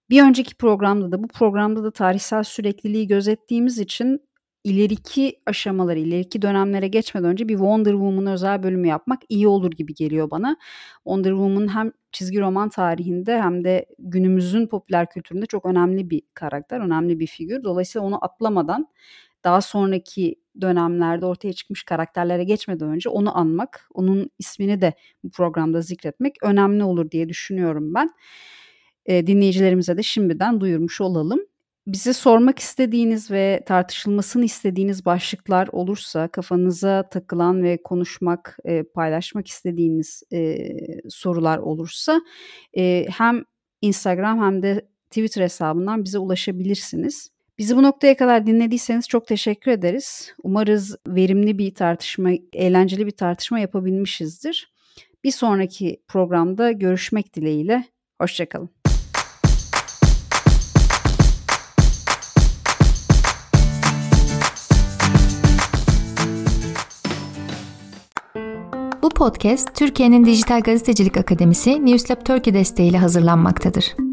bir 0.10 0.24
önceki 0.24 0.56
programda 0.56 1.12
da 1.12 1.24
bu 1.24 1.28
programda 1.28 1.84
da 1.84 1.92
tarihsel 1.92 2.44
sürekliliği 2.44 3.08
gözettiğimiz 3.08 3.80
için 3.80 4.29
ileriki 4.64 5.42
aşamaları, 5.46 6.00
ileriki 6.00 6.42
dönemlere 6.42 6.88
geçmeden 6.88 7.30
önce 7.30 7.48
bir 7.50 7.54
Wonder 7.54 7.92
Woman 7.92 8.28
özel 8.28 8.64
bölümü 8.64 8.88
yapmak 8.88 9.22
iyi 9.30 9.48
olur 9.48 9.72
gibi 9.72 9.94
geliyor 9.94 10.32
bana. 10.32 10.58
Wonder 10.96 11.30
Woman 11.32 11.76
hem 11.76 11.92
çizgi 12.12 12.40
roman 12.42 12.70
tarihinde 12.70 13.42
hem 13.42 13.64
de 13.64 13.86
günümüzün 14.00 14.68
popüler 14.68 15.10
kültüründe 15.10 15.46
çok 15.46 15.66
önemli 15.66 16.10
bir 16.10 16.22
karakter, 16.34 16.80
önemli 16.80 17.20
bir 17.20 17.28
figür. 17.28 17.64
Dolayısıyla 17.64 18.08
onu 18.08 18.26
atlamadan 18.26 18.88
daha 19.44 19.62
sonraki 19.62 20.36
dönemlerde 20.62 21.26
ortaya 21.26 21.54
çıkmış 21.54 21.84
karakterlere 21.84 22.44
geçmeden 22.44 22.90
önce 22.90 23.10
onu 23.10 23.38
anmak, 23.38 23.90
onun 23.94 24.30
ismini 24.40 24.82
de 24.82 24.94
bu 25.24 25.32
programda 25.32 25.82
zikretmek 25.82 26.36
önemli 26.44 26.84
olur 26.84 27.12
diye 27.12 27.30
düşünüyorum 27.30 27.94
ben. 27.94 28.12
E, 29.06 29.28
dinleyicilerimize 29.28 29.98
de 29.98 30.04
şimdiden 30.04 30.62
duyurmuş 30.62 31.02
olalım. 31.02 31.40
Bize 31.88 32.14
sormak 32.14 32.60
istediğiniz 32.60 33.32
ve 33.32 33.64
tartışılmasını 33.66 34.46
istediğiniz 34.46 35.06
başlıklar 35.06 35.68
olursa, 35.72 36.28
kafanıza 36.28 37.10
takılan 37.10 37.64
ve 37.64 37.84
konuşmak, 37.84 38.58
e, 38.66 38.84
paylaşmak 38.84 39.48
istediğiniz 39.48 40.24
e, 40.34 40.58
sorular 41.10 41.58
olursa 41.58 42.22
e, 42.78 43.06
hem 43.18 43.44
Instagram 43.82 44.42
hem 44.42 44.64
de 44.64 44.88
Twitter 45.10 45.42
hesabından 45.42 46.04
bize 46.04 46.20
ulaşabilirsiniz. 46.20 47.30
Bizi 47.58 47.76
bu 47.78 47.84
noktaya 47.84 48.18
kadar 48.18 48.48
dinlediyseniz 48.48 49.08
çok 49.08 49.28
teşekkür 49.28 49.72
ederiz. 49.72 50.34
Umarız 50.44 50.96
verimli 51.08 51.58
bir 51.58 51.74
tartışma, 51.74 52.30
eğlenceli 52.54 53.06
bir 53.06 53.12
tartışma 53.12 53.60
yapabilmişizdir. 53.60 54.74
Bir 55.24 55.32
sonraki 55.32 56.02
programda 56.08 56.72
görüşmek 56.72 57.36
dileğiyle. 57.36 57.86
Hoşçakalın. 58.22 58.79
Bu 69.20 69.24
podcast 69.24 69.76
Türkiye'nin 69.76 70.26
Dijital 70.26 70.62
Gazetecilik 70.62 71.18
Akademisi 71.18 71.86
Newslab 71.86 72.26
Turkey 72.26 72.54
desteğiyle 72.54 72.98
hazırlanmaktadır. 72.98 74.09